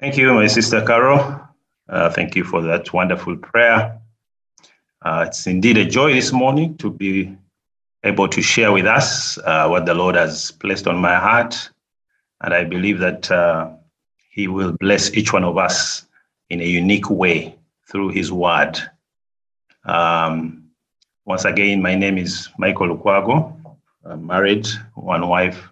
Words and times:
Thank 0.00 0.16
you, 0.16 0.32
my 0.32 0.46
sister 0.46 0.80
Carol. 0.80 1.40
Uh, 1.88 2.08
thank 2.10 2.36
you 2.36 2.44
for 2.44 2.62
that 2.62 2.92
wonderful 2.92 3.36
prayer. 3.36 4.00
Uh, 5.02 5.24
it's 5.26 5.44
indeed 5.48 5.76
a 5.76 5.84
joy 5.84 6.14
this 6.14 6.32
morning 6.32 6.76
to 6.76 6.88
be 6.88 7.36
able 8.04 8.28
to 8.28 8.40
share 8.40 8.70
with 8.70 8.86
us 8.86 9.38
uh, 9.38 9.66
what 9.66 9.86
the 9.86 9.94
Lord 9.94 10.14
has 10.14 10.52
placed 10.52 10.86
on 10.86 10.98
my 10.98 11.16
heart. 11.16 11.70
And 12.40 12.54
I 12.54 12.62
believe 12.62 13.00
that 13.00 13.28
uh, 13.28 13.70
He 14.30 14.46
will 14.46 14.70
bless 14.78 15.12
each 15.14 15.32
one 15.32 15.42
of 15.42 15.58
us 15.58 16.06
in 16.48 16.60
a 16.60 16.64
unique 16.64 17.10
way 17.10 17.56
through 17.90 18.10
His 18.10 18.30
word. 18.30 18.78
Um, 19.84 20.70
once 21.24 21.44
again, 21.44 21.82
my 21.82 21.96
name 21.96 22.18
is 22.18 22.48
Michael 22.56 22.96
Lukwago. 22.96 23.52
I'm 24.04 24.24
married, 24.24 24.68
one 24.94 25.26
wife, 25.26 25.70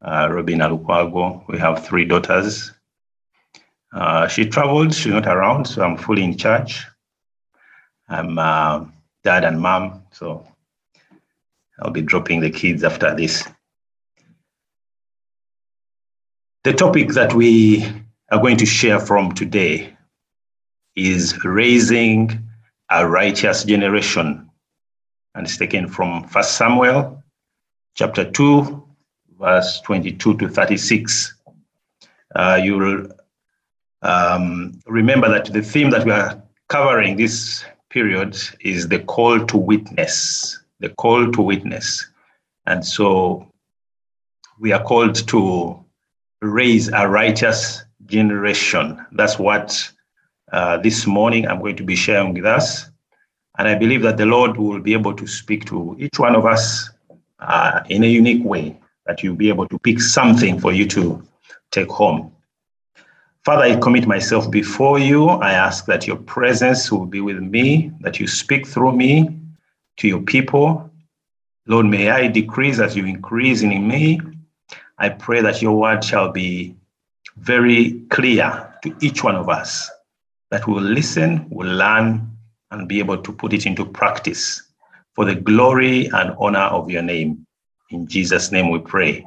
uh, 0.00 0.28
Robina 0.30 0.68
Lukwago. 0.68 1.42
We 1.48 1.58
have 1.58 1.84
three 1.84 2.04
daughters. 2.04 2.72
Uh, 3.92 4.28
she 4.28 4.44
traveled, 4.46 4.94
she's 4.94 5.12
not 5.12 5.26
around, 5.26 5.64
so 5.66 5.82
I'm 5.82 5.96
fully 5.96 6.22
in 6.22 6.36
charge. 6.36 6.86
I'm 8.08 8.38
uh, 8.38 8.84
dad 9.24 9.44
and 9.44 9.60
mom, 9.60 10.02
so 10.12 10.46
I'll 11.80 11.90
be 11.90 12.02
dropping 12.02 12.40
the 12.40 12.50
kids 12.50 12.84
after 12.84 13.14
this. 13.14 13.46
The 16.64 16.72
topic 16.72 17.10
that 17.10 17.34
we 17.34 17.84
are 18.30 18.40
going 18.40 18.58
to 18.58 18.66
share 18.66 19.00
from 19.00 19.32
today 19.32 19.96
is 20.96 21.44
raising 21.44 22.48
a 22.90 23.06
righteous 23.08 23.64
generation. 23.64 24.50
And 25.34 25.46
it's 25.46 25.56
taken 25.56 25.88
from 25.88 26.24
First 26.24 26.56
Samuel 26.56 27.22
chapter 27.94 28.28
2, 28.30 28.86
verse 29.38 29.80
22 29.82 30.36
to 30.38 30.48
36. 30.48 31.34
Uh, 32.34 32.60
you 32.62 32.76
will 32.76 33.08
um, 34.02 34.80
remember 34.86 35.28
that 35.28 35.52
the 35.52 35.62
theme 35.62 35.90
that 35.90 36.04
we 36.04 36.12
are 36.12 36.42
covering 36.68 37.16
this 37.16 37.64
period 37.90 38.36
is 38.60 38.88
the 38.88 39.00
call 39.00 39.44
to 39.46 39.56
witness 39.56 40.58
the 40.80 40.90
call 40.90 41.30
to 41.32 41.42
witness. 41.42 42.06
And 42.66 42.84
so 42.84 43.50
we 44.58 44.72
are 44.72 44.82
called 44.82 45.14
to 45.28 45.84
raise 46.40 46.88
a 46.88 47.08
righteous 47.08 47.82
generation. 48.06 49.04
That's 49.12 49.38
what 49.38 49.90
uh, 50.52 50.78
this 50.78 51.06
morning 51.06 51.46
I'm 51.46 51.60
going 51.60 51.76
to 51.76 51.84
be 51.84 51.96
sharing 51.96 52.34
with 52.34 52.46
us. 52.46 52.90
And 53.58 53.66
I 53.66 53.74
believe 53.74 54.02
that 54.02 54.16
the 54.16 54.26
Lord 54.26 54.56
will 54.56 54.80
be 54.80 54.92
able 54.92 55.14
to 55.14 55.26
speak 55.26 55.64
to 55.66 55.96
each 55.98 56.18
one 56.18 56.36
of 56.36 56.46
us 56.46 56.90
uh, 57.40 57.80
in 57.88 58.04
a 58.04 58.06
unique 58.06 58.44
way, 58.44 58.78
that 59.06 59.22
you'll 59.22 59.36
be 59.36 59.48
able 59.48 59.66
to 59.68 59.78
pick 59.80 60.00
something 60.00 60.60
for 60.60 60.72
you 60.72 60.86
to 60.86 61.26
take 61.72 61.88
home. 61.88 62.32
Father, 63.48 63.62
I 63.62 63.76
commit 63.76 64.06
myself 64.06 64.50
before 64.50 64.98
you. 64.98 65.26
I 65.26 65.52
ask 65.52 65.86
that 65.86 66.06
your 66.06 66.18
presence 66.18 66.92
will 66.92 67.06
be 67.06 67.22
with 67.22 67.38
me, 67.38 67.90
that 68.00 68.20
you 68.20 68.26
speak 68.26 68.66
through 68.66 68.92
me, 68.92 69.38
to 69.96 70.06
your 70.06 70.20
people. 70.20 70.90
Lord, 71.66 71.86
may 71.86 72.10
I 72.10 72.28
decrease 72.28 72.78
as 72.78 72.94
you 72.94 73.06
increase 73.06 73.62
in 73.62 73.88
me. 73.88 74.20
I 74.98 75.08
pray 75.08 75.40
that 75.40 75.62
your 75.62 75.78
word 75.78 76.04
shall 76.04 76.30
be 76.30 76.76
very 77.38 78.02
clear 78.10 78.70
to 78.82 78.94
each 79.00 79.24
one 79.24 79.34
of 79.34 79.48
us, 79.48 79.90
that 80.50 80.68
we'll 80.68 80.82
listen, 80.82 81.46
we'll 81.48 81.74
learn, 81.74 82.30
and 82.70 82.86
be 82.86 82.98
able 82.98 83.16
to 83.16 83.32
put 83.32 83.54
it 83.54 83.64
into 83.64 83.86
practice 83.86 84.62
for 85.14 85.24
the 85.24 85.34
glory 85.34 86.04
and 86.08 86.36
honor 86.38 86.68
of 86.68 86.90
your 86.90 87.00
name. 87.00 87.46
In 87.88 88.08
Jesus' 88.08 88.52
name 88.52 88.68
we 88.68 88.80
pray. 88.80 89.26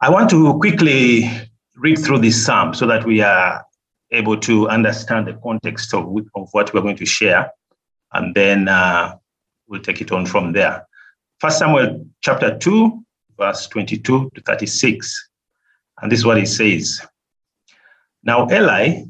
I 0.00 0.08
want 0.08 0.30
to 0.30 0.58
quickly 0.58 1.51
read 1.76 1.98
through 1.98 2.18
this 2.18 2.44
psalm 2.44 2.74
so 2.74 2.86
that 2.86 3.04
we 3.04 3.20
are 3.20 3.64
able 4.10 4.36
to 4.38 4.68
understand 4.68 5.26
the 5.26 5.34
context 5.42 5.94
of, 5.94 6.04
of 6.34 6.48
what 6.52 6.72
we're 6.72 6.82
going 6.82 6.96
to 6.96 7.06
share 7.06 7.50
and 8.12 8.34
then 8.34 8.68
uh, 8.68 9.16
we'll 9.66 9.80
take 9.80 10.00
it 10.00 10.12
on 10.12 10.26
from 10.26 10.52
there. 10.52 10.86
First 11.40 11.58
Samuel 11.58 12.06
chapter 12.20 12.56
2, 12.58 13.04
verse 13.38 13.66
22 13.68 14.30
to 14.34 14.40
36. 14.42 15.28
And 16.00 16.12
this 16.12 16.20
is 16.20 16.26
what 16.26 16.38
it 16.38 16.48
says. 16.48 17.00
Now 18.22 18.48
Eli, 18.50 19.04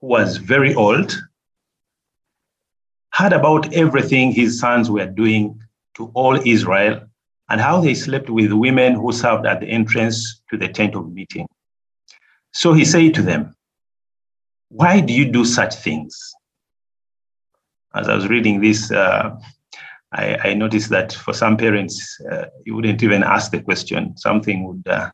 who 0.00 0.06
was 0.06 0.36
very 0.36 0.74
old, 0.74 1.14
heard 3.10 3.32
about 3.32 3.72
everything 3.74 4.32
his 4.32 4.58
sons 4.58 4.90
were 4.90 5.06
doing 5.06 5.60
to 5.94 6.10
all 6.14 6.40
Israel 6.46 7.02
and 7.50 7.60
how 7.60 7.80
they 7.80 7.94
slept 7.94 8.30
with 8.30 8.52
women 8.52 8.94
who 8.94 9.12
served 9.12 9.46
at 9.46 9.60
the 9.60 9.66
entrance 9.66 10.42
to 10.48 10.56
the 10.56 10.68
tent 10.68 10.94
of 10.94 11.12
meeting. 11.12 11.46
So 12.52 12.72
he 12.72 12.84
said 12.84 13.14
to 13.14 13.22
them, 13.22 13.54
Why 14.68 15.00
do 15.00 15.12
you 15.12 15.30
do 15.30 15.44
such 15.44 15.74
things? 15.76 16.34
as 17.94 18.08
I 18.08 18.14
was 18.14 18.28
reading 18.28 18.60
this, 18.60 18.90
uh, 18.90 19.36
I, 20.12 20.36
I, 20.50 20.54
noticed 20.54 20.90
that 20.90 21.12
for 21.12 21.32
some 21.32 21.56
parents, 21.56 22.18
uh, 22.30 22.46
you 22.64 22.74
wouldn't 22.74 23.02
even 23.02 23.22
ask 23.22 23.50
the 23.50 23.60
question. 23.60 24.16
Something 24.16 24.64
would, 24.64 24.86
uh, 24.86 25.10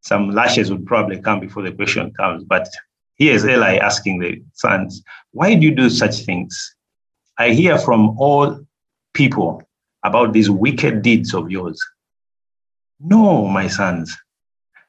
some 0.00 0.30
lashes 0.30 0.70
would 0.70 0.86
probably 0.86 1.20
come 1.20 1.40
before 1.40 1.62
the 1.62 1.72
question 1.72 2.12
comes. 2.12 2.44
But 2.44 2.68
here's 3.16 3.44
Eli 3.44 3.76
asking 3.76 4.20
the 4.20 4.42
sons, 4.54 5.02
Why 5.32 5.54
do 5.54 5.66
you 5.66 5.74
do 5.74 5.90
such 5.90 6.20
things? 6.20 6.74
I 7.38 7.50
hear 7.50 7.78
from 7.78 8.16
all 8.18 8.60
people 9.14 9.62
about 10.04 10.32
these 10.32 10.50
wicked 10.50 11.02
deeds 11.02 11.34
of 11.34 11.50
yours. 11.50 11.80
No, 13.00 13.46
my 13.46 13.66
sons. 13.66 14.16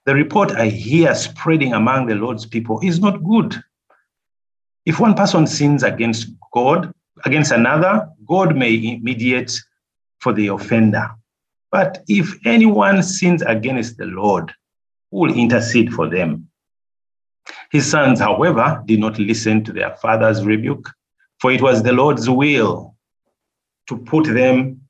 The 0.05 0.15
report 0.15 0.51
I 0.51 0.67
hear 0.67 1.13
spreading 1.13 1.73
among 1.73 2.07
the 2.07 2.15
Lord's 2.15 2.45
people 2.45 2.79
is 2.81 2.99
not 2.99 3.23
good. 3.23 3.61
If 4.85 4.99
one 4.99 5.13
person 5.13 5.45
sins 5.45 5.83
against 5.83 6.29
God, 6.51 6.91
against 7.23 7.51
another, 7.51 8.09
God 8.27 8.55
may 8.55 8.97
mediate 8.97 9.61
for 10.19 10.33
the 10.33 10.47
offender. 10.47 11.11
But 11.71 12.03
if 12.07 12.35
anyone 12.45 13.03
sins 13.03 13.43
against 13.43 13.97
the 13.97 14.05
Lord, 14.05 14.51
who 15.11 15.19
will 15.19 15.33
intercede 15.33 15.93
for 15.93 16.09
them? 16.09 16.49
His 17.71 17.89
sons, 17.89 18.19
however, 18.19 18.81
did 18.85 18.99
not 18.99 19.19
listen 19.19 19.63
to 19.65 19.71
their 19.71 19.95
father's 19.97 20.43
rebuke, 20.43 20.89
for 21.39 21.51
it 21.51 21.61
was 21.61 21.83
the 21.83 21.93
Lord's 21.93 22.29
will 22.29 22.95
to 23.87 23.97
put 23.97 24.25
them 24.25 24.81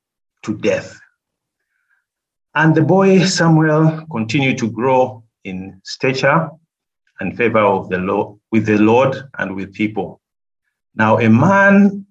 to 0.42 0.56
death. 0.56 0.98
And 2.54 2.74
the 2.74 2.82
boy 2.82 3.24
Samuel 3.24 4.06
continued 4.10 4.58
to 4.58 4.70
grow 4.70 5.24
in 5.44 5.80
stature 5.84 6.50
and 7.20 7.36
favor 7.36 7.60
of 7.60 7.88
the 7.88 7.98
Lord 7.98 8.38
with 8.50 8.66
the 8.66 8.78
Lord 8.78 9.16
and 9.38 9.56
with 9.56 9.72
people. 9.72 10.20
Now 10.94 11.18
a 11.18 11.30
man 11.30 12.06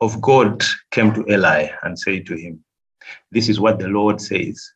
of 0.00 0.20
God 0.20 0.62
came 0.90 1.14
to 1.14 1.24
Eli 1.30 1.68
and 1.82 1.98
said 1.98 2.26
to 2.26 2.36
him, 2.36 2.62
This 3.30 3.48
is 3.48 3.58
what 3.58 3.78
the 3.78 3.88
Lord 3.88 4.20
says. 4.20 4.72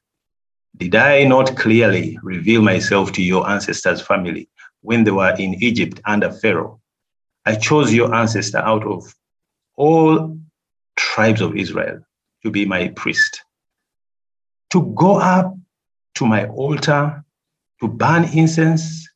Did 0.76 0.94
I 0.94 1.24
not 1.24 1.56
clearly 1.56 2.18
reveal 2.22 2.62
myself 2.62 3.12
to 3.12 3.22
your 3.22 3.48
ancestors' 3.48 4.00
family 4.00 4.48
when 4.80 5.04
they 5.04 5.10
were 5.10 5.34
in 5.38 5.62
Egypt 5.62 6.00
under 6.06 6.32
Pharaoh? 6.32 6.80
I 7.44 7.56
chose 7.56 7.92
your 7.92 8.14
ancestor 8.14 8.58
out 8.58 8.86
of 8.86 9.14
all 9.76 10.38
tribes 10.96 11.40
of 11.40 11.56
Israel 11.56 12.00
to 12.42 12.50
be 12.50 12.64
my 12.64 12.88
priest, 12.88 13.42
to 14.70 14.92
go 14.94 15.16
up 15.18 15.56
to 16.14 16.26
my 16.26 16.46
altar, 16.46 17.24
to 17.80 17.88
burn 17.88 18.24
incense, 18.24 19.08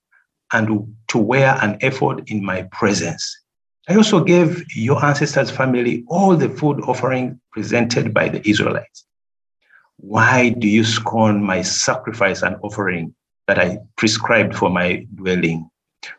and 0.52 0.94
to 1.08 1.18
wear 1.18 1.56
an 1.62 1.78
ephod 1.80 2.30
in 2.30 2.44
my 2.44 2.62
presence. 2.72 3.40
I 3.88 3.96
also 3.96 4.24
gave 4.24 4.64
your 4.74 5.04
ancestors' 5.04 5.50
family 5.50 6.04
all 6.08 6.36
the 6.36 6.48
food 6.48 6.80
offering 6.82 7.40
presented 7.52 8.14
by 8.14 8.28
the 8.28 8.46
Israelites. 8.48 9.04
Why 9.98 10.50
do 10.50 10.66
you 10.66 10.84
scorn 10.84 11.42
my 11.42 11.62
sacrifice 11.62 12.42
and 12.42 12.56
offering 12.62 13.14
that 13.46 13.58
I 13.58 13.78
prescribed 13.96 14.56
for 14.56 14.70
my 14.70 15.06
dwelling? 15.14 15.70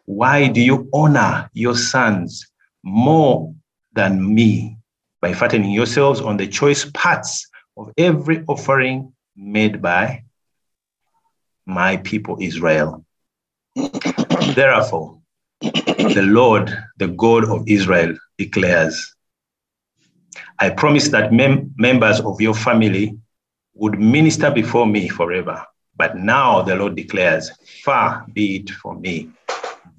Why 0.05 0.47
do 0.47 0.61
you 0.61 0.89
honor 0.93 1.49
your 1.53 1.75
sons 1.75 2.45
more 2.83 3.53
than 3.93 4.33
me 4.33 4.77
by 5.21 5.33
fattening 5.33 5.71
yourselves 5.71 6.21
on 6.21 6.37
the 6.37 6.47
choice 6.47 6.85
parts 6.93 7.47
of 7.77 7.91
every 7.97 8.43
offering 8.47 9.11
made 9.35 9.81
by 9.81 10.23
my 11.65 11.97
people 11.97 12.37
Israel? 12.39 13.05
Therefore, 14.55 15.19
the 15.61 16.25
Lord, 16.27 16.71
the 16.97 17.07
God 17.07 17.49
of 17.49 17.67
Israel, 17.67 18.15
declares, 18.37 19.15
I 20.59 20.69
promise 20.69 21.09
that 21.09 21.33
mem- 21.33 21.73
members 21.77 22.19
of 22.21 22.39
your 22.39 22.53
family 22.53 23.17
would 23.73 23.99
minister 23.99 24.51
before 24.51 24.85
me 24.85 25.09
forever. 25.09 25.65
But 25.97 26.17
now 26.17 26.61
the 26.61 26.75
Lord 26.75 26.95
declares, 26.95 27.51
Far 27.83 28.25
be 28.33 28.57
it 28.57 28.69
from 28.69 29.01
me. 29.01 29.29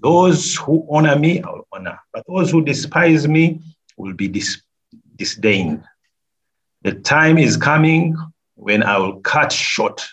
Those 0.01 0.57
who 0.57 0.87
honor 0.91 1.17
me, 1.17 1.43
I 1.43 1.51
will 1.51 1.67
honor, 1.73 1.99
but 2.13 2.25
those 2.29 2.51
who 2.51 2.63
despise 2.63 3.27
me 3.27 3.61
will 3.97 4.13
be 4.13 4.29
dis- 4.29 4.63
disdained. 5.17 5.85
The 6.83 6.93
time 6.93 7.39
is 7.39 7.57
coming 7.57 8.17
when 8.67 8.83
I 8.83 8.99
will 8.99 9.21
cut 9.21 9.53
short 9.53 10.05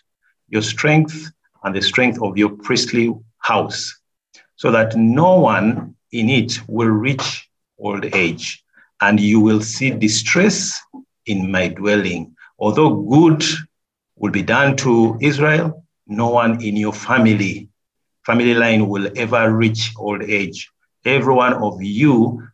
your 0.47 0.61
strength 0.61 1.31
and 1.63 1.75
the 1.75 1.81
strength 1.81 2.21
of 2.21 2.37
your 2.37 2.51
priestly 2.51 3.11
house, 3.39 3.99
so 4.57 4.69
that 4.69 4.95
no 4.95 5.39
one 5.39 5.95
in 6.11 6.29
it 6.29 6.59
will 6.67 6.93
reach 7.07 7.49
old 7.79 8.05
age, 8.13 8.63
and 9.01 9.19
you 9.19 9.39
will 9.39 9.59
see 9.59 9.89
distress 9.89 10.79
in 11.25 11.49
my 11.51 11.67
dwelling. 11.67 12.35
Although 12.59 13.01
good 13.01 13.43
will 14.17 14.31
be 14.31 14.43
done 14.43 14.77
to 14.77 15.17
Israel, 15.19 15.83
no 16.05 16.29
one 16.29 16.61
in 16.63 16.77
your 16.77 16.93
family, 16.93 17.69
family 18.23 18.53
line 18.53 18.87
will 18.87 19.09
ever 19.15 19.51
reach 19.51 19.93
old 19.97 20.21
age. 20.21 20.69
Every 21.05 21.33
one 21.33 21.55
of 21.55 21.81
you 21.81 22.47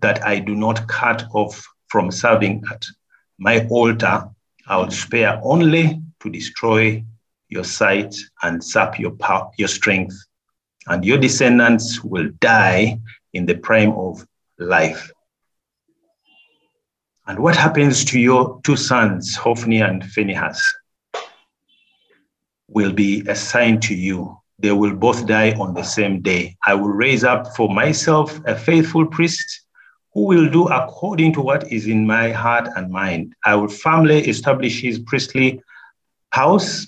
that 0.00 0.26
I 0.26 0.40
do 0.40 0.56
not 0.56 0.88
cut 0.88 1.26
off 1.32 1.64
from 1.86 2.10
serving 2.10 2.64
at 2.72 2.84
my 3.38 3.68
altar, 3.70 4.28
I 4.66 4.78
will 4.78 4.90
spare 4.90 5.40
only 5.42 6.00
to 6.20 6.30
destroy 6.30 7.04
your 7.48 7.64
sight 7.64 8.14
and 8.42 8.64
sap 8.64 8.98
your 8.98 9.12
power, 9.12 9.50
your 9.58 9.68
strength, 9.68 10.16
and 10.86 11.04
your 11.04 11.18
descendants 11.18 12.02
will 12.02 12.30
die 12.40 12.98
in 13.32 13.46
the 13.46 13.56
prime 13.56 13.92
of 13.92 14.26
life. 14.58 15.10
And 17.26 17.38
what 17.38 17.56
happens 17.56 18.04
to 18.06 18.18
your 18.18 18.60
two 18.64 18.76
sons, 18.76 19.36
Hophni 19.36 19.80
and 19.80 20.04
Phinehas, 20.04 20.62
will 22.68 22.92
be 22.92 23.22
assigned 23.28 23.82
to 23.82 23.94
you. 23.94 24.36
They 24.58 24.72
will 24.72 24.94
both 24.94 25.26
die 25.26 25.52
on 25.52 25.74
the 25.74 25.82
same 25.82 26.20
day. 26.20 26.56
I 26.66 26.74
will 26.74 26.90
raise 26.90 27.24
up 27.24 27.56
for 27.56 27.68
myself 27.68 28.40
a 28.46 28.56
faithful 28.56 29.06
priest 29.06 29.63
who 30.14 30.24
will 30.26 30.48
do 30.48 30.68
according 30.68 31.32
to 31.34 31.40
what 31.40 31.70
is 31.72 31.86
in 31.86 32.06
my 32.06 32.30
heart 32.30 32.68
and 32.76 32.90
mind. 32.90 33.34
I 33.44 33.56
will 33.56 33.68
firmly 33.68 34.20
establish 34.28 34.80
his 34.80 35.00
priestly 35.00 35.60
house, 36.30 36.86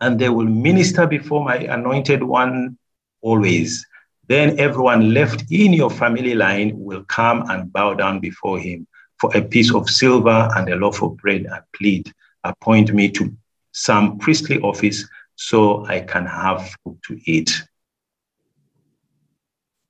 and 0.00 0.18
they 0.18 0.28
will 0.28 0.46
minister 0.46 1.06
before 1.06 1.44
my 1.44 1.56
anointed 1.56 2.22
one 2.22 2.76
always. 3.20 3.86
Then 4.28 4.58
everyone 4.58 5.14
left 5.14 5.44
in 5.50 5.72
your 5.72 5.90
family 5.90 6.34
line 6.34 6.72
will 6.74 7.04
come 7.04 7.48
and 7.48 7.72
bow 7.72 7.94
down 7.94 8.18
before 8.18 8.58
him 8.58 8.86
for 9.20 9.34
a 9.36 9.42
piece 9.42 9.72
of 9.72 9.88
silver 9.88 10.48
and 10.56 10.68
a 10.68 10.76
loaf 10.76 11.00
of 11.02 11.16
bread 11.18 11.46
and 11.46 11.62
plead, 11.76 12.12
appoint 12.42 12.92
me 12.92 13.08
to 13.10 13.32
some 13.70 14.18
priestly 14.18 14.58
office 14.60 15.08
so 15.36 15.86
I 15.86 16.00
can 16.00 16.26
have 16.26 16.74
food 16.82 16.98
to 17.06 17.20
eat. 17.24 17.62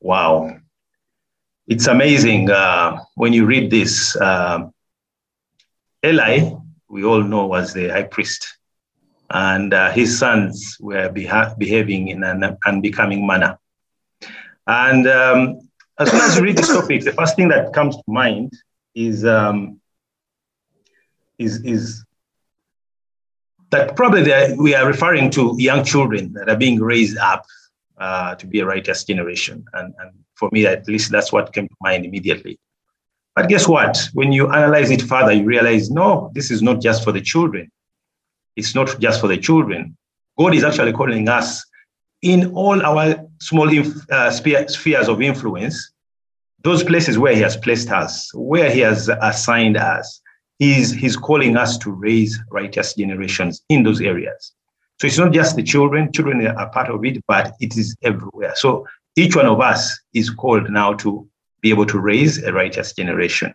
Wow. 0.00 0.58
It's 1.72 1.86
amazing 1.86 2.50
uh, 2.50 3.00
when 3.14 3.32
you 3.32 3.46
read 3.46 3.70
this. 3.70 4.14
Uh, 4.14 4.68
Eli, 6.04 6.50
we 6.90 7.02
all 7.02 7.22
know, 7.22 7.46
was 7.46 7.72
the 7.72 7.88
high 7.88 8.02
priest, 8.02 8.58
and 9.30 9.72
uh, 9.72 9.90
his 9.90 10.18
sons 10.18 10.76
were 10.80 11.08
beha- 11.08 11.54
behaving 11.56 12.08
in 12.08 12.24
an 12.24 12.58
unbecoming 12.66 13.26
manner. 13.26 13.58
And 14.66 15.06
um, 15.08 15.60
as 15.98 16.10
soon 16.10 16.20
as 16.20 16.36
you 16.36 16.42
read 16.42 16.58
this 16.58 16.68
topic, 16.68 17.04
the 17.04 17.12
first 17.12 17.36
thing 17.36 17.48
that 17.48 17.72
comes 17.72 17.96
to 17.96 18.02
mind 18.06 18.52
is 18.94 19.24
um, 19.24 19.80
is 21.38 21.64
is 21.64 22.04
that 23.70 23.96
probably 23.96 24.30
we 24.58 24.74
are 24.74 24.86
referring 24.86 25.30
to 25.30 25.56
young 25.56 25.84
children 25.84 26.34
that 26.34 26.50
are 26.50 26.58
being 26.58 26.78
raised 26.78 27.16
up 27.16 27.46
uh, 27.96 28.34
to 28.34 28.46
be 28.46 28.60
a 28.60 28.66
righteous 28.66 29.04
generation. 29.04 29.64
And, 29.72 29.94
and 30.00 30.12
for 30.42 30.50
me, 30.50 30.66
at 30.66 30.88
least 30.88 31.12
that's 31.12 31.32
what 31.32 31.52
came 31.52 31.68
to 31.68 31.76
mind 31.80 32.04
immediately. 32.04 32.58
But 33.36 33.48
guess 33.48 33.68
what? 33.68 34.08
When 34.12 34.32
you 34.32 34.50
analyze 34.50 34.90
it 34.90 35.00
further, 35.00 35.32
you 35.32 35.44
realize 35.44 35.88
no, 35.88 36.32
this 36.34 36.50
is 36.50 36.60
not 36.62 36.80
just 36.80 37.04
for 37.04 37.12
the 37.12 37.20
children. 37.20 37.70
It's 38.56 38.74
not 38.74 38.98
just 38.98 39.20
for 39.20 39.28
the 39.28 39.38
children. 39.38 39.96
God 40.36 40.52
is 40.56 40.64
actually 40.64 40.94
calling 40.94 41.28
us 41.28 41.64
in 42.22 42.52
all 42.54 42.84
our 42.84 43.24
small 43.40 43.70
uh, 44.10 44.30
spheres 44.32 45.08
of 45.08 45.22
influence, 45.22 45.92
those 46.64 46.82
places 46.82 47.20
where 47.20 47.36
He 47.36 47.42
has 47.42 47.56
placed 47.56 47.90
us, 47.92 48.28
where 48.34 48.68
He 48.68 48.80
has 48.80 49.08
assigned 49.30 49.76
us, 49.76 50.20
He's, 50.58 50.90
he's 50.92 51.16
calling 51.16 51.56
us 51.56 51.78
to 51.78 51.90
raise 51.90 52.38
righteous 52.50 52.94
generations 52.94 53.62
in 53.68 53.84
those 53.84 54.00
areas. 54.00 54.52
So 55.00 55.06
it's 55.06 55.18
not 55.18 55.32
just 55.32 55.56
the 55.56 55.62
children, 55.62 56.12
children 56.12 56.44
are 56.46 56.70
part 56.70 56.88
of 56.88 57.04
it, 57.04 57.24
but 57.26 57.54
it 57.60 57.76
is 57.76 57.96
everywhere. 58.02 58.54
So 58.54 58.86
each 59.16 59.36
one 59.36 59.46
of 59.46 59.60
us 59.60 60.00
is 60.14 60.30
called 60.30 60.70
now 60.70 60.94
to 60.94 61.28
be 61.60 61.70
able 61.70 61.86
to 61.86 62.00
raise 62.00 62.42
a 62.42 62.52
righteous 62.52 62.92
generation. 62.92 63.54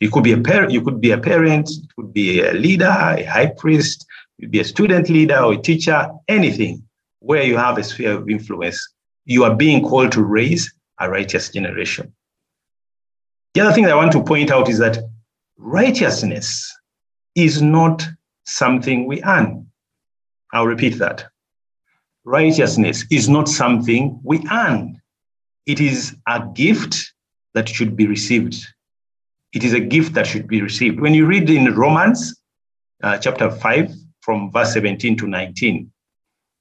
You 0.00 0.10
could 0.10 0.24
be 0.24 0.32
a 0.32 0.40
parent, 0.40 0.72
you 0.72 0.82
could 0.82 1.00
be 1.00 1.10
a 1.10 1.18
parent, 1.18 1.68
you 1.70 1.88
could 1.96 2.12
be 2.12 2.40
a 2.40 2.52
leader, 2.52 2.86
a 2.86 3.24
high 3.24 3.52
priest, 3.56 4.06
you 4.38 4.48
be 4.48 4.60
a 4.60 4.64
student 4.64 5.08
leader 5.08 5.38
or 5.38 5.54
a 5.54 5.62
teacher, 5.62 6.08
anything 6.28 6.84
where 7.18 7.42
you 7.42 7.56
have 7.56 7.78
a 7.78 7.84
sphere 7.84 8.12
of 8.12 8.30
influence, 8.30 8.94
you 9.24 9.44
are 9.44 9.56
being 9.56 9.82
called 9.82 10.12
to 10.12 10.22
raise 10.22 10.72
a 11.00 11.10
righteous 11.10 11.50
generation. 11.50 12.14
The 13.54 13.62
other 13.62 13.72
thing 13.72 13.86
I 13.86 13.94
want 13.94 14.12
to 14.12 14.22
point 14.22 14.50
out 14.50 14.68
is 14.68 14.78
that 14.78 14.98
righteousness 15.56 16.72
is 17.34 17.60
not 17.60 18.06
something 18.44 19.06
we 19.06 19.22
earn. 19.24 19.66
I'll 20.52 20.66
repeat 20.66 20.98
that. 20.98 21.26
Righteousness 22.28 23.06
is 23.10 23.26
not 23.26 23.48
something 23.48 24.20
we 24.22 24.46
earn. 24.52 25.00
It 25.64 25.80
is 25.80 26.14
a 26.26 26.46
gift 26.52 27.14
that 27.54 27.70
should 27.70 27.96
be 27.96 28.06
received. 28.06 28.54
It 29.54 29.64
is 29.64 29.72
a 29.72 29.80
gift 29.80 30.12
that 30.12 30.26
should 30.26 30.46
be 30.46 30.60
received. 30.60 31.00
When 31.00 31.14
you 31.14 31.24
read 31.24 31.48
in 31.48 31.74
Romans 31.74 32.38
uh, 33.02 33.16
chapter 33.16 33.50
5, 33.50 33.94
from 34.20 34.52
verse 34.52 34.74
17 34.74 35.16
to 35.16 35.26
19, 35.26 35.90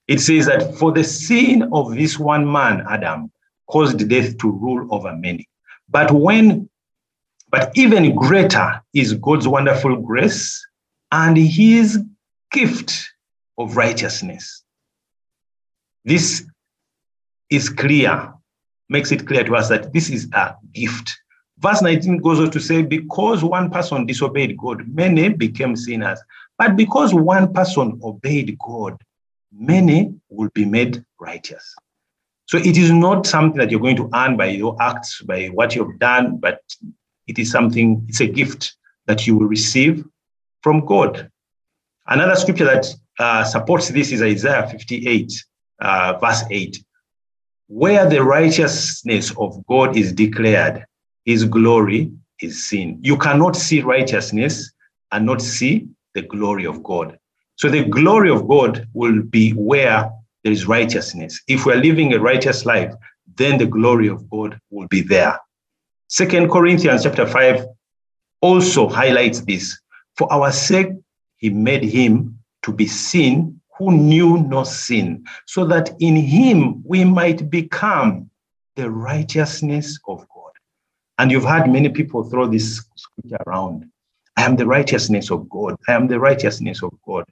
it 0.08 0.22
says 0.22 0.46
that 0.46 0.74
for 0.75 0.94
the 0.94 1.04
sin 1.04 1.68
of 1.74 1.96
this 1.96 2.18
one 2.18 2.50
man, 2.50 2.86
Adam, 2.90 3.30
caused 3.69 4.08
death 4.08 4.38
to 4.38 4.50
rule 4.50 4.88
over 4.90 5.14
many. 5.18 5.50
But 5.90 6.12
when 6.12 6.69
but 7.52 7.74
even 7.75 8.16
greater 8.16 8.81
is 8.94 9.16
God's 9.16 9.50
wonderful 9.50 9.98
grace 9.98 10.66
and 11.12 11.36
his 11.38 12.02
gift 12.54 13.10
of 13.58 13.75
righteousness. 13.75 14.64
This 16.07 16.45
is 17.50 17.68
clear, 17.68 18.33
makes 18.88 19.12
it 19.12 19.27
clear 19.27 19.44
to 19.44 19.57
us 19.57 19.68
that 19.68 19.92
this 19.92 20.09
is 20.09 20.30
a 20.31 20.56
gift. 20.74 21.13
Verse 21.59 21.81
19 21.81 22.19
goes 22.19 22.39
on 22.39 22.50
to 22.51 22.62
say, 22.62 22.81
Because 22.81 23.44
one 23.44 23.69
person 23.69 24.06
disobeyed 24.06 24.57
God, 24.57 24.88
many 24.88 25.27
became 25.27 25.75
sinners. 25.75 26.18
But 26.57 26.77
because 26.77 27.13
one 27.13 27.51
person 27.51 28.00
obeyed 28.01 28.57
God, 28.57 28.95
many 29.51 30.13
will 30.30 30.50
be 30.54 30.63
made 30.63 31.04
righteous. 31.19 31.75
So 32.45 32.57
it 32.57 32.77
is 32.77 32.89
not 32.89 33.27
something 33.27 33.59
that 33.59 33.69
you're 33.69 33.81
going 33.81 33.98
to 33.98 34.09
earn 34.14 34.37
by 34.37 34.45
your 34.45 34.81
acts, 34.81 35.21
by 35.23 35.47
what 35.47 35.76
you've 35.76 35.99
done, 35.99 36.37
but 36.37 36.61
it 37.28 37.37
is 37.37 37.52
something, 37.52 38.06
it's 38.07 38.21
a 38.21 38.28
gift 38.28 38.78
that 39.07 39.28
you 39.28 39.35
will 39.35 39.47
receive 39.47 40.06
from 40.61 40.85
God. 40.85 41.30
Another 42.07 42.37
scripture 42.37 42.64
that 42.64 42.87
uh, 43.19 43.44
supports 43.44 43.90
this 43.90 44.14
is 44.14 44.21
Isaiah 44.21 44.69
58, 44.69 45.33
uh, 45.80 46.18
verse 46.19 46.44
8. 46.50 46.84
Where 47.68 48.10
the 48.10 48.24
righteousness 48.24 49.34
of 49.38 49.66
God 49.68 49.98
is 49.98 50.14
declared, 50.14 50.86
his 51.26 51.44
glory 51.44 52.12
is 52.42 52.66
seen. 52.66 53.00
You 53.02 53.18
cannot 53.18 53.56
see 53.56 53.81
righteousness 53.81 54.72
and 55.12 55.26
not 55.26 55.42
see 55.42 55.88
the 56.14 56.22
glory 56.22 56.66
of 56.66 56.84
God. 56.84 57.18
So 57.56 57.69
the 57.69 57.84
glory 57.84 58.30
of 58.30 58.48
God 58.48 58.88
will 58.94 59.22
be 59.24 59.52
where 59.52 60.10
there 60.44 60.54
is 60.54 60.68
righteousness. 60.68 61.42
If 61.48 61.66
we're 61.66 61.76
living 61.76 62.14
a 62.14 62.19
righteous 62.19 62.66
life, 62.66 62.94
then 63.36 63.57
the 63.57 63.66
glory 63.66 64.07
of 64.07 64.30
God 64.30 64.60
will 64.69 64.88
be 64.88 65.02
there. 65.02 65.40
Second 66.07 66.50
Corinthians 66.50 67.04
chapter 67.04 67.28
5 67.28 67.66
also 68.42 68.88
highlights 68.88 69.42
this. 69.42 69.80
For 70.16 70.31
our 70.31 70.52
sake, 70.52 70.90
he 71.38 71.50
made 71.50 71.84
him 71.84 72.40
to 72.64 72.72
be 72.72 72.88
sin 72.88 73.56
who 73.78 73.92
knew 73.92 74.38
no 74.40 74.64
sin, 74.64 75.26
so 75.46 75.66
that 75.66 75.96
in 76.00 76.16
him 76.16 76.84
we 76.84 77.04
might 77.04 77.50
become 77.50 78.30
the 78.76 78.90
righteousness 78.90 80.00
of 80.07 80.19
God. 80.34 80.52
And 81.19 81.31
you've 81.31 81.46
heard 81.46 81.69
many 81.69 81.90
people 81.90 82.24
throw 82.24 82.48
this 82.48 82.86
scripture 82.96 83.44
around. 83.46 83.90
I 84.36 84.44
am 84.44 84.56
the 84.56 84.68
righteousness 84.68 85.31
of 85.31 85.50
God. 85.50 85.76
I 85.88 85.94
am 85.94 86.07
the 86.07 86.19
righteousness 86.19 86.84
of 86.84 86.94
God. 87.06 87.26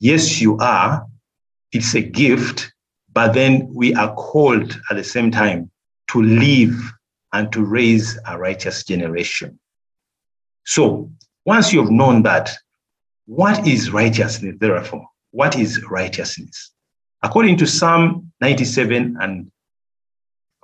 Yes, 0.00 0.40
you 0.40 0.58
are. 0.58 1.06
It's 1.72 1.94
a 1.94 2.02
gift, 2.02 2.72
but 3.12 3.32
then 3.32 3.68
we 3.72 3.94
are 3.94 4.14
called 4.14 4.78
at 4.90 4.96
the 4.96 5.04
same 5.04 5.30
time 5.30 5.70
to 6.08 6.22
live 6.22 6.74
and 7.32 7.50
to 7.52 7.64
raise 7.64 8.18
a 8.26 8.38
righteous 8.38 8.84
generation. 8.84 9.58
So 10.64 11.10
once 11.44 11.72
you've 11.72 11.90
known 11.90 12.22
that, 12.22 12.50
what 13.26 13.66
is 13.66 13.90
righteousness, 13.90 14.56
therefore? 14.58 15.08
What 15.30 15.56
is 15.56 15.82
righteousness? 15.84 16.72
According 17.22 17.56
to 17.58 17.66
Psalm 17.66 18.32
97 18.40 19.16
and 19.20 19.50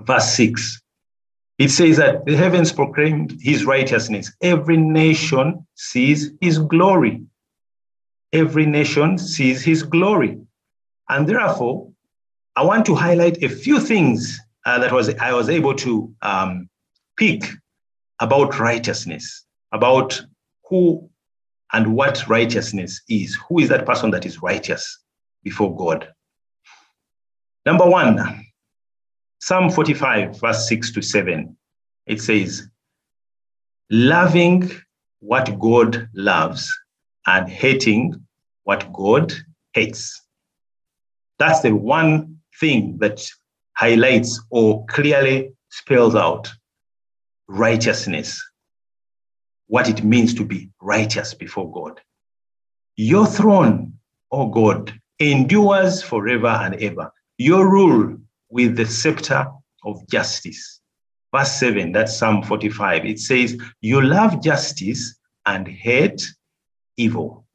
verse 0.01 0.35
6, 0.35 0.81
it 1.59 1.71
says 1.71 1.97
that 1.99 2.25
the 2.25 2.37
heavens 2.37 2.73
proclaim 2.73 3.29
his 3.41 3.65
righteousness. 3.65 4.33
Every 4.41 4.77
nation 4.77 5.67
sees 5.75 6.33
his 6.41 6.59
glory. 6.59 7.23
Every 8.33 8.67
nation 8.67 9.19
sees 9.19 9.63
his 9.63 9.83
glory. 9.83 10.39
And 11.09 11.29
therefore, 11.29 11.93
I 12.57 12.65
want 12.65 12.87
to 12.87 12.95
highlight 12.95 13.43
a 13.43 13.49
few 13.49 13.81
things 13.81 14.41
uh, 14.65 14.79
that 14.79 14.93
was 14.93 15.15
I 15.15 15.33
was 15.33 15.49
able 15.49 15.75
to 15.77 16.15
um, 16.23 16.69
pick 17.17 17.45
about 18.21 18.59
righteousness, 18.59 19.45
about 19.73 20.21
who 20.69 21.11
and 21.73 21.95
what 21.95 22.29
righteousness 22.29 23.03
is. 23.09 23.39
Who 23.49 23.59
is 23.59 23.69
that 23.69 23.87
person 23.87 24.11
that 24.11 24.27
is 24.27 24.43
righteous 24.43 24.99
before 25.43 25.75
God? 25.77 26.09
Number 27.65 27.89
one, 27.89 28.45
Psalm 29.41 29.71
45, 29.71 30.41
verse 30.41 30.69
6 30.69 30.93
to 30.93 31.03
7. 31.03 31.57
It 32.07 32.21
says, 32.21 32.69
loving 33.91 34.71
what 35.21 35.59
God 35.59 36.09
loves 36.15 36.73
and 37.27 37.49
hating 37.49 38.25
what 38.65 38.93
God 38.93 39.33
hates. 39.73 40.21
That's 41.39 41.61
the 41.61 41.75
one 41.75 42.39
thing 42.61 42.99
that 42.99 43.25
highlights 43.77 44.41
or 44.51 44.85
clearly 44.87 45.53
spells 45.71 46.15
out 46.15 46.53
righteousness, 47.49 48.43
what 49.73 49.89
it 49.89 50.05
means 50.05 50.35
to 50.35 50.45
be 50.45 50.69
righteous 50.83 51.33
before 51.33 51.73
God. 51.73 51.99
Your 52.97 53.25
throne, 53.25 53.95
O 54.31 54.43
oh 54.43 54.47
God, 54.49 54.93
endures 55.19 56.03
forever 56.03 56.49
and 56.49 56.75
ever. 56.75 57.11
Your 57.39 57.73
rule 57.73 58.19
with 58.51 58.77
the 58.77 58.85
scepter 58.85 59.47
of 59.83 60.07
justice. 60.11 60.83
Verse 61.35 61.53
7, 61.53 61.91
that's 61.91 62.19
Psalm 62.19 62.43
45. 62.43 63.07
It 63.07 63.19
says, 63.19 63.57
You 63.81 64.03
love 64.03 64.43
justice 64.43 65.19
and 65.47 65.67
hate 65.67 66.23
evil. 66.99 67.47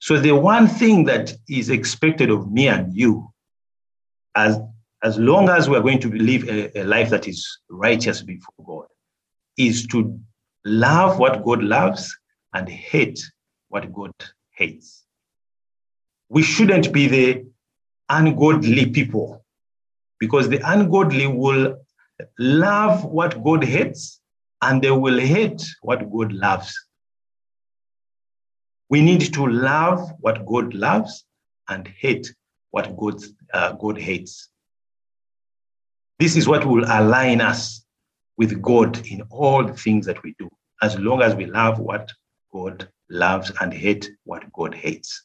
So 0.00 0.18
the 0.18 0.32
one 0.32 0.66
thing 0.66 1.04
that 1.04 1.34
is 1.48 1.70
expected 1.70 2.30
of 2.30 2.50
me 2.50 2.66
and 2.66 2.92
you, 2.92 3.32
as, 4.34 4.58
as 5.04 5.18
long 5.18 5.48
as 5.48 5.70
we're 5.70 5.82
going 5.82 6.00
to 6.00 6.10
live 6.10 6.48
a, 6.48 6.80
a 6.80 6.82
life 6.82 7.10
that 7.10 7.28
is 7.28 7.60
righteous 7.70 8.22
before 8.22 8.54
God, 8.66 8.86
is 9.56 9.86
to 9.86 10.18
love 10.64 11.18
what 11.18 11.44
God 11.44 11.62
loves 11.62 12.16
and 12.52 12.68
hate 12.68 13.20
what 13.68 13.92
God 13.92 14.12
hates. 14.50 15.04
We 16.28 16.42
shouldn't 16.42 16.92
be 16.92 17.06
the 17.06 17.46
ungodly 18.08 18.86
people 18.86 19.44
because 20.18 20.48
the 20.48 20.60
ungodly 20.64 21.26
will 21.26 21.76
love 22.38 23.04
what 23.04 23.42
God 23.42 23.64
hates 23.64 24.20
and 24.62 24.80
they 24.80 24.90
will 24.90 25.18
hate 25.18 25.62
what 25.82 26.10
God 26.10 26.32
loves. 26.32 26.74
We 28.88 29.02
need 29.02 29.32
to 29.34 29.46
love 29.46 30.12
what 30.20 30.46
God 30.46 30.74
loves 30.74 31.24
and 31.68 31.86
hate 31.86 32.32
what 32.70 32.96
God, 32.96 33.22
uh, 33.52 33.72
God 33.72 33.98
hates. 33.98 34.48
This 36.18 36.36
is 36.36 36.46
what 36.46 36.64
will 36.64 36.84
align 36.84 37.40
us 37.40 37.83
with 38.36 38.60
God 38.60 39.06
in 39.06 39.22
all 39.30 39.64
the 39.64 39.74
things 39.74 40.06
that 40.06 40.22
we 40.22 40.34
do, 40.38 40.48
as 40.82 40.98
long 40.98 41.22
as 41.22 41.34
we 41.34 41.46
love 41.46 41.78
what 41.78 42.10
God 42.52 42.88
loves 43.08 43.52
and 43.60 43.72
hate 43.72 44.10
what 44.24 44.52
God 44.52 44.74
hates. 44.74 45.24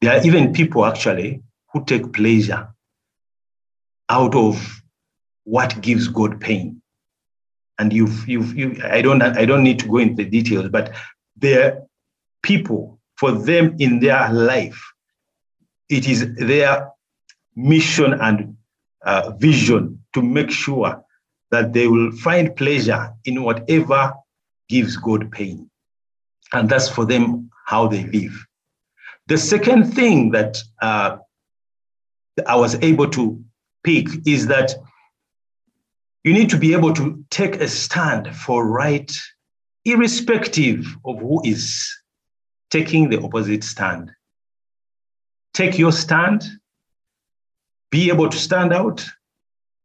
There 0.00 0.18
are 0.18 0.24
even 0.24 0.52
people 0.52 0.84
actually 0.84 1.42
who 1.72 1.84
take 1.84 2.12
pleasure 2.12 2.68
out 4.08 4.34
of 4.34 4.82
what 5.44 5.80
gives 5.80 6.08
God 6.08 6.40
pain. 6.40 6.82
And 7.78 7.92
you've, 7.92 8.28
you've, 8.28 8.56
you, 8.56 8.80
I 8.84 9.02
don't, 9.02 9.22
I 9.22 9.44
don't 9.44 9.64
need 9.64 9.78
to 9.80 9.88
go 9.88 9.98
into 9.98 10.22
the 10.22 10.28
details, 10.28 10.68
but 10.68 10.92
there 11.36 11.72
are 11.72 11.82
people, 12.42 13.00
for 13.16 13.32
them 13.32 13.76
in 13.78 14.00
their 14.00 14.30
life, 14.32 14.92
it 15.88 16.08
is 16.08 16.34
their 16.34 16.90
mission 17.56 18.12
and 18.14 18.56
uh, 19.04 19.32
vision 19.38 20.01
to 20.14 20.22
make 20.22 20.50
sure 20.50 21.04
that 21.50 21.72
they 21.72 21.86
will 21.86 22.10
find 22.12 22.56
pleasure 22.56 23.12
in 23.24 23.42
whatever 23.42 24.14
gives 24.68 24.96
God 24.96 25.30
pain. 25.30 25.70
And 26.52 26.68
that's 26.68 26.88
for 26.88 27.04
them 27.04 27.50
how 27.66 27.88
they 27.88 28.04
live. 28.04 28.44
The 29.26 29.38
second 29.38 29.92
thing 29.92 30.30
that 30.32 30.58
uh, 30.80 31.18
I 32.46 32.56
was 32.56 32.74
able 32.82 33.08
to 33.10 33.42
pick 33.84 34.08
is 34.26 34.46
that 34.48 34.74
you 36.24 36.32
need 36.32 36.50
to 36.50 36.58
be 36.58 36.72
able 36.72 36.92
to 36.94 37.24
take 37.30 37.56
a 37.56 37.68
stand 37.68 38.34
for 38.36 38.66
right, 38.66 39.12
irrespective 39.84 40.86
of 41.04 41.18
who 41.18 41.42
is 41.44 41.92
taking 42.70 43.10
the 43.10 43.20
opposite 43.20 43.64
stand. 43.64 44.10
Take 45.52 45.78
your 45.78 45.92
stand, 45.92 46.44
be 47.90 48.08
able 48.08 48.28
to 48.28 48.38
stand 48.38 48.72
out. 48.72 49.04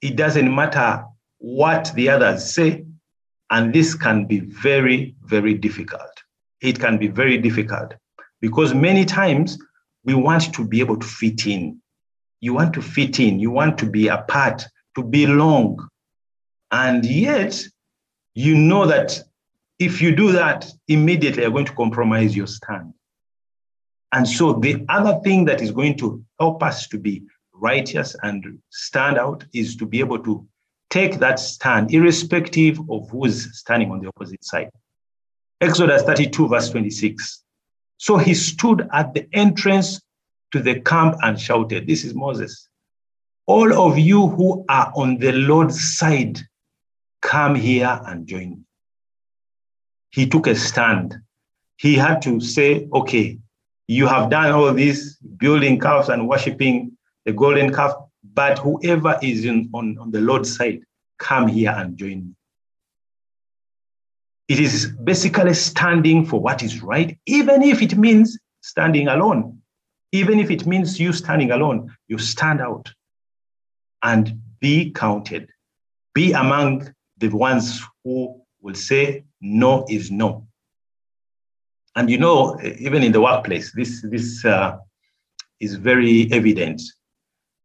It 0.01 0.15
doesn't 0.15 0.53
matter 0.53 1.05
what 1.39 1.91
the 1.95 2.09
others 2.09 2.53
say. 2.53 2.85
And 3.49 3.73
this 3.73 3.95
can 3.95 4.25
be 4.25 4.39
very, 4.39 5.15
very 5.23 5.53
difficult. 5.53 6.11
It 6.61 6.79
can 6.79 6.97
be 6.97 7.07
very 7.07 7.37
difficult 7.37 7.93
because 8.41 8.73
many 8.73 9.05
times 9.05 9.57
we 10.03 10.15
want 10.15 10.53
to 10.53 10.67
be 10.67 10.79
able 10.79 10.97
to 10.97 11.07
fit 11.07 11.47
in. 11.47 11.81
You 12.39 12.53
want 12.53 12.73
to 12.73 12.81
fit 12.81 13.19
in, 13.19 13.39
you 13.39 13.51
want 13.51 13.77
to 13.79 13.89
be 13.89 14.07
a 14.09 14.19
part, 14.19 14.63
to 14.95 15.03
belong. 15.03 15.87
And 16.71 17.05
yet, 17.05 17.61
you 18.33 18.55
know 18.55 18.85
that 18.85 19.19
if 19.79 20.01
you 20.01 20.15
do 20.15 20.31
that, 20.33 20.69
immediately 20.87 21.43
you're 21.43 21.51
going 21.51 21.65
to 21.65 21.73
compromise 21.73 22.35
your 22.35 22.47
stand. 22.47 22.93
And 24.11 24.27
so, 24.27 24.53
the 24.53 24.85
other 24.89 25.19
thing 25.23 25.45
that 25.45 25.61
is 25.61 25.71
going 25.71 25.97
to 25.97 26.23
help 26.39 26.63
us 26.63 26.87
to 26.89 26.97
be 26.97 27.23
righteous 27.59 28.15
and 28.23 28.59
stand 28.69 29.17
out 29.17 29.43
is 29.53 29.75
to 29.77 29.85
be 29.85 29.99
able 29.99 30.19
to 30.19 30.45
take 30.89 31.19
that 31.19 31.39
stand, 31.39 31.93
irrespective 31.93 32.79
of 32.89 33.09
who's 33.09 33.57
standing 33.57 33.91
on 33.91 33.99
the 33.99 34.07
opposite 34.07 34.43
side. 34.43 34.69
Exodus 35.59 36.03
32, 36.03 36.47
verse 36.47 36.69
26. 36.69 37.43
So 37.97 38.17
he 38.17 38.33
stood 38.33 38.87
at 38.93 39.13
the 39.13 39.27
entrance 39.33 40.01
to 40.51 40.61
the 40.61 40.79
camp 40.81 41.15
and 41.23 41.39
shouted, 41.39 41.87
This 41.87 42.03
is 42.03 42.13
Moses. 42.13 42.69
All 43.47 43.73
of 43.73 43.97
you 43.97 44.27
who 44.27 44.65
are 44.69 44.91
on 44.95 45.17
the 45.17 45.31
Lord's 45.31 45.97
side, 45.97 46.39
come 47.21 47.55
here 47.55 47.99
and 48.05 48.27
join 48.27 48.49
me. 48.51 48.57
He 50.09 50.27
took 50.27 50.47
a 50.47 50.55
stand. 50.55 51.15
He 51.77 51.95
had 51.95 52.21
to 52.23 52.39
say, 52.39 52.87
Okay, 52.93 53.39
you 53.87 54.07
have 54.07 54.29
done 54.29 54.51
all 54.51 54.73
this, 54.73 55.15
building 55.15 55.79
calves 55.79 56.09
and 56.09 56.27
worshiping 56.27 56.96
the 57.27 57.34
golden 57.34 57.74
calf, 57.74 57.93
but 58.34 58.57
whoever 58.57 59.19
is 59.22 59.43
in, 59.43 59.69
on, 59.74 59.98
on 60.00 60.12
the 60.12 60.22
Lord's 60.22 60.55
side, 60.55 60.79
come 61.19 61.50
here 61.50 61.75
and 61.75 61.98
join 61.98 62.25
me. 62.25 62.34
It 64.48 64.62
is 64.62 64.93
basically 65.03 65.53
standing 65.53 66.25
for 66.25 66.39
what 66.39 66.63
is 66.63 66.81
right, 66.81 67.19
even 67.25 67.63
if 67.63 67.81
it 67.81 67.98
means 67.98 68.39
standing 68.62 69.10
alone. 69.10 69.62
Even 70.13 70.39
if 70.39 70.50
it 70.50 70.65
means 70.65 71.01
you 71.01 71.12
standing 71.12 71.51
alone, 71.51 71.93
you 72.07 72.17
stand 72.17 72.62
out 72.62 72.89
and 74.01 74.39
be 74.62 74.91
counted. 74.91 75.50
Be 76.15 76.31
among 76.31 76.93
the 77.17 77.27
ones 77.27 77.84
who 78.05 78.41
will 78.62 78.75
say 78.75 79.25
no 79.41 79.86
is 79.89 80.10
no. 80.10 80.48
And 81.93 82.10
you 82.10 82.19
know, 82.19 82.57
even 82.79 83.03
in 83.03 83.12
the 83.12 83.19
workplace, 83.19 83.74
this, 83.75 84.01
this 84.10 84.46
uh, 84.46 84.77
is 85.60 85.75
very 85.75 86.31
evident. 86.31 86.81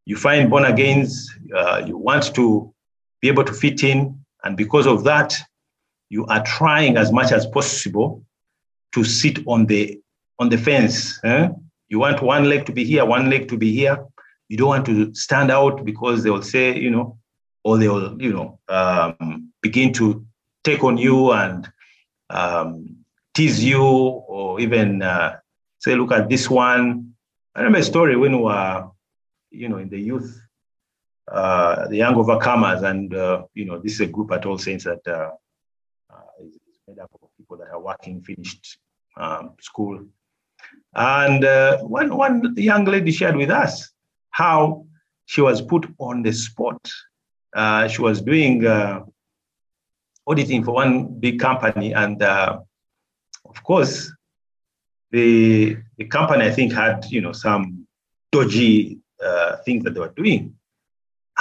You 0.05 0.17
find 0.17 0.49
born 0.49 0.65
agains, 0.65 1.29
uh, 1.55 1.83
you 1.85 1.97
want 1.97 2.35
to 2.35 2.73
be 3.21 3.27
able 3.29 3.43
to 3.45 3.53
fit 3.53 3.83
in, 3.83 4.19
and 4.43 4.57
because 4.57 4.85
of 4.85 5.03
that, 5.05 5.35
you 6.09 6.25
are 6.25 6.43
trying 6.43 6.97
as 6.97 7.11
much 7.11 7.31
as 7.31 7.45
possible 7.47 8.23
to 8.93 9.03
sit 9.03 9.39
on 9.47 9.65
the 9.65 9.99
on 10.39 10.49
the 10.49 10.57
fence. 10.57 11.19
Eh? 11.23 11.49
You 11.89 11.99
want 11.99 12.21
one 12.21 12.45
leg 12.49 12.65
to 12.65 12.71
be 12.71 12.83
here, 12.83 13.05
one 13.05 13.29
leg 13.29 13.47
to 13.49 13.57
be 13.57 13.71
here. 13.71 14.05
You 14.49 14.57
don't 14.57 14.67
want 14.67 14.85
to 14.87 15.13
stand 15.15 15.51
out 15.51 15.85
because 15.85 16.23
they 16.23 16.29
will 16.29 16.43
say, 16.43 16.77
you 16.77 16.89
know, 16.89 17.17
or 17.63 17.77
they 17.77 17.87
will, 17.87 18.21
you 18.21 18.33
know, 18.33 18.59
um, 18.67 19.51
begin 19.61 19.93
to 19.93 20.25
take 20.63 20.83
on 20.83 20.97
you 20.97 21.31
and 21.31 21.71
um, 22.29 22.97
tease 23.33 23.63
you, 23.63 23.83
or 23.83 24.59
even 24.59 25.01
uh, 25.01 25.37
say, 25.79 25.95
look 25.95 26.11
at 26.11 26.29
this 26.29 26.49
one. 26.49 27.13
I 27.55 27.59
remember 27.59 27.79
a 27.79 27.83
story 27.83 28.15
when 28.15 28.37
we 28.37 28.43
were, 28.43 28.87
you 29.53 29.69
know, 29.69 29.77
in 29.77 29.89
the 29.89 29.99
youth, 29.99 30.41
uh, 31.31 31.87
the 31.87 31.97
young 31.97 32.15
overcomers, 32.15 32.83
and 32.83 33.13
uh, 33.13 33.43
you 33.53 33.65
know, 33.65 33.79
this 33.79 33.93
is 33.93 34.01
a 34.01 34.07
group 34.07 34.31
at 34.31 34.45
All 34.45 34.57
Saints 34.57 34.83
that 34.83 35.07
uh, 35.07 35.31
uh, 36.09 36.43
is 36.43 36.57
made 36.87 36.99
up 36.99 37.09
of 37.13 37.29
people 37.37 37.57
that 37.57 37.69
are 37.69 37.79
working, 37.79 38.21
finished 38.21 38.79
um, 39.15 39.53
school, 39.61 40.05
and 40.95 41.45
uh, 41.45 41.77
one 41.79 42.15
one 42.15 42.53
young 42.57 42.85
lady 42.85 43.11
shared 43.11 43.35
with 43.35 43.49
us 43.49 43.91
how 44.31 44.85
she 45.25 45.41
was 45.41 45.61
put 45.61 45.87
on 45.99 46.23
the 46.23 46.33
spot. 46.33 46.91
Uh, 47.55 47.87
she 47.87 48.01
was 48.01 48.21
doing 48.21 48.65
auditing 50.25 50.63
for 50.63 50.73
one 50.73 51.19
big 51.19 51.39
company, 51.39 51.93
and 51.93 52.21
of 52.21 53.63
course, 53.63 54.11
the 55.11 55.77
the 55.97 56.05
company 56.05 56.45
I 56.45 56.51
think 56.51 56.73
had 56.73 57.05
you 57.05 57.21
know 57.21 57.31
some 57.31 57.87
dodgy 58.31 59.02
uh, 59.23 59.57
things 59.65 59.83
that 59.83 59.93
they 59.93 59.99
were 59.99 60.13
doing. 60.15 60.55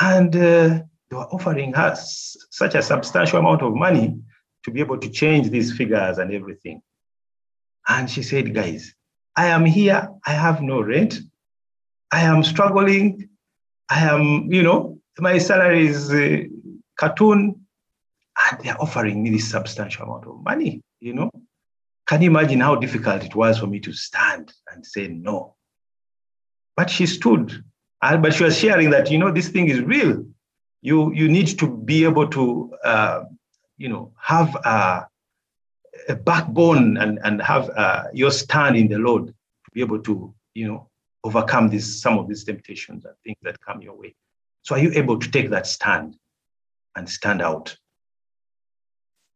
And 0.00 0.34
uh, 0.34 0.80
they 1.10 1.16
were 1.16 1.32
offering 1.32 1.74
us 1.74 2.36
such 2.50 2.74
a 2.74 2.82
substantial 2.82 3.38
amount 3.38 3.62
of 3.62 3.74
money 3.74 4.18
to 4.64 4.70
be 4.70 4.80
able 4.80 4.98
to 4.98 5.10
change 5.10 5.50
these 5.50 5.72
figures 5.76 6.18
and 6.18 6.32
everything. 6.32 6.82
And 7.88 8.08
she 8.08 8.22
said, 8.22 8.54
Guys, 8.54 8.94
I 9.36 9.48
am 9.48 9.64
here. 9.64 10.08
I 10.26 10.32
have 10.32 10.62
no 10.62 10.80
rent. 10.80 11.18
I 12.10 12.20
am 12.22 12.44
struggling. 12.44 13.28
I 13.90 14.00
am, 14.04 14.52
you 14.52 14.62
know, 14.62 15.00
my 15.18 15.38
salary 15.38 15.86
is 15.86 16.10
uh, 16.12 16.44
cartoon. 16.96 17.66
And 18.50 18.60
they're 18.60 18.80
offering 18.80 19.22
me 19.22 19.30
this 19.30 19.50
substantial 19.50 20.04
amount 20.04 20.26
of 20.26 20.42
money, 20.42 20.82
you 21.00 21.12
know. 21.12 21.30
Can 22.06 22.22
you 22.22 22.30
imagine 22.30 22.60
how 22.60 22.76
difficult 22.76 23.24
it 23.24 23.34
was 23.34 23.58
for 23.58 23.66
me 23.66 23.80
to 23.80 23.92
stand 23.92 24.52
and 24.72 24.84
say 24.84 25.08
no? 25.08 25.54
But 26.76 26.90
she 26.90 27.06
stood, 27.06 27.64
but 28.02 28.34
she 28.34 28.42
was 28.44 28.58
sharing 28.58 28.90
that, 28.90 29.10
you 29.10 29.18
know, 29.18 29.30
this 29.30 29.48
thing 29.48 29.68
is 29.68 29.80
real. 29.80 30.24
You, 30.80 31.12
you 31.12 31.28
need 31.28 31.58
to 31.58 31.68
be 31.68 32.04
able 32.04 32.26
to, 32.28 32.74
uh, 32.84 33.24
you 33.78 33.88
know, 33.88 34.12
have 34.18 34.54
a, 34.56 35.06
a 36.08 36.16
backbone 36.16 36.96
and, 36.96 37.20
and 37.22 37.40
have 37.40 37.70
uh, 37.70 38.04
your 38.12 38.32
stand 38.32 38.76
in 38.76 38.88
the 38.88 38.98
Lord 38.98 39.28
to 39.28 39.70
be 39.72 39.80
able 39.80 40.00
to, 40.00 40.34
you 40.54 40.66
know, 40.66 40.88
overcome 41.22 41.68
this, 41.68 42.02
some 42.02 42.18
of 42.18 42.28
these 42.28 42.42
temptations 42.42 43.04
and 43.04 43.14
things 43.24 43.38
that 43.42 43.60
come 43.60 43.80
your 43.80 43.94
way. 43.94 44.14
So 44.62 44.74
are 44.74 44.78
you 44.78 44.90
able 44.94 45.18
to 45.18 45.30
take 45.30 45.50
that 45.50 45.68
stand 45.68 46.16
and 46.96 47.08
stand 47.08 47.40
out? 47.40 47.76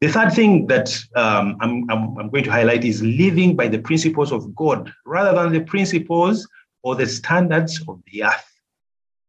The 0.00 0.08
third 0.08 0.32
thing 0.32 0.66
that 0.66 0.94
um, 1.14 1.56
I'm, 1.60 1.88
I'm, 1.90 2.18
I'm, 2.18 2.30
going 2.30 2.44
to 2.44 2.50
highlight 2.50 2.84
is 2.84 3.02
living 3.02 3.56
by 3.56 3.68
the 3.68 3.78
principles 3.78 4.30
of 4.30 4.54
God 4.54 4.92
rather 5.06 5.42
than 5.42 5.52
the 5.52 5.60
principles 5.60 6.46
or 6.82 6.96
the 6.96 7.06
standards 7.06 7.80
of 7.88 8.02
the 8.12 8.24
earth. 8.24 8.55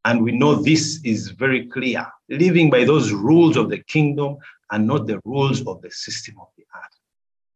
And 0.08 0.24
we 0.24 0.32
know 0.32 0.56
this 0.56 1.02
is 1.04 1.32
very 1.32 1.68
clear 1.68 2.08
living 2.30 2.70
by 2.70 2.86
those 2.86 3.12
rules 3.12 3.58
of 3.58 3.70
the 3.70 3.80
kingdom 3.80 4.38
and 4.72 4.88
not 4.88 5.06
the 5.06 5.20
rules 5.26 5.68
of 5.68 5.82
the 5.82 5.92
system 5.92 6.36
of 6.40 6.48
the 6.58 6.64
earth. 6.74 6.98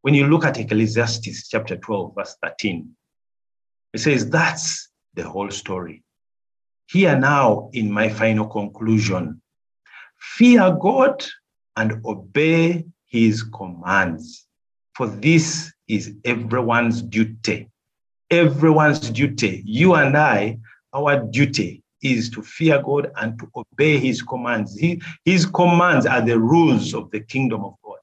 When 0.02 0.14
you 0.14 0.28
look 0.28 0.44
at 0.44 0.60
Ecclesiastes 0.60 1.48
chapter 1.48 1.78
12, 1.78 2.14
verse 2.14 2.36
13, 2.44 2.90
it 3.94 4.00
says, 4.00 4.30
That's 4.30 4.90
the 5.14 5.24
whole 5.30 5.50
story. 5.50 6.04
Here 6.90 7.18
now, 7.18 7.70
in 7.72 7.90
my 7.90 8.10
final 8.10 8.48
conclusion, 8.48 9.42
fear 10.20 10.76
God 10.78 11.26
and 11.78 12.02
obey 12.06 12.84
his 13.06 13.44
commands. 13.44 14.46
For 14.96 15.08
this 15.08 15.72
is 15.88 16.16
everyone's 16.26 17.02
duty. 17.02 17.70
Everyone's 18.30 19.10
duty. 19.10 19.64
You 19.66 19.94
and 19.96 20.18
I, 20.18 20.60
our 20.94 21.24
duty 21.24 21.81
is 22.02 22.30
to 22.32 22.42
fear 22.42 22.82
God 22.82 23.12
and 23.18 23.38
to 23.40 23.50
obey 23.56 23.98
his 23.98 24.22
commands. 24.22 24.80
His 25.26 25.46
commands 25.46 26.06
are 26.06 26.22
the 26.22 26.40
rules 26.40 26.94
of 26.94 27.12
the 27.12 27.20
kingdom 27.20 27.64
of 27.64 27.76
God. 27.84 27.98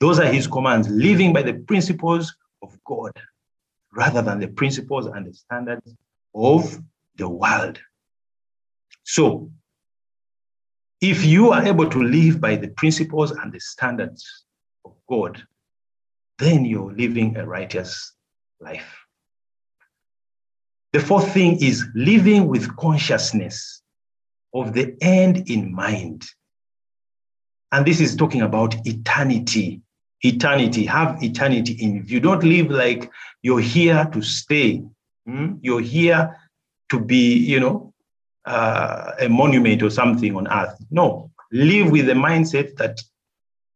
Those 0.00 0.18
are 0.18 0.30
his 0.30 0.46
commands, 0.46 0.88
living 0.88 1.32
by 1.32 1.42
the 1.42 1.54
principles 1.54 2.34
of 2.62 2.76
God 2.84 3.12
rather 3.94 4.22
than 4.22 4.40
the 4.40 4.48
principles 4.48 5.06
and 5.06 5.26
the 5.26 5.32
standards 5.32 5.94
of 6.34 6.80
the 7.16 7.28
world. 7.28 7.78
So, 9.04 9.50
if 11.00 11.24
you 11.24 11.52
are 11.52 11.64
able 11.64 11.88
to 11.90 12.02
live 12.02 12.40
by 12.40 12.56
the 12.56 12.68
principles 12.68 13.30
and 13.30 13.52
the 13.52 13.60
standards 13.60 14.44
of 14.84 14.94
God, 15.08 15.42
then 16.38 16.64
you're 16.64 16.92
living 16.92 17.36
a 17.36 17.46
righteous 17.46 18.14
life. 18.60 19.03
The 20.94 21.00
fourth 21.00 21.34
thing 21.34 21.60
is 21.60 21.84
living 21.96 22.46
with 22.46 22.76
consciousness 22.76 23.82
of 24.54 24.74
the 24.74 24.96
end 25.00 25.50
in 25.50 25.74
mind. 25.74 26.24
And 27.72 27.84
this 27.84 28.00
is 28.00 28.14
talking 28.14 28.42
about 28.42 28.76
eternity. 28.86 29.80
Eternity, 30.22 30.86
have 30.86 31.20
eternity 31.20 31.72
in 31.80 32.04
view. 32.04 32.20
Don't 32.20 32.44
live 32.44 32.70
like 32.70 33.10
you're 33.42 33.60
here 33.60 34.08
to 34.12 34.22
stay. 34.22 34.84
Hmm? 35.26 35.54
You're 35.62 35.80
here 35.80 36.38
to 36.90 37.00
be, 37.00 37.38
you 37.38 37.58
know, 37.58 37.92
uh, 38.44 39.14
a 39.18 39.28
monument 39.28 39.82
or 39.82 39.90
something 39.90 40.36
on 40.36 40.46
earth. 40.46 40.76
No, 40.92 41.32
live 41.50 41.90
with 41.90 42.06
the 42.06 42.12
mindset 42.12 42.76
that 42.76 43.02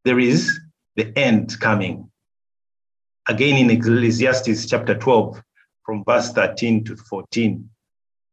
there 0.05 0.21
is 0.21 0.57
the 0.95 1.13
end 1.19 1.59
coming. 1.59 2.13
Again, 3.27 3.57
in 3.57 3.71
Ecclesiastes 3.71 4.67
chapter 4.67 4.95
12, 4.95 5.43
from 5.89 6.05
verse 6.05 6.33
13 6.33 6.85
to 6.85 6.97
14, 6.97 7.67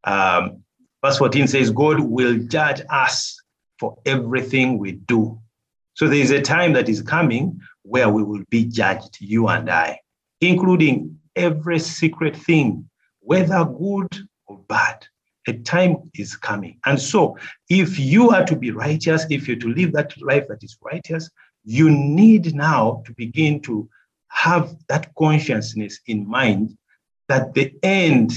um, 0.03 0.61
verse 1.01 1.17
14 1.17 1.47
says, 1.47 1.71
God 1.71 2.01
will 2.01 2.37
judge 2.37 2.81
us 2.89 3.41
for 3.79 3.97
everything 4.05 4.77
we 4.77 4.91
do. 4.91 5.39
So 5.93 6.09
there 6.09 6.19
is 6.19 6.31
a 6.31 6.41
time 6.41 6.73
that 6.73 6.89
is 6.89 7.01
coming 7.01 7.61
where 7.83 8.09
we 8.09 8.23
will 8.23 8.43
be 8.49 8.65
judged, 8.65 9.19
you 9.21 9.47
and 9.47 9.69
I, 9.69 10.01
including 10.41 11.17
every 11.33 11.79
secret 11.79 12.35
thing, 12.35 12.89
whether 13.21 13.63
good 13.63 14.13
or 14.47 14.59
bad 14.67 15.07
a 15.47 15.53
time 15.53 16.11
is 16.13 16.35
coming. 16.35 16.77
And 16.85 16.99
so, 16.99 17.37
if 17.69 17.97
you 17.97 18.31
are 18.31 18.43
to 18.47 18.55
be 18.57 18.71
righteous, 18.71 19.25
if 19.29 19.47
you're 19.47 19.59
to 19.59 19.73
live 19.73 19.93
that 19.93 20.21
life 20.21 20.49
that 20.49 20.61
is 20.61 20.75
righteous, 20.81 21.29
you 21.63 21.89
need 21.89 22.53
now 22.53 23.01
to 23.05 23.13
begin 23.13 23.61
to 23.61 23.87
have 24.27 24.75
that 24.89 25.15
consciousness 25.15 26.01
in 26.07 26.27
mind 26.27 26.75
that 27.27 27.53
the 27.53 27.73
end 27.83 28.33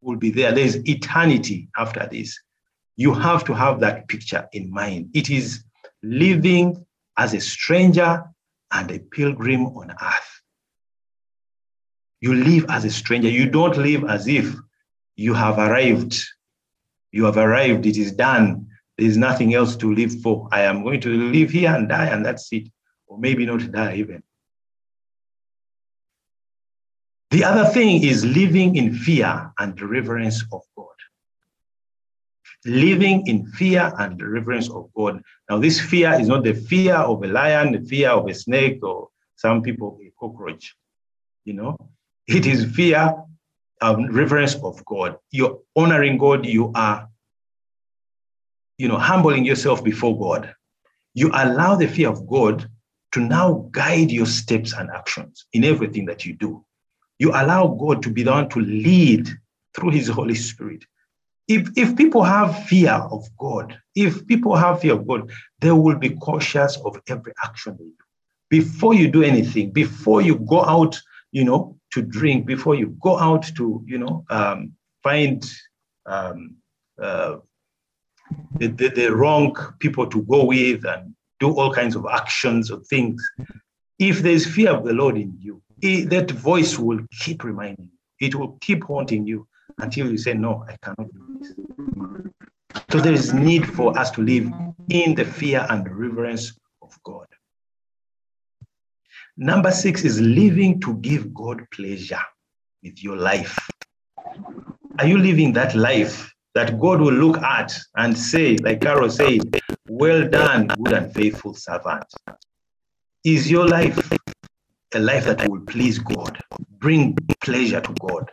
will 0.00 0.16
be 0.16 0.30
there. 0.30 0.52
There's 0.52 0.76
eternity 0.88 1.68
after 1.76 2.08
this. 2.10 2.38
You 2.96 3.12
have 3.14 3.44
to 3.44 3.54
have 3.54 3.80
that 3.80 4.08
picture 4.08 4.48
in 4.52 4.70
mind. 4.70 5.10
It 5.14 5.30
is 5.30 5.64
living 6.02 6.84
as 7.16 7.34
a 7.34 7.40
stranger 7.40 8.24
and 8.72 8.90
a 8.90 8.98
pilgrim 8.98 9.66
on 9.66 9.90
earth. 9.90 10.40
You 12.20 12.34
live 12.34 12.66
as 12.68 12.84
a 12.84 12.90
stranger. 12.90 13.28
You 13.28 13.50
don't 13.50 13.76
live 13.76 14.04
as 14.04 14.26
if 14.26 14.54
you 15.16 15.34
have 15.34 15.58
arrived 15.58 16.18
you 17.16 17.24
have 17.24 17.38
arrived, 17.38 17.86
it 17.86 17.96
is 17.96 18.12
done. 18.12 18.66
There 18.98 19.06
is 19.06 19.16
nothing 19.16 19.54
else 19.54 19.74
to 19.76 19.92
live 19.92 20.20
for. 20.20 20.48
I 20.52 20.62
am 20.62 20.82
going 20.82 21.00
to 21.00 21.08
live 21.08 21.50
here 21.50 21.74
and 21.74 21.88
die, 21.88 22.06
and 22.06 22.24
that's 22.24 22.52
it. 22.52 22.68
Or 23.06 23.18
maybe 23.18 23.46
not 23.46 23.72
die 23.72 23.96
even. 23.96 24.22
The 27.36 27.44
other 27.44 27.66
thing 27.66 28.02
is 28.02 28.24
living 28.24 28.76
in 28.76 28.94
fear 28.94 29.52
and 29.58 29.78
reverence 29.78 30.42
of 30.54 30.62
God. 30.74 30.96
Living 32.64 33.26
in 33.26 33.46
fear 33.48 33.92
and 33.98 34.18
reverence 34.22 34.70
of 34.70 34.88
God. 34.96 35.20
Now, 35.50 35.58
this 35.58 35.78
fear 35.78 36.18
is 36.18 36.28
not 36.28 36.44
the 36.44 36.54
fear 36.54 36.94
of 36.94 37.22
a 37.22 37.26
lion, 37.26 37.72
the 37.72 37.86
fear 37.86 38.08
of 38.08 38.26
a 38.26 38.32
snake, 38.32 38.82
or 38.82 39.10
some 39.34 39.60
people 39.60 39.98
a 40.02 40.10
cockroach. 40.18 40.74
You 41.44 41.52
know, 41.52 41.76
it 42.26 42.46
is 42.46 42.64
fear 42.74 43.14
um, 43.82 44.06
reverence 44.10 44.54
of 44.54 44.82
God. 44.86 45.18
You're 45.30 45.60
honoring 45.76 46.16
God. 46.16 46.46
You 46.46 46.72
are, 46.74 47.06
you 48.78 48.88
know, 48.88 48.96
humbling 48.96 49.44
yourself 49.44 49.84
before 49.84 50.18
God. 50.18 50.54
You 51.12 51.28
allow 51.34 51.74
the 51.74 51.86
fear 51.86 52.08
of 52.08 52.26
God 52.26 52.66
to 53.12 53.20
now 53.20 53.68
guide 53.72 54.10
your 54.10 54.24
steps 54.24 54.72
and 54.72 54.88
actions 54.88 55.44
in 55.52 55.64
everything 55.64 56.06
that 56.06 56.24
you 56.24 56.32
do. 56.32 56.64
You 57.18 57.30
allow 57.30 57.68
God 57.68 58.02
to 58.02 58.10
be 58.10 58.22
the 58.22 58.30
one 58.30 58.48
to 58.50 58.60
lead 58.60 59.28
through 59.74 59.90
His 59.90 60.08
Holy 60.08 60.34
Spirit. 60.34 60.84
If, 61.48 61.68
if 61.76 61.96
people 61.96 62.24
have 62.24 62.64
fear 62.66 62.92
of 62.92 63.24
God, 63.38 63.78
if 63.94 64.26
people 64.26 64.56
have 64.56 64.80
fear 64.80 64.94
of 64.94 65.06
God, 65.06 65.30
they 65.60 65.70
will 65.70 65.96
be 65.96 66.10
cautious 66.10 66.76
of 66.84 67.00
every 67.08 67.32
action 67.44 67.76
they 67.78 67.84
do. 67.84 67.94
Before 68.48 68.94
you 68.94 69.08
do 69.08 69.22
anything, 69.22 69.70
before 69.70 70.22
you 70.22 70.36
go 70.36 70.64
out, 70.64 71.00
you 71.32 71.44
know, 71.44 71.78
to 71.92 72.02
drink 72.02 72.46
before 72.46 72.74
you 72.74 72.96
go 73.00 73.18
out 73.18 73.44
to, 73.56 73.82
you 73.86 73.98
know, 73.98 74.24
um, 74.28 74.72
find 75.02 75.44
um, 76.06 76.56
uh, 77.00 77.36
the, 78.58 78.68
the, 78.68 78.88
the 78.88 79.14
wrong 79.14 79.56
people 79.78 80.06
to 80.08 80.22
go 80.22 80.44
with 80.44 80.84
and 80.84 81.14
do 81.38 81.52
all 81.52 81.72
kinds 81.72 81.94
of 81.94 82.06
actions 82.10 82.70
or 82.70 82.80
things. 82.80 83.22
If 83.98 84.20
there's 84.20 84.46
fear 84.46 84.70
of 84.70 84.84
the 84.84 84.92
Lord 84.92 85.16
in 85.16 85.36
you, 85.40 85.62
it, 85.82 86.10
that 86.10 86.30
voice 86.30 86.78
will 86.78 87.00
keep 87.20 87.44
reminding 87.44 87.90
you. 87.92 88.26
It 88.26 88.34
will 88.34 88.56
keep 88.60 88.84
haunting 88.84 89.26
you 89.26 89.46
until 89.78 90.10
you 90.10 90.18
say, 90.18 90.34
No, 90.34 90.64
I 90.68 90.76
cannot 90.82 91.12
do 91.12 91.38
this. 91.38 91.54
So 92.90 93.00
there 93.00 93.12
is 93.12 93.34
need 93.34 93.66
for 93.66 93.96
us 93.98 94.10
to 94.12 94.22
live 94.22 94.50
in 94.88 95.14
the 95.14 95.24
fear 95.24 95.66
and 95.68 95.88
reverence 95.90 96.58
of 96.82 96.96
God. 97.04 97.26
Number 99.36 99.70
six 99.70 100.04
is 100.04 100.20
living 100.20 100.80
to 100.80 100.94
give 100.98 101.34
God 101.34 101.66
pleasure 101.70 102.22
with 102.82 103.02
your 103.02 103.16
life. 103.16 103.58
Are 104.98 105.06
you 105.06 105.18
living 105.18 105.52
that 105.54 105.74
life 105.74 106.32
that 106.54 106.80
God 106.80 107.00
will 107.00 107.12
look 107.12 107.36
at 107.42 107.76
and 107.96 108.16
say, 108.16 108.56
like 108.56 108.80
Carol 108.80 109.10
said, 109.10 109.40
well 109.88 110.26
done, 110.26 110.68
good 110.68 110.92
and 110.94 111.12
faithful 111.12 111.52
servant? 111.52 112.06
Is 113.24 113.50
your 113.50 113.68
life 113.68 114.10
a 114.94 114.98
life 114.98 115.24
that 115.24 115.48
will 115.48 115.60
please 115.60 115.98
God, 115.98 116.42
bring 116.78 117.16
pleasure 117.40 117.80
to 117.80 117.92
God? 118.00 118.30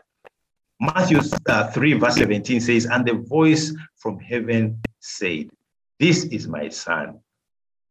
Matthew 0.80 1.20
uh, 1.48 1.72
3, 1.72 1.94
verse 1.94 2.18
17 2.18 2.60
says, 2.60 2.86
And 2.86 3.06
the 3.06 3.14
voice 3.14 3.74
from 3.98 4.20
heaven 4.20 4.82
said, 5.00 5.50
This 6.00 6.26
is 6.26 6.48
my 6.48 6.70
son, 6.70 7.20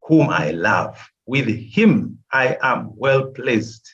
whom 0.03 0.29
I 0.29 0.51
love. 0.51 0.99
With 1.27 1.47
him 1.47 2.19
I 2.33 2.59
am 2.63 2.97
well 2.97 3.27
pleased. 3.27 3.89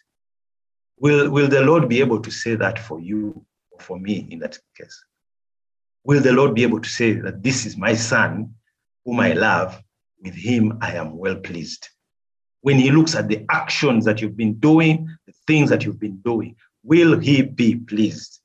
Will, 0.99 1.31
will 1.31 1.49
the 1.49 1.61
Lord 1.61 1.89
be 1.89 2.01
able 2.01 2.21
to 2.21 2.31
say 2.31 2.57
that 2.57 2.79
for 2.79 3.01
you 3.01 3.45
or 3.71 3.81
for 3.81 3.99
me 3.99 4.27
in 4.31 4.41
that 4.41 4.59
case? 4.77 5.05
Will 6.05 6.21
the 6.21 6.33
Lord 6.33 6.55
be 6.55 6.63
able 6.63 6.81
to 6.81 6.89
say 6.89 7.13
that 7.13 7.43
this 7.43 7.67
is 7.67 7.77
my 7.77 7.95
son, 7.95 8.55
whom 9.05 9.21
I 9.21 9.33
love? 9.33 9.81
With 10.23 10.35
him 10.35 10.79
I 10.81 10.95
am 10.95 11.17
well 11.17 11.37
pleased. 11.37 11.89
When 12.61 12.79
he 12.79 12.90
looks 12.90 13.14
at 13.14 13.29
the 13.29 13.44
actions 13.49 14.05
that 14.05 14.21
you've 14.21 14.37
been 14.37 14.55
doing, 14.55 15.09
the 15.27 15.33
things 15.47 15.71
that 15.71 15.85
you've 15.85 16.01
been 16.01 16.18
doing, 16.18 16.57
will 16.83 17.18
he 17.18 17.42
be 17.42 17.77
pleased? 17.77 18.40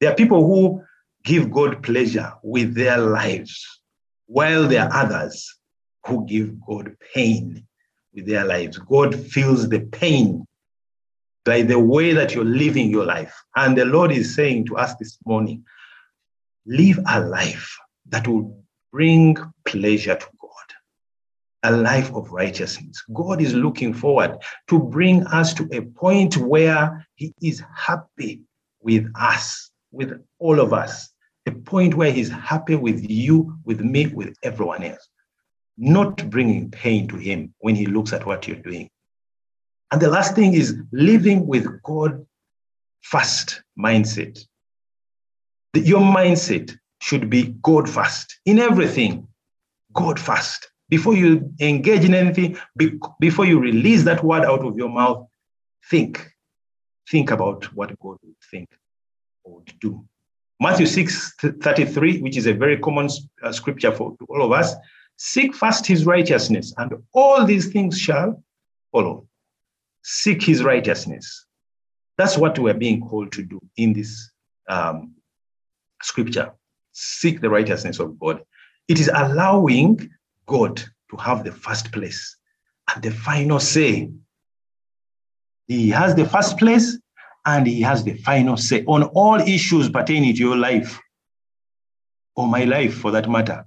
There 0.00 0.10
are 0.12 0.14
people 0.14 0.46
who 0.46 0.82
give 1.24 1.50
God 1.50 1.82
pleasure 1.82 2.32
with 2.42 2.74
their 2.74 2.98
lives, 2.98 3.80
while 4.26 4.68
there 4.68 4.84
are 4.84 5.04
others 5.04 5.58
who 6.06 6.26
give 6.26 6.60
God 6.60 6.96
pain 7.14 7.66
with 8.14 8.26
their 8.26 8.44
lives. 8.44 8.78
God 8.78 9.14
feels 9.14 9.68
the 9.68 9.80
pain 9.80 10.46
by 11.44 11.62
the 11.62 11.78
way 11.78 12.12
that 12.12 12.34
you're 12.34 12.44
living 12.44 12.90
your 12.90 13.04
life. 13.04 13.34
And 13.54 13.76
the 13.76 13.84
Lord 13.84 14.10
is 14.10 14.34
saying 14.34 14.66
to 14.66 14.76
us 14.76 14.94
this 14.96 15.16
morning 15.24 15.64
live 16.66 16.98
a 17.08 17.20
life 17.20 17.76
that 18.08 18.26
will 18.26 18.62
bring 18.92 19.36
pleasure 19.64 20.16
to 20.16 20.26
a 21.66 21.70
life 21.70 22.14
of 22.14 22.30
righteousness. 22.30 23.02
God 23.12 23.42
is 23.42 23.52
looking 23.52 23.92
forward 23.92 24.38
to 24.68 24.78
bring 24.78 25.26
us 25.26 25.52
to 25.54 25.68
a 25.72 25.80
point 25.82 26.36
where 26.36 27.04
He 27.16 27.34
is 27.42 27.62
happy 27.74 28.42
with 28.80 29.10
us, 29.18 29.70
with 29.90 30.24
all 30.38 30.60
of 30.60 30.72
us, 30.72 31.10
a 31.44 31.50
point 31.50 31.94
where 31.94 32.12
He's 32.12 32.30
happy 32.30 32.76
with 32.76 33.10
you, 33.10 33.58
with 33.64 33.80
me, 33.80 34.06
with 34.06 34.36
everyone 34.44 34.84
else, 34.84 35.08
not 35.76 36.30
bringing 36.30 36.70
pain 36.70 37.08
to 37.08 37.16
Him 37.16 37.52
when 37.58 37.74
He 37.74 37.86
looks 37.86 38.12
at 38.12 38.24
what 38.24 38.46
you're 38.46 38.56
doing. 38.62 38.88
And 39.90 40.00
the 40.00 40.10
last 40.10 40.36
thing 40.36 40.54
is 40.54 40.80
living 40.92 41.48
with 41.48 41.82
God 41.82 42.24
first 43.00 43.62
mindset. 43.78 44.38
Your 45.74 46.00
mindset 46.00 46.76
should 47.00 47.28
be 47.28 47.56
God 47.60 47.88
first 47.88 48.38
in 48.46 48.60
everything. 48.60 49.26
God 49.92 50.20
first. 50.20 50.70
Before 50.88 51.14
you 51.14 51.52
engage 51.60 52.04
in 52.04 52.14
anything, 52.14 52.58
before 53.18 53.44
you 53.44 53.58
release 53.58 54.04
that 54.04 54.22
word 54.22 54.44
out 54.44 54.64
of 54.64 54.76
your 54.76 54.88
mouth, 54.88 55.26
think. 55.90 56.32
Think 57.08 57.30
about 57.30 57.64
what 57.74 57.98
God 57.98 58.18
would 58.22 58.36
think 58.50 58.68
or 59.44 59.56
would 59.56 59.72
do. 59.80 60.04
Matthew 60.60 60.86
6 60.86 61.34
33, 61.62 62.20
which 62.20 62.36
is 62.36 62.46
a 62.46 62.52
very 62.54 62.78
common 62.78 63.08
uh, 63.42 63.52
scripture 63.52 63.92
for 63.92 64.16
all 64.28 64.42
of 64.42 64.52
us 64.52 64.74
seek 65.16 65.54
first 65.54 65.86
his 65.86 66.06
righteousness, 66.06 66.72
and 66.76 66.92
all 67.12 67.44
these 67.44 67.72
things 67.72 67.98
shall 67.98 68.42
follow 68.92 69.26
seek 70.02 70.42
his 70.42 70.62
righteousness. 70.62 71.46
That's 72.16 72.38
what 72.38 72.58
we're 72.58 72.74
being 72.74 73.00
called 73.00 73.32
to 73.32 73.42
do 73.42 73.60
in 73.76 73.92
this 73.92 74.30
um, 74.68 75.14
scripture. 76.00 76.52
Seek 76.92 77.40
the 77.40 77.50
righteousness 77.50 77.98
of 77.98 78.18
God. 78.18 78.42
It 78.88 79.00
is 79.00 79.10
allowing 79.12 80.08
God 80.46 80.76
to 81.10 81.16
have 81.16 81.44
the 81.44 81.52
first 81.52 81.92
place 81.92 82.36
and 82.94 83.02
the 83.02 83.10
final 83.10 83.60
say. 83.60 84.10
He 85.68 85.90
has 85.90 86.14
the 86.14 86.24
first 86.24 86.58
place 86.58 86.98
and 87.44 87.66
he 87.66 87.80
has 87.82 88.04
the 88.04 88.14
final 88.14 88.56
say 88.56 88.84
on 88.86 89.04
all 89.04 89.40
issues 89.40 89.88
pertaining 89.88 90.34
to 90.34 90.40
your 90.40 90.56
life, 90.56 90.98
or 92.34 92.46
my 92.46 92.64
life 92.64 92.94
for 92.94 93.10
that 93.12 93.28
matter, 93.28 93.66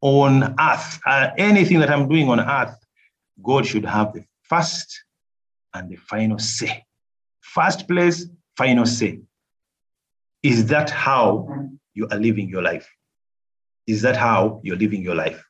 on 0.00 0.54
earth, 0.60 1.00
uh, 1.06 1.30
anything 1.38 1.80
that 1.80 1.90
I'm 1.90 2.08
doing 2.08 2.28
on 2.28 2.40
earth, 2.40 2.76
God 3.42 3.66
should 3.66 3.84
have 3.84 4.12
the 4.12 4.24
first 4.42 5.04
and 5.72 5.90
the 5.90 5.96
final 5.96 6.38
say. 6.38 6.84
First 7.40 7.88
place, 7.88 8.26
final 8.56 8.86
say. 8.86 9.20
Is 10.42 10.66
that 10.66 10.90
how 10.90 11.48
you 11.94 12.06
are 12.10 12.18
living 12.18 12.48
your 12.48 12.62
life? 12.62 12.88
Is 13.86 14.02
that 14.02 14.16
how 14.16 14.60
you're 14.62 14.76
living 14.76 15.02
your 15.02 15.14
life? 15.14 15.42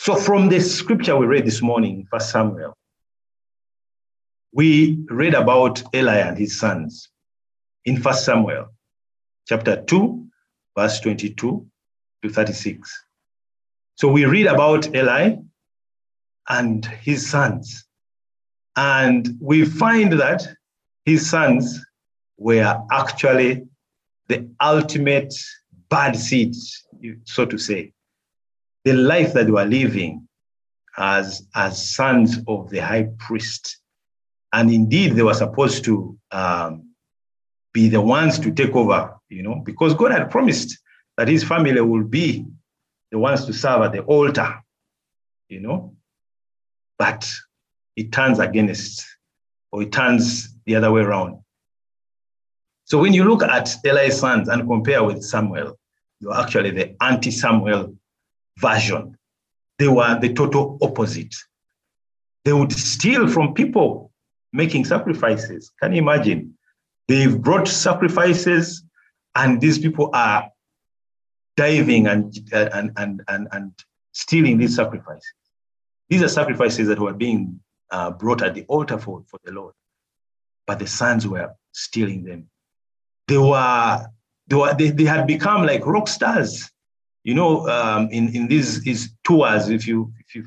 So, 0.00 0.14
from 0.14 0.48
the 0.48 0.60
scripture 0.60 1.16
we 1.16 1.26
read 1.26 1.44
this 1.44 1.60
morning, 1.60 2.06
First 2.10 2.30
Samuel, 2.30 2.72
we 4.52 5.04
read 5.10 5.34
about 5.34 5.82
Eli 5.94 6.18
and 6.18 6.38
his 6.38 6.58
sons 6.58 7.10
in 7.84 8.00
First 8.00 8.24
Samuel, 8.24 8.68
chapter 9.46 9.82
2, 9.82 10.26
verse 10.76 11.00
22 11.00 11.66
to 12.22 12.28
36. 12.30 13.04
So, 13.96 14.08
we 14.08 14.24
read 14.24 14.46
about 14.46 14.94
Eli 14.94 15.34
and 16.48 16.86
his 16.86 17.28
sons. 17.28 17.84
And 18.76 19.36
we 19.40 19.64
find 19.64 20.12
that 20.12 20.46
his 21.04 21.28
sons 21.28 21.84
were 22.38 22.80
actually 22.92 23.66
the 24.28 24.48
ultimate 24.62 25.34
bad 25.90 26.16
seeds, 26.16 26.86
so 27.24 27.44
to 27.44 27.58
say. 27.58 27.92
The 28.84 28.92
life 28.92 29.32
that 29.34 29.46
they 29.46 29.52
were 29.52 29.64
living 29.64 30.28
as, 30.96 31.46
as 31.54 31.90
sons 31.94 32.38
of 32.46 32.70
the 32.70 32.78
high 32.78 33.08
priest. 33.18 33.78
And 34.52 34.70
indeed, 34.70 35.12
they 35.14 35.22
were 35.22 35.34
supposed 35.34 35.84
to 35.84 36.18
um, 36.30 36.90
be 37.72 37.88
the 37.88 38.00
ones 38.00 38.38
to 38.40 38.52
take 38.52 38.74
over, 38.74 39.14
you 39.28 39.42
know, 39.42 39.62
because 39.64 39.94
God 39.94 40.12
had 40.12 40.30
promised 40.30 40.78
that 41.16 41.28
his 41.28 41.44
family 41.44 41.80
will 41.80 42.04
be 42.04 42.46
the 43.10 43.18
ones 43.18 43.44
to 43.46 43.52
serve 43.52 43.82
at 43.82 43.92
the 43.92 44.02
altar, 44.02 44.62
you 45.48 45.60
know. 45.60 45.94
But 46.98 47.30
it 47.96 48.12
turns 48.12 48.38
against 48.38 49.06
or 49.70 49.82
it 49.82 49.92
turns 49.92 50.54
the 50.64 50.76
other 50.76 50.90
way 50.90 51.02
around. 51.02 51.42
So 52.84 52.98
when 52.98 53.12
you 53.12 53.24
look 53.24 53.42
at 53.42 53.74
Eli's 53.84 54.18
sons 54.18 54.48
and 54.48 54.66
compare 54.66 55.04
with 55.04 55.22
Samuel, 55.22 55.78
you're 56.20 56.34
actually 56.34 56.70
the 56.70 56.96
anti-Samuel 57.02 57.94
version. 58.58 59.16
They 59.78 59.88
were 59.88 60.18
the 60.18 60.32
total 60.34 60.78
opposite. 60.82 61.34
They 62.44 62.52
would 62.52 62.72
steal 62.72 63.28
from 63.28 63.54
people 63.54 64.10
making 64.52 64.84
sacrifices. 64.84 65.70
Can 65.80 65.92
you 65.92 65.98
imagine? 65.98 66.56
They've 67.06 67.40
brought 67.40 67.68
sacrifices, 67.68 68.82
and 69.34 69.60
these 69.60 69.78
people 69.78 70.10
are 70.12 70.50
diving 71.56 72.06
and, 72.06 72.36
and, 72.52 72.92
and, 72.96 73.22
and, 73.28 73.48
and 73.52 73.72
stealing 74.12 74.58
these 74.58 74.74
sacrifices. 74.76 75.32
These 76.08 76.22
are 76.22 76.28
sacrifices 76.28 76.88
that 76.88 76.98
were 76.98 77.12
being 77.12 77.60
uh, 77.90 78.10
brought 78.10 78.42
at 78.42 78.54
the 78.54 78.64
altar 78.68 78.98
for, 78.98 79.22
for 79.26 79.38
the 79.44 79.52
Lord. 79.52 79.74
But 80.66 80.78
the 80.78 80.86
sons 80.86 81.26
were 81.26 81.54
stealing 81.72 82.24
them. 82.24 82.48
They 83.26 83.38
were, 83.38 84.06
they, 84.46 84.56
were 84.56 84.74
they, 84.74 84.90
they 84.90 85.04
had 85.04 85.26
become 85.26 85.66
like 85.66 85.86
rock 85.86 86.08
stars. 86.08 86.70
You 87.24 87.34
know, 87.34 87.68
um, 87.68 88.08
in, 88.10 88.34
in 88.34 88.48
these, 88.48 89.10
tours, 89.24 89.68
if 89.68 89.86
you, 89.86 90.12
if 90.20 90.34
you, 90.34 90.44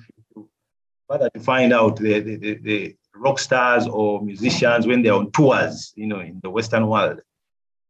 if 1.10 1.34
to 1.34 1.40
find 1.40 1.74
out 1.74 1.98
the, 1.98 2.20
the, 2.20 2.36
the, 2.38 2.54
the 2.56 2.96
rock 3.16 3.40
stars 3.40 3.88
or 3.88 4.22
musicians 4.22 4.88
when 4.88 5.02
they're 5.04 5.14
on 5.14 5.32
tours, 5.32 5.94
you 5.96 6.08
know, 6.08 6.20
in 6.20 6.40
the 6.42 6.50
Western 6.50 6.88
world, 6.88 7.22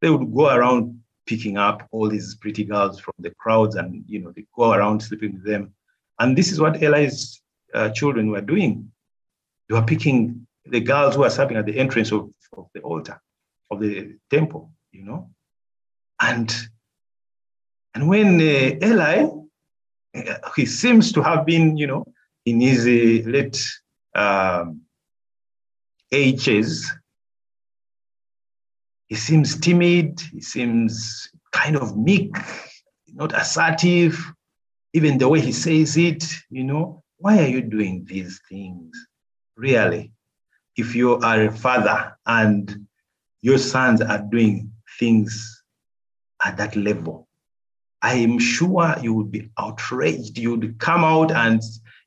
they 0.01 0.09
would 0.09 0.33
go 0.33 0.53
around 0.53 0.99
picking 1.25 1.57
up 1.57 1.87
all 1.91 2.09
these 2.09 2.35
pretty 2.35 2.63
girls 2.63 2.99
from 2.99 3.13
the 3.19 3.31
crowds 3.31 3.75
and, 3.75 4.03
you 4.07 4.19
know, 4.19 4.31
they 4.35 4.45
go 4.55 4.73
around 4.73 5.01
sleeping 5.01 5.33
with 5.33 5.45
them. 5.45 5.73
And 6.19 6.37
this 6.37 6.51
is 6.51 6.59
what 6.59 6.81
Eli's 6.81 7.41
uh, 7.73 7.89
children 7.89 8.29
were 8.29 8.41
doing. 8.41 8.91
They 9.69 9.75
were 9.75 9.85
picking 9.85 10.47
the 10.65 10.81
girls 10.81 11.15
who 11.15 11.23
are 11.23 11.29
serving 11.29 11.57
at 11.57 11.65
the 11.65 11.77
entrance 11.77 12.11
of, 12.11 12.31
of 12.57 12.67
the 12.73 12.81
altar, 12.81 13.21
of 13.69 13.79
the 13.79 14.15
temple, 14.29 14.71
you 14.91 15.03
know. 15.03 15.29
And 16.19 16.53
and 17.93 18.07
when 18.07 18.39
uh, 18.39 18.85
Eli, 18.85 19.27
uh, 20.15 20.49
he 20.55 20.65
seems 20.65 21.11
to 21.13 21.21
have 21.21 21.45
been, 21.45 21.77
you 21.77 21.87
know, 21.87 22.05
in 22.45 22.61
his 22.61 22.85
uh, 22.85 23.29
late 23.29 23.63
um, 24.15 24.81
ages, 26.11 26.91
he 29.07 29.15
seems 29.15 29.59
timid, 29.59 30.21
he 30.31 30.41
seems 30.41 31.29
kind 31.51 31.75
of 31.75 31.97
meek, 31.97 32.35
not 33.13 33.33
assertive, 33.33 34.17
even 34.93 35.17
the 35.17 35.27
way 35.27 35.39
he 35.41 35.51
says 35.51 35.97
it, 35.97 36.23
you 36.49 36.63
know, 36.63 37.03
why 37.17 37.39
are 37.39 37.47
you 37.47 37.61
doing 37.61 38.05
these 38.07 38.39
things? 38.49 38.95
really, 39.61 40.11
if 40.75 40.95
you 40.95 41.17
are 41.17 41.43
a 41.43 41.51
father 41.51 42.17
and 42.25 42.87
your 43.41 43.57
sons 43.57 44.01
are 44.01 44.21
doing 44.31 44.71
things 44.99 45.63
at 46.43 46.57
that 46.57 46.75
level, 46.75 47.27
I 48.01 48.15
am 48.15 48.39
sure 48.39 48.95
you 49.01 49.13
would 49.13 49.31
be 49.31 49.49
outraged. 49.57 50.37
You 50.37 50.51
would 50.51 50.79
come 50.79 51.03
out 51.03 51.31
and, 51.31 51.61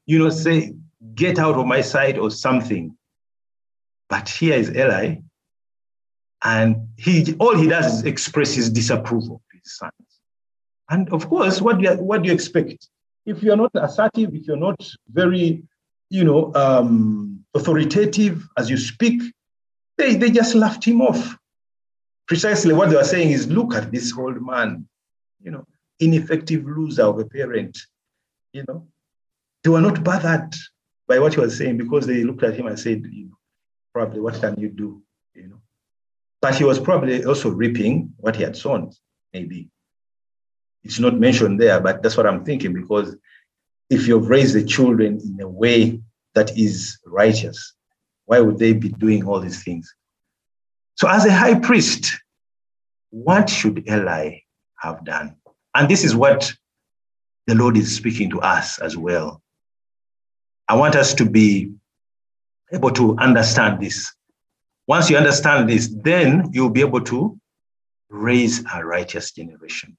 you 0.06 0.18
know, 0.18 0.30
say, 0.30 0.74
get 1.14 1.38
out 1.38 1.56
of 1.56 1.66
my 1.66 1.82
sight 1.82 2.18
or 2.18 2.30
something. 2.30 2.96
But 4.08 4.28
here 4.28 4.54
is 4.54 4.70
Eli, 4.70 5.16
And 6.44 6.88
he 6.96 7.34
all 7.38 7.56
he 7.56 7.66
does 7.66 7.86
is 7.86 8.04
express 8.04 8.52
his 8.54 8.68
disapproval 8.68 9.40
to 9.50 9.58
his 9.58 9.78
sons. 9.78 9.92
And 10.90 11.10
of 11.10 11.26
course, 11.28 11.62
what 11.62 11.78
do 11.78 11.84
you, 11.84 11.94
what 11.94 12.22
do 12.22 12.28
you 12.28 12.34
expect? 12.34 12.88
If 13.24 13.42
you're 13.42 13.56
not 13.56 13.70
assertive, 13.74 14.34
if 14.34 14.46
you're 14.46 14.58
not 14.58 14.78
very, 15.10 15.64
you 16.10 16.24
know, 16.24 16.52
um, 16.54 17.42
authoritative 17.54 18.46
as 18.58 18.68
you 18.68 18.76
speak, 18.76 19.22
they, 19.96 20.16
they 20.16 20.30
just 20.30 20.54
laughed 20.54 20.84
him 20.84 21.00
off. 21.00 21.38
Precisely 22.26 22.74
what 22.74 22.90
they 22.90 22.96
were 22.96 23.04
saying 23.04 23.30
is, 23.30 23.48
look 23.48 23.74
at 23.74 23.90
this 23.90 24.14
old 24.16 24.44
man, 24.44 24.86
you 25.42 25.50
know, 25.50 25.66
ineffective 26.00 26.64
loser 26.64 27.04
of 27.04 27.18
a 27.18 27.24
parent, 27.24 27.78
you 28.52 28.64
know. 28.66 28.86
They 29.62 29.70
were 29.70 29.80
not 29.80 30.04
bothered 30.04 30.54
by 31.08 31.18
what 31.18 31.34
he 31.34 31.40
was 31.40 31.56
saying 31.56 31.78
because 31.78 32.06
they 32.06 32.24
looked 32.24 32.42
at 32.42 32.56
him 32.56 32.66
and 32.66 32.78
said, 32.78 33.04
you 33.10 33.26
know, 33.26 33.38
probably 33.92 34.20
what 34.20 34.40
can 34.40 34.58
you 34.58 34.68
do, 34.68 35.02
you 35.34 35.48
know. 35.48 35.60
But 36.40 36.56
he 36.56 36.64
was 36.64 36.78
probably 36.78 37.24
also 37.24 37.50
reaping 37.50 38.12
what 38.18 38.36
he 38.36 38.42
had 38.42 38.56
sown, 38.56 38.92
maybe. 39.32 39.70
It's 40.82 40.98
not 40.98 41.18
mentioned 41.18 41.60
there, 41.60 41.80
but 41.80 42.02
that's 42.02 42.16
what 42.16 42.26
I'm 42.26 42.44
thinking 42.44 42.74
because 42.74 43.16
if 43.88 44.06
you've 44.06 44.28
raised 44.28 44.54
the 44.54 44.64
children 44.64 45.20
in 45.24 45.40
a 45.40 45.48
way 45.48 46.00
that 46.34 46.56
is 46.58 46.98
righteous, 47.06 47.74
why 48.26 48.40
would 48.40 48.58
they 48.58 48.72
be 48.72 48.88
doing 48.88 49.26
all 49.26 49.40
these 49.40 49.62
things? 49.62 49.94
So, 50.96 51.08
as 51.08 51.24
a 51.24 51.32
high 51.32 51.58
priest, 51.58 52.20
what 53.10 53.48
should 53.48 53.88
Eli 53.88 54.38
have 54.76 55.04
done? 55.04 55.36
And 55.74 55.88
this 55.88 56.04
is 56.04 56.14
what 56.14 56.54
the 57.46 57.54
Lord 57.54 57.76
is 57.76 57.94
speaking 57.94 58.30
to 58.30 58.40
us 58.40 58.78
as 58.78 58.96
well. 58.96 59.42
I 60.68 60.76
want 60.76 60.94
us 60.96 61.14
to 61.14 61.28
be 61.28 61.72
able 62.72 62.90
to 62.92 63.16
understand 63.18 63.82
this. 63.82 64.14
Once 64.86 65.10
you 65.10 65.16
understand 65.16 65.68
this, 65.68 65.94
then 66.02 66.50
you'll 66.52 66.70
be 66.70 66.80
able 66.80 67.00
to 67.02 67.38
raise 68.08 68.64
a 68.72 68.84
righteous 68.84 69.32
generation. 69.32 69.96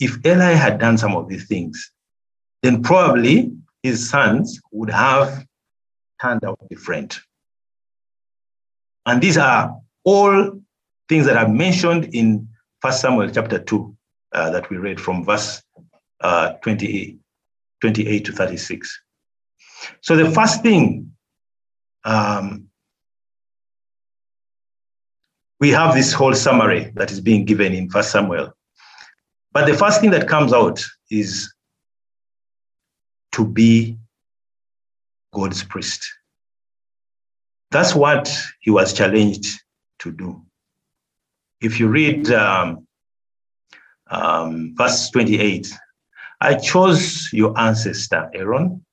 If 0.00 0.18
Eli 0.26 0.52
had 0.52 0.78
done 0.78 0.98
some 0.98 1.16
of 1.16 1.28
these 1.28 1.46
things, 1.46 1.92
then 2.62 2.82
probably 2.82 3.52
his 3.82 4.10
sons 4.10 4.60
would 4.72 4.90
have 4.90 5.46
turned 6.20 6.44
out 6.44 6.58
different. 6.68 7.20
And 9.06 9.22
these 9.22 9.38
are 9.38 9.76
all 10.04 10.60
things 11.08 11.26
that 11.26 11.36
are 11.36 11.48
mentioned 11.48 12.10
in 12.12 12.48
First 12.80 13.00
Samuel 13.00 13.30
chapter 13.30 13.58
2 13.58 13.95
uh, 14.36 14.50
that 14.50 14.68
we 14.70 14.76
read 14.76 15.00
from 15.00 15.24
verse 15.24 15.62
uh, 16.20 16.52
28, 16.62 17.18
28 17.80 18.24
to 18.26 18.32
36. 18.32 19.00
So 20.02 20.14
the 20.14 20.30
first 20.30 20.62
thing, 20.62 21.12
um, 22.04 22.68
we 25.58 25.70
have 25.70 25.94
this 25.94 26.12
whole 26.12 26.34
summary 26.34 26.92
that 26.94 27.10
is 27.10 27.20
being 27.20 27.46
given 27.46 27.72
in 27.72 27.88
First 27.90 28.12
Samuel. 28.12 28.52
But 29.52 29.66
the 29.66 29.74
first 29.74 30.00
thing 30.02 30.10
that 30.10 30.28
comes 30.28 30.52
out 30.52 30.84
is 31.10 31.52
to 33.32 33.46
be 33.46 33.96
God's 35.32 35.64
priest. 35.64 36.06
That's 37.70 37.94
what 37.94 38.30
he 38.60 38.70
was 38.70 38.92
challenged 38.92 39.46
to 40.00 40.12
do. 40.12 40.42
If 41.60 41.80
you 41.80 41.88
read 41.88 42.30
um, 42.30 42.85
um, 44.08 44.74
verse 44.76 45.10
28, 45.10 45.72
I 46.40 46.54
chose 46.54 47.32
your 47.32 47.58
ancestor 47.58 48.30
Aaron 48.34 48.84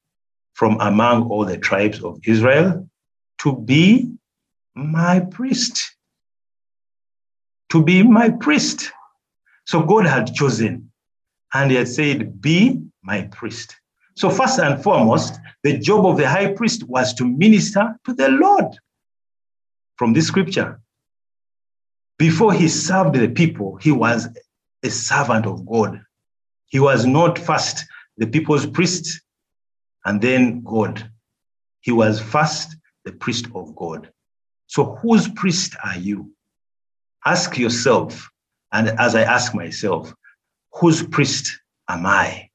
from 0.53 0.79
among 0.79 1.29
all 1.29 1.45
the 1.45 1.57
tribes 1.57 2.03
of 2.03 2.19
Israel 2.25 2.89
to 3.39 3.55
be 3.57 4.11
my 4.75 5.19
priest. 5.19 5.95
To 7.69 7.83
be 7.83 8.03
my 8.03 8.29
priest. 8.29 8.91
So 9.65 9.83
God 9.83 10.05
had 10.05 10.33
chosen 10.33 10.91
and 11.53 11.71
he 11.71 11.77
had 11.77 11.87
said, 11.87 12.41
Be 12.41 12.81
my 13.03 13.23
priest. 13.23 13.75
So, 14.15 14.29
first 14.29 14.59
and 14.59 14.81
foremost, 14.81 15.39
the 15.63 15.77
job 15.77 16.05
of 16.05 16.17
the 16.17 16.27
high 16.27 16.53
priest 16.53 16.83
was 16.87 17.13
to 17.15 17.25
minister 17.25 17.97
to 18.05 18.13
the 18.13 18.29
Lord 18.29 18.77
from 19.95 20.13
this 20.13 20.27
scripture. 20.27 20.79
Before 22.17 22.53
he 22.53 22.67
served 22.67 23.15
the 23.15 23.27
people, 23.27 23.75
he 23.77 23.91
was 23.91 24.27
a 24.83 24.89
servant 24.89 25.45
of 25.45 25.65
God. 25.65 26.01
He 26.67 26.79
was 26.79 27.05
not 27.05 27.39
first 27.39 27.85
the 28.17 28.27
people's 28.27 28.65
priest 28.65 29.21
and 30.05 30.21
then 30.21 30.61
God. 30.63 31.09
He 31.81 31.91
was 31.91 32.19
first 32.19 32.75
the 33.05 33.11
priest 33.11 33.47
of 33.55 33.75
God. 33.75 34.11
So, 34.67 34.95
whose 34.95 35.27
priest 35.27 35.75
are 35.83 35.97
you? 35.97 36.31
Ask 37.25 37.57
yourself, 37.57 38.29
and 38.71 38.89
as 38.99 39.15
I 39.15 39.21
ask 39.21 39.53
myself, 39.53 40.13
whose 40.73 41.03
priest 41.03 41.59
am 41.87 42.05
I? 42.05 42.49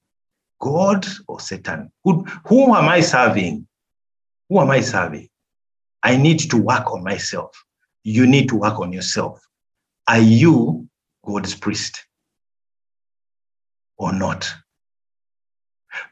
God 0.60 1.06
or 1.28 1.40
Satan? 1.40 1.92
Who, 2.04 2.24
who 2.46 2.74
am 2.74 2.88
I 2.88 3.00
serving? 3.00 3.66
Who 4.48 4.60
am 4.60 4.70
I 4.70 4.80
serving? 4.80 5.28
I 6.02 6.16
need 6.16 6.38
to 6.50 6.56
work 6.56 6.90
on 6.92 7.04
myself. 7.04 7.64
You 8.02 8.26
need 8.26 8.48
to 8.48 8.56
work 8.56 8.80
on 8.80 8.92
yourself. 8.92 9.40
Are 10.06 10.18
you 10.18 10.88
God's 11.24 11.54
priest 11.54 12.07
or 13.98 14.12
not? 14.12 14.52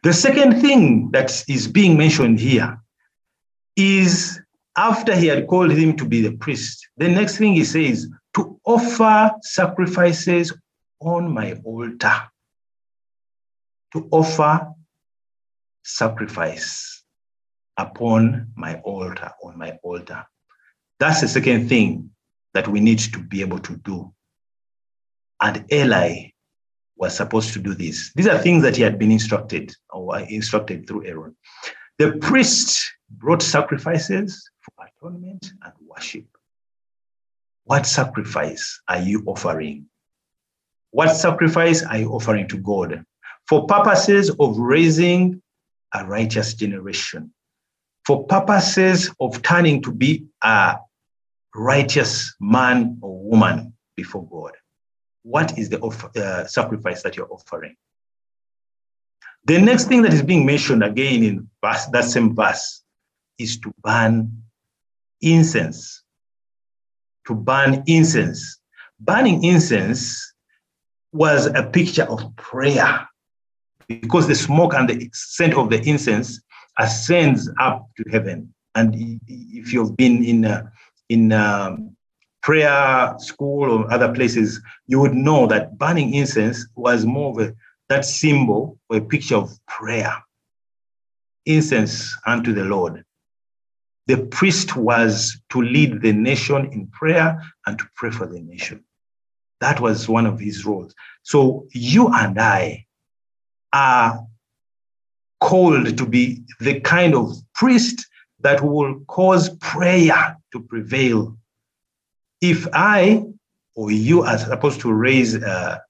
The 0.02 0.12
second 0.12 0.60
thing 0.60 1.10
that 1.12 1.44
is 1.48 1.68
being 1.68 1.96
mentioned 1.96 2.40
here 2.40 2.78
is 3.76 4.40
after 4.76 5.14
he 5.14 5.26
had 5.26 5.46
called 5.46 5.70
him 5.70 5.96
to 5.96 6.04
be 6.04 6.20
the 6.20 6.36
priest, 6.36 6.88
the 6.96 7.08
next 7.08 7.38
thing 7.38 7.54
he 7.54 7.64
says, 7.64 8.08
to 8.34 8.60
offer 8.64 9.30
sacrifices 9.42 10.52
on 11.00 11.32
my 11.32 11.58
altar 11.64 12.22
to 13.96 14.08
offer 14.10 14.72
sacrifice 15.82 17.04
upon 17.76 18.48
my 18.54 18.76
altar, 18.80 19.30
on 19.42 19.58
my 19.58 19.78
altar. 19.82 20.26
That's 20.98 21.20
the 21.20 21.28
second 21.28 21.68
thing 21.68 22.10
that 22.54 22.68
we 22.68 22.80
need 22.80 22.98
to 22.98 23.18
be 23.18 23.40
able 23.40 23.58
to 23.60 23.76
do. 23.76 24.12
And 25.40 25.64
Eli 25.72 26.30
was 26.96 27.16
supposed 27.16 27.52
to 27.52 27.58
do 27.58 27.74
this. 27.74 28.12
These 28.14 28.28
are 28.28 28.38
things 28.38 28.62
that 28.62 28.76
he 28.76 28.82
had 28.82 28.98
been 28.98 29.12
instructed 29.12 29.74
or 29.90 30.16
uh, 30.16 30.26
instructed 30.28 30.86
through 30.86 31.06
Aaron. 31.06 31.36
The 31.98 32.12
priest 32.12 32.84
brought 33.10 33.42
sacrifices 33.42 34.50
for 34.60 34.86
atonement 34.86 35.52
and 35.62 35.72
worship. 35.86 36.26
What 37.64 37.86
sacrifice 37.86 38.80
are 38.88 39.00
you 39.00 39.22
offering? 39.26 39.86
What 40.90 41.14
sacrifice 41.14 41.84
are 41.84 41.98
you 41.98 42.10
offering 42.10 42.48
to 42.48 42.58
God? 42.58 43.04
for 43.46 43.66
purposes 43.66 44.30
of 44.40 44.58
raising 44.58 45.40
a 45.94 46.04
righteous 46.04 46.54
generation, 46.54 47.32
for 48.04 48.26
purposes 48.26 49.10
of 49.20 49.40
turning 49.42 49.82
to 49.82 49.92
be 49.92 50.26
a 50.42 50.76
righteous 51.54 52.34
man 52.40 52.98
or 53.00 53.22
woman 53.22 53.72
before 53.96 54.26
God. 54.28 54.52
What 55.26 55.58
is 55.58 55.70
the 55.70 55.80
uh, 55.82 56.46
sacrifice 56.46 57.02
that 57.02 57.16
you're 57.16 57.26
offering? 57.28 57.74
The 59.44 59.60
next 59.60 59.86
thing 59.86 60.02
that 60.02 60.14
is 60.14 60.22
being 60.22 60.46
mentioned 60.46 60.84
again 60.84 61.24
in 61.24 61.50
verse, 61.60 61.86
that 61.86 62.04
same 62.04 62.32
verse 62.32 62.84
is 63.36 63.58
to 63.58 63.74
burn 63.82 64.42
incense. 65.20 66.04
To 67.26 67.34
burn 67.34 67.82
incense. 67.88 68.60
Burning 69.00 69.42
incense 69.42 70.32
was 71.10 71.46
a 71.46 71.64
picture 71.64 72.04
of 72.04 72.36
prayer 72.36 73.08
because 73.88 74.28
the 74.28 74.34
smoke 74.36 74.74
and 74.74 74.88
the 74.88 75.10
scent 75.12 75.54
of 75.54 75.70
the 75.70 75.82
incense 75.82 76.40
ascends 76.78 77.50
up 77.58 77.88
to 77.96 78.04
heaven. 78.12 78.54
And 78.76 78.94
if 79.26 79.72
you've 79.72 79.96
been 79.96 80.24
in 80.24 80.44
uh, 80.44 80.70
in 81.08 81.32
um, 81.32 81.95
prayer 82.42 83.14
school 83.18 83.70
or 83.70 83.92
other 83.92 84.12
places, 84.12 84.60
you 84.86 85.00
would 85.00 85.14
know 85.14 85.46
that 85.46 85.78
burning 85.78 86.14
incense 86.14 86.66
was 86.74 87.04
more 87.04 87.30
of 87.30 87.48
a 87.48 87.54
that 87.88 88.04
symbol 88.04 88.78
or 88.88 88.96
a 88.96 89.00
picture 89.00 89.36
of 89.36 89.50
prayer, 89.66 90.12
incense 91.44 92.16
unto 92.26 92.52
the 92.52 92.64
Lord. 92.64 93.04
The 94.06 94.18
priest 94.26 94.76
was 94.76 95.40
to 95.50 95.62
lead 95.62 96.02
the 96.02 96.12
nation 96.12 96.72
in 96.72 96.88
prayer 96.88 97.40
and 97.66 97.78
to 97.78 97.84
pray 97.94 98.10
for 98.10 98.26
the 98.26 98.40
nation. 98.40 98.84
That 99.60 99.80
was 99.80 100.08
one 100.08 100.26
of 100.26 100.38
his 100.38 100.64
roles. 100.64 100.94
So 101.22 101.66
you 101.72 102.08
and 102.12 102.38
I 102.40 102.86
are 103.72 104.20
called 105.40 105.96
to 105.96 106.06
be 106.06 106.42
the 106.60 106.80
kind 106.80 107.14
of 107.14 107.36
priest 107.54 108.06
that 108.40 108.62
will 108.62 109.00
cause 109.06 109.50
prayer 109.56 110.36
to 110.52 110.60
prevail. 110.60 111.36
If 112.40 112.66
I 112.72 113.24
or 113.74 113.90
you 113.90 114.22
are 114.22 114.38
supposed 114.38 114.80
to 114.80 114.92
raise 114.92 115.34
a 115.34 115.82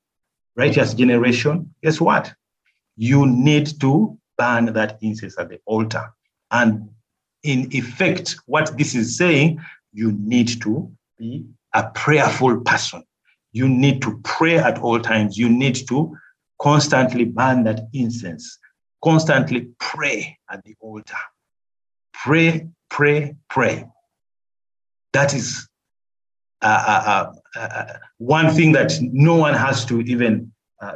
righteous 0.57 0.95
generation, 0.95 1.75
guess 1.83 2.01
what? 2.01 2.33
You 2.97 3.27
need 3.27 3.81
to 3.81 4.19
burn 4.39 4.73
that 4.73 4.99
incense 5.03 5.39
at 5.39 5.49
the 5.49 5.61
altar. 5.67 6.13
And 6.51 6.91
in 7.43 7.69
effect, 7.73 8.37
what 8.47 8.77
this 8.77 8.95
is 8.95 9.17
saying, 9.17 9.61
you 9.93 10.13
need 10.13 10.61
to 10.63 10.91
be 11.19 11.47
a 11.75 11.91
prayerful 11.91 12.61
person. 12.61 13.05
You 13.53 13.69
need 13.69 14.03
to 14.03 14.21
pray 14.25 14.59
at 14.59 14.79
all 14.79 15.01
times. 15.01 15.39
You 15.39 15.49
need 15.49 15.87
to 15.89 16.17
constantly 16.61 17.25
burn 17.25 17.65
that 17.65 17.89
incense, 17.93 18.59
constantly 19.03 19.69
pray 19.79 20.39
at 20.51 20.65
the 20.65 20.75
altar. 20.81 21.17
Pray, 22.13 22.69
pray, 22.89 23.37
pray. 23.49 23.85
That 25.13 25.35
is 25.35 25.69
uh, 26.63 27.33
uh, 27.55 27.59
uh, 27.59 27.93
one 28.19 28.51
thing 28.51 28.73
that 28.73 28.99
no 29.01 29.37
one 29.37 29.55
has 29.55 29.85
to 29.85 30.01
even 30.03 30.53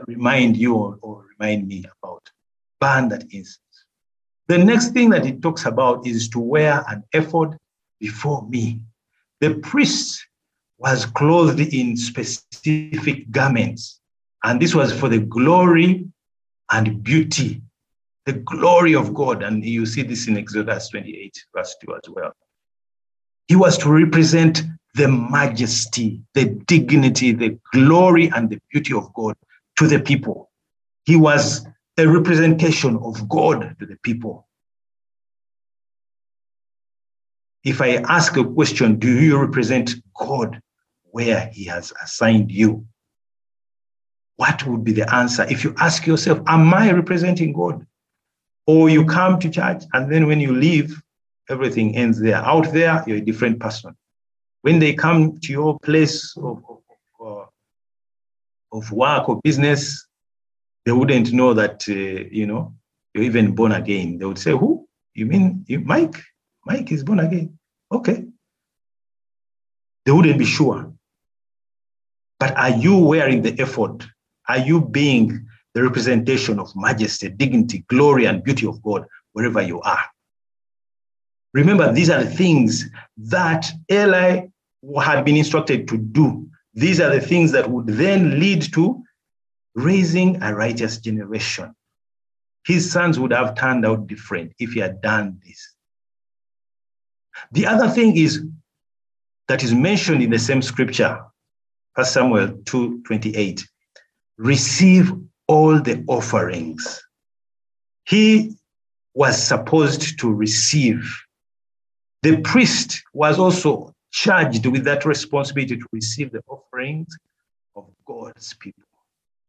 remind 0.07 0.57
you 0.57 0.75
or, 0.75 0.99
or 1.03 1.25
remind 1.39 1.69
me 1.69 1.85
about. 2.03 2.31
Burn 2.81 3.09
that 3.11 3.25
incense. 3.25 3.59
The 4.49 4.59
next 4.59 4.89
thing 4.89 5.11
that 5.11 5.27
it 5.27 5.43
talks 5.43 5.67
about 5.67 6.07
is 6.07 6.29
to 6.31 6.41
wear 6.41 6.83
an 6.89 7.05
ephod 7.13 7.57
before 8.01 8.49
me. 8.49 8.81
The 9.41 9.55
priest 9.57 10.27
was 10.79 11.05
clothed 11.05 11.61
in 11.61 11.97
specific 11.97 13.31
garments, 13.31 14.01
and 14.43 14.61
this 14.61 14.75
was 14.75 14.99
for 14.99 15.09
the 15.09 15.21
glory 15.21 16.09
and 16.73 17.05
beauty, 17.05 17.61
the 18.25 18.33
glory 18.33 18.95
of 18.95 19.13
God. 19.13 19.43
And 19.43 19.63
you 19.63 19.85
see 19.85 20.03
this 20.03 20.27
in 20.27 20.39
Exodus 20.39 20.89
28, 20.89 21.45
verse 21.55 21.77
2 21.85 21.95
as 21.95 22.11
well. 22.11 22.33
He 23.47 23.57
was 23.57 23.77
to 23.79 23.93
represent 23.93 24.63
the 24.95 25.09
majesty, 25.09 26.21
the 26.35 26.47
dignity, 26.67 27.33
the 27.33 27.59
glory, 27.73 28.31
and 28.35 28.51
the 28.51 28.61
beauty 28.71 28.95
of 28.95 29.13
God 29.15 29.37
to 29.79 29.87
the 29.87 30.01
people. 30.01 30.51
He 31.05 31.17
was 31.17 31.67
a 31.97 32.07
representation 32.07 32.97
of 32.97 33.29
God 33.29 33.77
to 33.79 33.87
the 33.87 33.97
people. 34.03 34.47
If 37.63 37.81
I 37.81 37.97
ask 37.97 38.37
a 38.37 38.45
question, 38.45 38.99
do 38.99 39.21
you 39.21 39.39
represent 39.39 39.95
God 40.15 40.61
where 41.11 41.51
He 41.53 41.65
has 41.65 41.93
assigned 42.03 42.51
you? 42.51 42.87
What 44.37 44.67
would 44.67 44.85
be 44.85 44.93
the 44.93 45.13
answer? 45.15 45.47
If 45.51 45.65
you 45.65 45.75
ask 45.77 46.07
yourself, 46.07 46.41
Am 46.47 46.73
I 46.73 46.91
representing 46.93 47.53
God? 47.53 47.87
Or 48.67 48.89
you 48.89 49.05
come 49.05 49.39
to 49.41 49.51
church 49.51 49.83
and 49.93 50.11
then 50.11 50.27
when 50.27 50.41
you 50.41 50.55
leave, 50.55 51.03
everything 51.49 51.97
ends 51.97 52.21
there. 52.21 52.37
Out 52.37 52.73
there, 52.73 53.03
you're 53.07 53.19
a 53.19 53.21
different 53.21 53.61
person. 53.61 53.97
When 54.63 54.79
they 54.79 54.95
come 54.95 55.39
to 55.39 55.53
your 55.53 55.79
place 55.79 56.37
of, 56.37 56.63
of, 56.69 56.79
of, 57.21 57.49
of 58.73 58.93
work 58.93 59.29
or 59.29 59.41
business, 59.43 60.07
they 60.85 60.93
wouldn't 60.93 61.33
know 61.33 61.55
that, 61.55 61.85
uh, 61.89 61.93
you 61.93 62.47
know, 62.47 62.75
you're 63.15 63.25
even 63.25 63.55
born 63.55 63.73
again. 63.73 64.19
They 64.19 64.25
would 64.25 64.39
say, 64.39 64.53
Who? 64.53 64.87
You 65.15 65.27
mean 65.27 65.65
you, 65.67 65.81
Mike? 65.81 66.23
Mike 66.65 66.93
is 66.93 67.03
born 67.05 67.21
again. 67.21 67.59
Okay. 67.91 68.25
They 70.05 70.13
wouldn't 70.13 70.39
be 70.39 70.45
sure. 70.45 70.93
But 72.39 72.57
are 72.57 72.71
you 72.71 72.97
wearing 72.97 73.43
the 73.43 73.61
ephod? 73.61 74.09
Are 74.49 74.59
you 74.59 74.81
being 74.81 75.47
the 75.75 75.83
representation 75.83 76.59
of 76.59 76.75
majesty, 76.75 77.29
dignity, 77.29 77.85
glory, 77.89 78.25
and 78.25 78.43
beauty 78.43 78.67
of 78.67 78.83
God 78.83 79.07
wherever 79.33 79.61
you 79.61 79.81
are? 79.83 80.05
Remember, 81.53 81.93
these 81.93 82.11
are 82.11 82.23
the 82.25 82.31
things 82.31 82.89
that 83.19 83.71
Eli 83.91 84.47
had 85.03 85.25
been 85.25 85.37
instructed 85.37 85.89
to 85.89 85.99
do. 85.99 86.49
These 86.75 87.01
are 87.01 87.11
the 87.11 87.21
things 87.21 87.53
that 87.53 87.69
would 87.69 87.87
then 87.87 88.39
lead 88.39 88.73
to 88.75 89.03
raising 89.75 90.43
a 90.43 90.55
righteous 90.55 90.99
generation. 90.99 91.75
His 92.67 92.91
sons 92.91 93.19
would 93.19 93.33
have 93.33 93.55
turned 93.55 93.87
out 93.87 94.07
different 94.07 94.53
if 94.59 94.73
he 94.73 94.81
had 94.81 95.01
done 95.01 95.41
this. 95.45 95.75
The 97.53 97.67
other 97.67 97.89
thing 97.89 98.17
is 98.17 98.45
that 99.49 99.63
is 99.63 99.75
mentioned 99.75 100.23
in 100.23 100.31
the 100.31 100.39
same 100.39 100.63
scripture, 100.63 101.25
1 101.95 102.07
Samuel 102.07 102.49
2:28. 102.65 103.67
Receive 104.37 105.13
all 105.47 105.81
the 105.81 106.05
offerings. 106.07 107.03
He 108.05 108.57
was 109.15 109.43
supposed 109.43 110.19
to 110.21 110.33
receive. 110.33 111.03
The 112.23 112.41
priest 112.43 113.03
was 113.13 113.39
also 113.39 113.95
charged 114.11 114.67
with 114.67 114.85
that 114.85 115.05
responsibility 115.05 115.77
to 115.77 115.87
receive 115.93 116.33
the 116.33 116.43
offerings 116.49 117.17
of 117.77 117.87
God's 118.07 118.55
people 118.55 118.85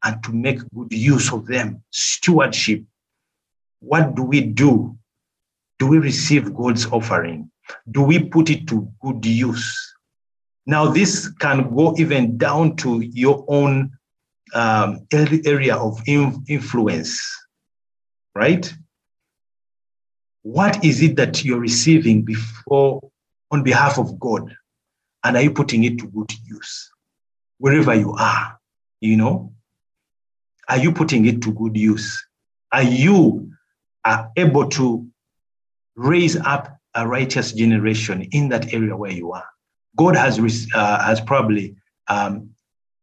and 0.04 0.24
to 0.24 0.34
make 0.34 0.60
good 0.74 0.94
use 0.94 1.32
of 1.32 1.46
them. 1.46 1.84
Stewardship. 1.92 2.84
What 3.80 4.16
do 4.16 4.24
we 4.24 4.42
do? 4.42 4.98
Do 5.80 5.88
we 5.88 5.98
receive 5.98 6.54
God's 6.54 6.86
offering? 6.88 7.50
Do 7.90 8.04
we 8.04 8.24
put 8.24 8.50
it 8.50 8.68
to 8.68 8.92
good 9.02 9.26
use? 9.26 9.96
Now, 10.66 10.92
this 10.92 11.28
can 11.28 11.74
go 11.76 11.96
even 11.98 12.38
down 12.38 12.76
to 12.78 13.02
your 13.02 13.44
own 13.48 13.92
um, 14.54 15.08
area 15.12 15.76
of 15.76 16.00
influence, 16.08 17.20
right? 18.36 18.72
What 20.44 20.84
is 20.84 21.02
it 21.02 21.16
that 21.16 21.44
you're 21.44 21.60
receiving 21.60 22.24
before 22.24 23.11
on 23.52 23.64
behalf 23.64 23.98
of 23.98 24.20
God? 24.20 24.56
And 25.24 25.38
are 25.38 25.44
you 25.44 25.52
putting 25.52 25.84
it 25.84 26.00
to 26.00 26.08
good 26.08 26.32
use? 26.46 26.92
Wherever 27.58 27.94
you 27.94 28.14
are, 28.14 28.60
you 29.02 29.18
know? 29.18 29.54
Are 30.68 30.78
you 30.78 30.92
putting 30.92 31.26
it 31.26 31.42
to 31.44 31.52
good 31.52 31.78
use? 31.78 32.26
Are 32.72 32.84
you 32.84 33.52
are 34.04 34.32
able 34.36 34.68
to 34.70 35.06
raise 35.96 36.38
up 36.38 36.78
a 36.96 37.08
righteous 37.08 37.52
generation 37.52 38.24
in 38.32 38.50
that 38.50 38.74
area 38.74 38.96
where 38.96 39.12
you 39.12 39.32
are? 39.32 39.46
God 39.98 40.16
has, 40.16 40.40
uh, 40.74 41.04
has 41.04 41.22
probably 41.22 41.76
um, 42.08 42.50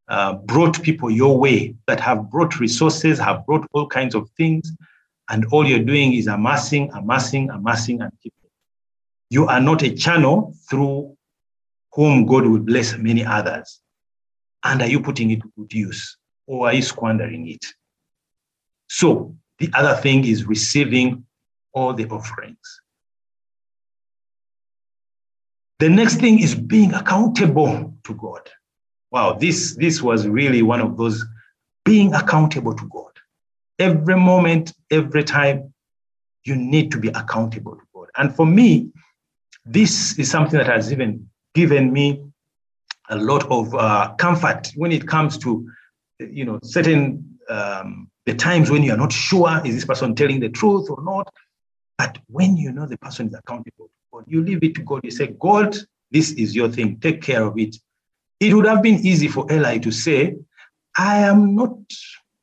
uh, 0.09 0.35
brought 0.35 0.83
people 0.83 1.11
your 1.11 1.39
way 1.39 1.75
that 1.87 2.01
have 2.01 2.31
brought 2.31 2.59
resources, 2.59 3.19
have 3.19 3.45
brought 3.47 3.67
all 3.73 3.87
kinds 3.87 4.15
of 4.15 4.29
things, 4.31 4.73
and 5.29 5.45
all 5.53 5.67
you're 5.67 5.79
doing 5.79 6.15
is 6.15 6.27
amassing, 6.27 6.91
amassing, 6.93 7.51
amassing, 7.51 8.01
and 8.01 8.11
keeping. 8.23 8.38
You 9.31 9.47
are 9.47 9.61
not 9.61 9.83
a 9.83 9.95
channel 9.95 10.55
through 10.69 11.17
whom 11.93 12.27
God 12.27 12.47
will 12.47 12.61
bless 12.61 12.97
many 12.97 13.25
others. 13.25 13.81
And 14.65 14.83
are 14.83 14.89
you 14.89 15.01
putting 15.01 15.31
it 15.31 15.41
to 15.43 15.53
good 15.57 15.73
use 15.73 16.17
or 16.47 16.69
are 16.69 16.75
you 16.75 16.83
squandering 16.83 17.49
it? 17.49 17.65
So 18.89 19.37
the 19.59 19.71
other 19.75 20.01
thing 20.01 20.25
is 20.25 20.45
receiving 20.45 21.25
all 21.73 21.93
the 21.93 22.07
offerings. 22.07 22.81
The 25.79 25.89
next 25.89 26.17
thing 26.17 26.41
is 26.41 26.55
being 26.55 26.93
accountable 26.95 27.95
to 28.05 28.15
God. 28.15 28.51
Wow, 29.11 29.35
this, 29.35 29.77
this 29.77 30.03
was 30.03 30.27
really 30.27 30.63
one 30.63 30.81
of 30.81 30.97
those 30.97 31.25
being 31.85 32.13
accountable 32.15 32.75
to 32.75 32.89
God. 32.89 33.13
Every 33.79 34.17
moment, 34.17 34.75
every 34.91 35.23
time, 35.23 35.73
you 36.45 36.57
need 36.57 36.91
to 36.93 36.99
be 36.99 37.09
accountable 37.09 37.77
to 37.77 37.83
God. 37.95 38.09
And 38.17 38.35
for 38.35 38.45
me, 38.45 38.91
this 39.71 40.19
is 40.19 40.31
something 40.31 40.59
that 40.59 40.67
has 40.67 40.91
even 40.93 41.29
given 41.55 41.93
me 41.93 42.23
a 43.11 43.17
lot 43.17 43.51
of 43.51 43.75
uh, 43.75 44.15
comfort 44.19 44.71
when 44.77 44.93
it 44.93 45.07
comes 45.07 45.39
to, 45.39 45.69
you 46.19 46.45
know, 46.45 46.59
certain 46.63 47.39
um, 47.49 48.11
the 48.27 48.35
times 48.35 48.71
when 48.71 48.83
you 48.83 48.93
are 48.93 48.97
not 48.97 49.13
sure 49.13 49.61
is 49.65 49.75
this 49.75 49.85
person 49.85 50.15
telling 50.15 50.41
the 50.41 50.49
truth 50.49 50.91
or 50.91 51.03
not. 51.03 51.33
But 51.97 52.19
when 52.27 52.57
you 52.57 52.73
know 52.73 52.87
the 52.87 52.99
person 52.99 53.29
is 53.29 53.35
accountable 53.35 53.91
God, 54.13 54.25
you 54.27 54.43
leave 54.43 54.63
it 54.63 54.75
to 54.77 54.83
God. 54.83 55.01
You 55.05 55.11
say, 55.11 55.29
God, 55.39 55.77
this 56.11 56.33
is 56.33 56.55
your 56.55 56.69
thing. 56.69 56.99
Take 57.01 57.23
care 57.23 57.45
of 57.45 57.59
it. 57.59 57.77
It 58.41 58.55
would 58.55 58.67
have 58.67 58.83
been 58.83 59.07
easy 59.07 59.29
for 59.29 59.51
Eli 59.51 59.79
to 59.79 59.91
say, 59.91 60.37
I 60.97 61.19
am 61.19 61.55
not, 61.55 61.77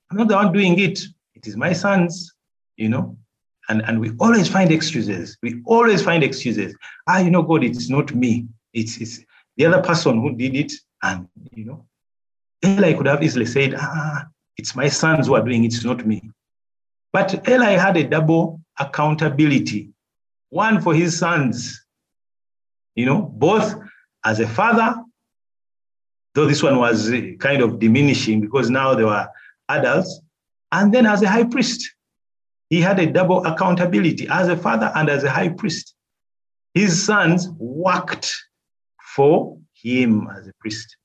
I'm 0.10 0.18
not 0.18 0.28
the 0.28 0.36
one 0.36 0.54
doing 0.54 0.80
it. 0.80 1.00
It 1.36 1.48
is 1.48 1.56
my 1.56 1.74
sons, 1.74 2.34
you 2.78 2.90
know. 2.90 3.18
And, 3.70 3.82
and 3.84 4.00
we 4.00 4.12
always 4.20 4.48
find 4.48 4.72
excuses. 4.72 5.38
We 5.42 5.62
always 5.66 6.04
find 6.04 6.24
excuses. 6.24 6.76
Ah, 7.08 7.20
you 7.20 7.32
know, 7.32 7.42
God, 7.42 7.64
it's 7.64 7.90
not 7.90 8.14
me. 8.14 8.48
It's, 8.74 8.98
it's 8.98 9.22
the 9.58 9.66
other 9.66 9.82
person 9.82 10.22
who 10.22 10.36
did 10.36 10.56
it. 10.56 10.72
And, 11.02 11.28
you 11.54 11.66
know, 11.66 11.86
Eli 12.64 12.94
could 12.94 13.08
have 13.08 13.24
easily 13.24 13.46
said, 13.46 13.76
ah, 13.78 14.28
it's 14.58 14.76
my 14.76 14.88
sons 14.88 15.28
who 15.28 15.36
are 15.36 15.42
doing 15.42 15.64
it, 15.64 15.74
it's 15.74 15.84
not 15.84 16.06
me. 16.06 16.30
But 17.12 17.48
Eli 17.48 17.72
had 17.72 17.98
a 17.98 18.04
double 18.04 18.62
accountability 18.80 19.94
one 20.56 20.82
for 20.82 20.94
his 20.94 21.18
sons, 21.18 21.86
you 22.96 23.06
know, 23.06 23.22
both 23.22 23.76
as 24.24 24.40
a 24.40 24.48
father, 24.48 24.96
though 26.34 26.46
this 26.46 26.64
one 26.64 26.78
was 26.78 27.12
kind 27.40 27.62
of 27.62 27.78
diminishing 27.80 28.40
because 28.40 28.70
now 28.70 28.96
they 28.96 29.04
were 29.04 29.28
adults, 29.68 30.22
and 30.72 30.94
then 30.94 31.06
as 31.06 31.22
a 31.22 31.30
high 31.30 31.44
priest. 31.44 31.94
He 32.70 32.82
had 32.82 33.00
a 33.00 33.06
double 33.06 33.46
accountability 33.46 34.28
as 34.30 34.48
a 34.48 34.58
father 34.58 34.92
and 34.96 35.10
as 35.10 35.24
a 35.24 35.30
high 35.30 35.50
priest. 35.50 35.94
His 36.74 37.04
sons 37.06 37.50
worked 37.58 38.36
for 39.16 39.58
him 39.74 40.28
as 40.36 40.48
a 40.48 40.52
priest. 40.60 40.98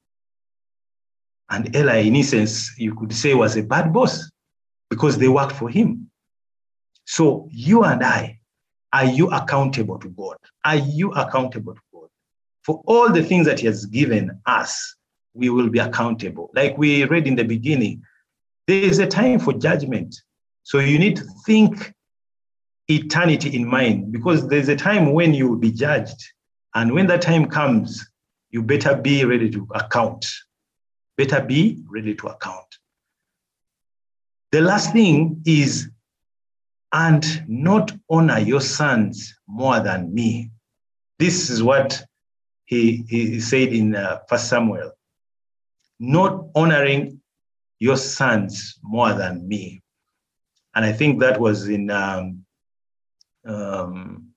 And 1.51 1.75
Eli, 1.75 1.99
in 1.99 2.17
essence, 2.17 2.79
you 2.79 2.95
could 2.95 3.13
say 3.13 3.35
was 3.35 3.57
a 3.57 3.63
bad 3.63 3.93
boss 3.93 4.31
because 4.89 5.19
they 5.19 5.29
worked 5.29 5.53
for 5.53 5.69
him. 5.69 6.11
So 7.05 7.49
you 7.51 7.85
and 7.85 8.05
I, 8.05 8.39
are 8.93 9.05
you 9.05 9.31
accountable 9.31 9.99
to 9.99 10.09
God? 10.09 10.37
Are 10.65 10.77
you 10.77 11.13
accountable 11.13 11.75
to 11.75 11.81
God 11.93 12.09
For 12.63 12.83
all 12.87 13.13
the 13.13 13.23
things 13.23 13.47
that 13.47 13.61
he 13.61 13.67
has 13.67 13.87
given 13.87 14.41
us, 14.47 14.97
we 15.35 15.49
will 15.51 15.69
be 15.69 15.79
accountable. 15.79 16.51
Like 16.55 16.77
we 16.77 17.05
read 17.05 17.27
in 17.27 17.37
the 17.37 17.45
beginning, 17.45 18.03
there 18.67 18.83
is 18.83 18.99
a 18.99 19.07
time 19.07 19.39
for 19.39 19.53
judgment. 19.53 20.17
So 20.71 20.79
you 20.79 21.01
need 21.01 21.17
to 21.17 21.25
think 21.45 21.93
eternity 22.87 23.57
in 23.57 23.67
mind 23.67 24.13
because 24.13 24.47
there's 24.47 24.69
a 24.69 24.77
time 24.77 25.13
when 25.13 25.35
you 25.35 25.49
will 25.49 25.57
be 25.57 25.73
judged. 25.73 26.23
And 26.77 26.93
when 26.93 27.09
that 27.09 27.23
time 27.23 27.47
comes, 27.47 28.09
you 28.51 28.63
better 28.63 28.95
be 28.95 29.25
ready 29.25 29.51
to 29.51 29.67
account. 29.75 30.25
Better 31.17 31.41
be 31.41 31.83
ready 31.89 32.15
to 32.15 32.29
account. 32.29 32.69
The 34.53 34.61
last 34.61 34.93
thing 34.93 35.43
is, 35.45 35.91
and 36.93 37.27
not 37.49 37.91
honor 38.09 38.39
your 38.39 38.61
sons 38.61 39.35
more 39.49 39.81
than 39.81 40.15
me. 40.15 40.53
This 41.19 41.51
is 41.51 41.65
what 41.65 42.01
he, 42.65 43.05
he 43.09 43.41
said 43.41 43.73
in 43.73 43.97
uh, 43.97 44.21
First 44.29 44.49
Samuel. 44.49 44.93
Not 45.99 46.47
honoring 46.55 47.21
your 47.81 47.97
sons 47.97 48.79
more 48.85 49.15
than 49.15 49.49
me. 49.49 49.83
And 50.75 50.85
I 50.85 50.93
think 50.93 51.21
that 51.21 51.41
was 51.41 51.69
in, 51.69 51.91
um, 51.91 52.45
um, 53.45 54.29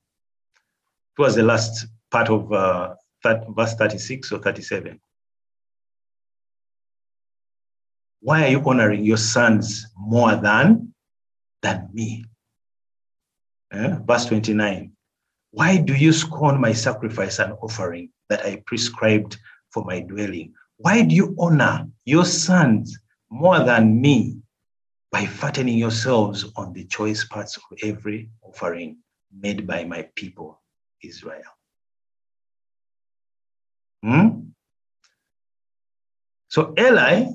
it 1.18 1.22
was 1.22 1.36
the 1.36 1.44
last 1.44 1.86
part 2.10 2.30
of 2.30 2.52
uh, 2.52 2.96
that, 3.24 3.46
verse 3.50 3.76
36 3.76 4.32
or 4.32 4.40
37. 4.40 5.00
Why 8.22 8.46
are 8.46 8.50
you 8.50 8.64
honoring 8.66 9.04
your 9.04 9.18
sons 9.18 9.86
more 9.98 10.36
than, 10.36 10.94
than 11.62 11.90
me? 11.94 12.26
Eh? 13.72 13.98
Verse 14.06 14.26
29. 14.26 14.92
Why 15.52 15.78
do 15.78 15.94
you 15.94 16.14
scorn 16.14 16.60
my 16.60 16.74
sacrifice 16.74 17.40
and 17.40 17.54
offering 17.62 18.10
that 18.30 18.46
I 18.46 18.64
prescribed 18.66 19.38
for 19.72 19.84
my 19.84 20.00
dwelling? 20.00 20.54
Why 20.78 21.04
do 21.04 21.14
you 21.14 21.36
honor 21.38 21.88
your 22.06 22.26
sons 22.26 22.98
more 23.30 23.60
than 23.60 24.02
me 24.02 24.38
by 25.14 25.28
fattening 25.28 25.78
yourselves 25.78 26.44
on 26.56 26.74
the 26.74 26.86
choice 26.86 27.24
parts 27.24 27.56
of 27.56 27.64
every 27.84 28.32
offering 28.42 28.98
made 29.32 29.68
by 29.68 29.84
my 29.84 30.10
people, 30.16 30.60
Israel? 31.04 31.54
Hmm? 34.02 34.30
So 36.48 36.74
Eli 36.80 37.28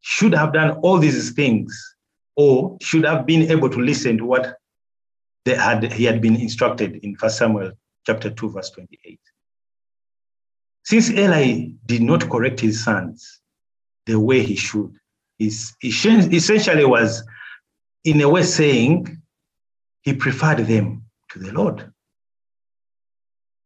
should 0.00 0.34
have 0.34 0.52
done 0.52 0.72
all 0.82 0.98
these 0.98 1.30
things 1.34 1.96
or 2.34 2.76
should 2.82 3.04
have 3.04 3.26
been 3.26 3.48
able 3.48 3.70
to 3.70 3.78
listen 3.78 4.18
to 4.18 4.24
what 4.24 4.56
they 5.44 5.54
had, 5.54 5.92
he 5.92 6.02
had 6.02 6.20
been 6.20 6.34
instructed 6.34 6.96
in 7.04 7.14
1 7.14 7.30
Samuel 7.30 7.72
chapter 8.06 8.28
2, 8.28 8.50
verse 8.50 8.70
28. 8.70 9.20
Since 10.82 11.10
Eli 11.10 11.68
did 11.86 12.02
not 12.02 12.28
correct 12.28 12.58
his 12.58 12.82
sons 12.82 13.40
the 14.06 14.18
way 14.18 14.42
he 14.42 14.56
should, 14.56 14.98
he 15.38 15.46
essentially 15.46 16.84
was, 16.84 17.24
in 18.04 18.20
a 18.20 18.28
way, 18.28 18.42
saying 18.42 19.22
he 20.02 20.12
preferred 20.12 20.66
them 20.66 21.04
to 21.30 21.38
the 21.38 21.52
Lord. 21.52 21.92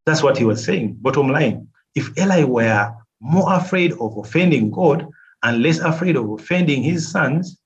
That's 0.05 0.23
what 0.23 0.37
he 0.37 0.45
was 0.45 0.65
saying. 0.65 0.97
Bottom 1.01 1.29
line, 1.29 1.69
if 1.95 2.17
Eli 2.19 2.45
were 2.45 2.93
more 3.21 3.55
afraid 3.55 3.93
of 3.93 4.17
offending 4.19 4.71
God 4.71 5.07
and 5.43 5.63
less 5.63 5.79
afraid 5.79 6.17
of 6.17 6.29
offending 6.31 6.83
his 6.83 7.11
sons, 7.11 7.59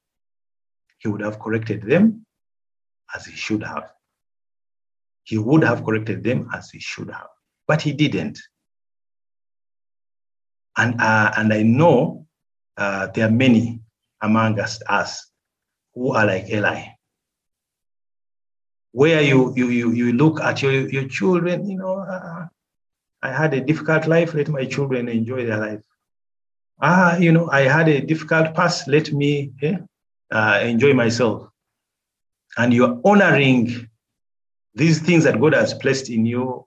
he 0.98 1.08
would 1.08 1.22
have 1.22 1.38
corrected 1.38 1.82
them 1.82 2.26
as 3.14 3.26
he 3.26 3.34
should 3.36 3.62
have. 3.62 3.90
He 5.24 5.38
would 5.38 5.64
have 5.64 5.84
corrected 5.84 6.22
them 6.22 6.48
as 6.54 6.70
he 6.70 6.78
should 6.78 7.10
have, 7.10 7.28
but 7.66 7.82
he 7.82 7.92
didn't. 7.92 8.38
And, 10.76 11.00
uh, 11.00 11.32
and 11.36 11.52
I 11.52 11.62
know 11.62 12.26
uh, 12.76 13.08
there 13.08 13.26
are 13.26 13.32
many 13.32 13.80
among 14.22 14.58
us, 14.60 14.80
us 14.88 15.30
who 15.94 16.12
are 16.12 16.26
like 16.26 16.48
Eli, 16.50 16.84
where 18.92 19.20
you, 19.22 19.52
you, 19.56 19.68
you, 19.68 19.92
you 19.92 20.12
look 20.12 20.40
at 20.40 20.62
your, 20.62 20.88
your 20.88 21.08
children, 21.08 21.68
you 21.68 21.78
know, 21.78 21.98
uh, 21.98 22.46
I 23.22 23.32
had 23.32 23.54
a 23.54 23.60
difficult 23.60 24.06
life, 24.06 24.34
let 24.34 24.48
my 24.48 24.64
children 24.64 25.08
enjoy 25.08 25.46
their 25.46 25.58
life. 25.58 25.82
Ah, 26.80 27.16
you 27.16 27.32
know, 27.32 27.48
I 27.50 27.62
had 27.62 27.88
a 27.88 28.00
difficult 28.00 28.54
past, 28.54 28.86
let 28.88 29.12
me 29.12 29.52
eh, 29.62 29.76
uh, 30.30 30.60
enjoy 30.62 30.92
myself. 30.92 31.48
And 32.56 32.72
you're 32.72 33.00
honoring 33.04 33.88
these 34.74 35.00
things 35.00 35.24
that 35.24 35.40
God 35.40 35.54
has 35.54 35.74
placed 35.74 36.10
in 36.10 36.26
your 36.26 36.66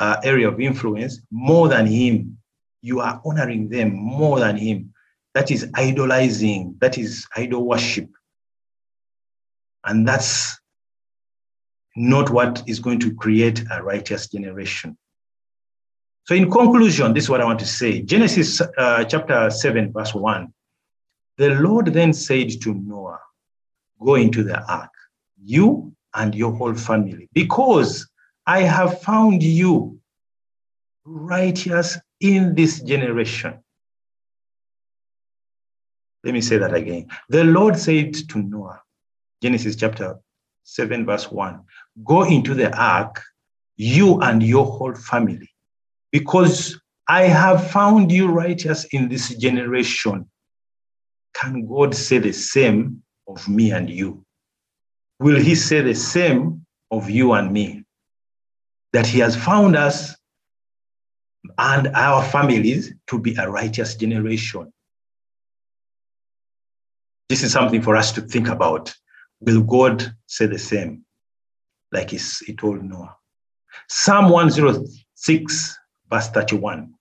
uh, 0.00 0.16
area 0.22 0.48
of 0.48 0.60
influence 0.60 1.20
more 1.30 1.68
than 1.68 1.86
Him. 1.86 2.38
You 2.82 3.00
are 3.00 3.20
honoring 3.24 3.68
them 3.68 3.94
more 3.94 4.38
than 4.38 4.56
Him. 4.56 4.92
That 5.34 5.50
is 5.50 5.70
idolizing, 5.74 6.76
that 6.80 6.98
is 6.98 7.26
idol 7.36 7.64
worship. 7.64 8.10
And 9.84 10.06
that's 10.06 10.58
not 11.96 12.30
what 12.30 12.62
is 12.66 12.80
going 12.80 13.00
to 13.00 13.14
create 13.14 13.64
a 13.70 13.82
righteous 13.82 14.28
generation. 14.28 14.96
So, 16.24 16.34
in 16.34 16.50
conclusion, 16.50 17.14
this 17.14 17.24
is 17.24 17.30
what 17.30 17.40
I 17.40 17.44
want 17.44 17.58
to 17.60 17.66
say 17.66 18.02
Genesis 18.02 18.60
uh, 18.60 19.04
chapter 19.04 19.50
7, 19.50 19.92
verse 19.92 20.14
1. 20.14 20.52
The 21.38 21.50
Lord 21.54 21.86
then 21.86 22.12
said 22.12 22.50
to 22.62 22.74
Noah, 22.74 23.20
Go 24.04 24.14
into 24.16 24.42
the 24.42 24.60
ark, 24.70 24.90
you 25.42 25.92
and 26.14 26.34
your 26.34 26.52
whole 26.52 26.74
family, 26.74 27.28
because 27.32 28.08
I 28.46 28.60
have 28.60 29.00
found 29.02 29.42
you 29.42 29.98
righteous 31.04 31.98
in 32.20 32.54
this 32.54 32.80
generation. 32.80 33.62
Let 36.28 36.34
me 36.34 36.42
say 36.42 36.58
that 36.58 36.74
again. 36.74 37.06
The 37.30 37.42
Lord 37.42 37.78
said 37.78 38.12
to 38.12 38.42
Noah, 38.42 38.82
Genesis 39.40 39.76
chapter 39.76 40.18
7, 40.64 41.06
verse 41.06 41.32
1 41.32 41.58
Go 42.04 42.24
into 42.24 42.52
the 42.52 42.70
ark, 42.78 43.22
you 43.78 44.20
and 44.20 44.42
your 44.42 44.66
whole 44.66 44.94
family, 44.94 45.48
because 46.12 46.78
I 47.08 47.22
have 47.22 47.70
found 47.70 48.12
you 48.12 48.28
righteous 48.28 48.84
in 48.92 49.08
this 49.08 49.34
generation. 49.36 50.28
Can 51.32 51.66
God 51.66 51.94
say 51.94 52.18
the 52.18 52.32
same 52.32 53.02
of 53.26 53.48
me 53.48 53.70
and 53.70 53.88
you? 53.88 54.22
Will 55.20 55.40
He 55.40 55.54
say 55.54 55.80
the 55.80 55.94
same 55.94 56.66
of 56.90 57.08
you 57.08 57.32
and 57.32 57.50
me? 57.50 57.84
That 58.92 59.06
He 59.06 59.20
has 59.20 59.34
found 59.34 59.76
us 59.76 60.14
and 61.56 61.88
our 61.94 62.22
families 62.22 62.92
to 63.06 63.18
be 63.18 63.34
a 63.36 63.48
righteous 63.48 63.94
generation. 63.94 64.70
This 67.28 67.42
is 67.42 67.52
something 67.52 67.82
for 67.82 67.96
us 67.96 68.12
to 68.12 68.22
think 68.22 68.48
about. 68.48 68.94
Will 69.40 69.62
God 69.62 70.14
say 70.26 70.46
the 70.46 70.58
same, 70.58 71.04
like 71.92 72.10
he 72.10 72.54
told 72.56 72.82
Noah? 72.82 73.16
Psalm 73.88 74.30
106 74.30 75.78
verse 76.10 76.28
31. 76.28 76.94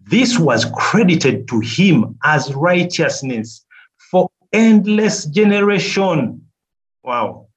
This 0.00 0.38
was 0.38 0.66
credited 0.74 1.48
to 1.48 1.60
him 1.60 2.18
as 2.24 2.54
righteousness 2.54 3.66
for 4.10 4.30
endless 4.52 5.26
generation. 5.26 6.46
Wow. 7.02 7.48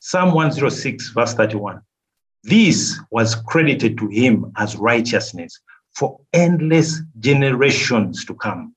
Psalm 0.00 0.34
106, 0.34 1.10
verse 1.10 1.34
31. 1.34 1.80
This 2.44 3.00
was 3.10 3.34
credited 3.34 3.98
to 3.98 4.08
him 4.08 4.52
as 4.56 4.76
righteousness 4.76 5.58
for 5.94 6.20
endless 6.32 7.00
generations 7.18 8.24
to 8.26 8.34
come. 8.34 8.75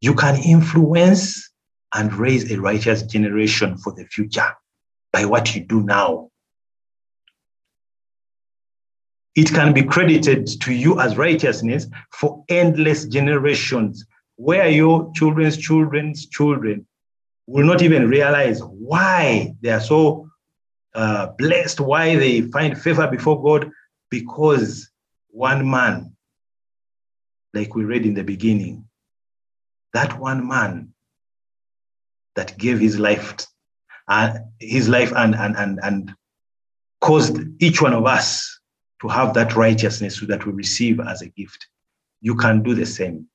You 0.00 0.14
can 0.14 0.36
influence 0.42 1.50
and 1.94 2.12
raise 2.14 2.50
a 2.50 2.60
righteous 2.60 3.02
generation 3.02 3.76
for 3.76 3.92
the 3.92 4.04
future 4.06 4.52
by 5.12 5.24
what 5.24 5.54
you 5.54 5.64
do 5.64 5.82
now. 5.82 6.30
It 9.34 9.48
can 9.48 9.72
be 9.72 9.82
credited 9.82 10.46
to 10.62 10.72
you 10.72 11.00
as 11.00 11.16
righteousness 11.16 11.86
for 12.12 12.44
endless 12.48 13.06
generations, 13.06 14.04
where 14.36 14.68
your 14.68 15.12
children's 15.14 15.56
children's 15.56 16.26
children 16.26 16.86
will 17.46 17.66
not 17.66 17.82
even 17.82 18.08
realize 18.08 18.60
why 18.62 19.54
they 19.60 19.70
are 19.70 19.80
so 19.80 20.28
uh, 20.94 21.28
blessed, 21.38 21.80
why 21.80 22.16
they 22.16 22.42
find 22.42 22.80
favor 22.80 23.06
before 23.06 23.42
God, 23.42 23.70
because 24.10 24.90
one 25.30 25.68
man, 25.68 26.16
like 27.54 27.74
we 27.74 27.84
read 27.84 28.06
in 28.06 28.14
the 28.14 28.24
beginning, 28.24 28.84
that 29.92 30.18
one 30.18 30.46
man 30.46 30.92
that 32.36 32.56
gave 32.58 32.78
his 32.78 32.98
life, 32.98 33.34
uh, 34.08 34.34
his 34.58 34.88
life 34.88 35.12
and, 35.16 35.34
and, 35.34 35.56
and, 35.56 35.80
and 35.82 36.14
caused 37.00 37.38
each 37.62 37.82
one 37.82 37.92
of 37.92 38.06
us 38.06 38.60
to 39.00 39.08
have 39.08 39.34
that 39.34 39.56
righteousness 39.56 40.18
so 40.18 40.26
that 40.26 40.46
we 40.46 40.52
receive 40.52 41.00
as 41.00 41.22
a 41.22 41.28
gift. 41.28 41.66
You 42.20 42.34
can 42.36 42.62
do 42.62 42.74
the 42.74 42.86
same. 42.86 43.26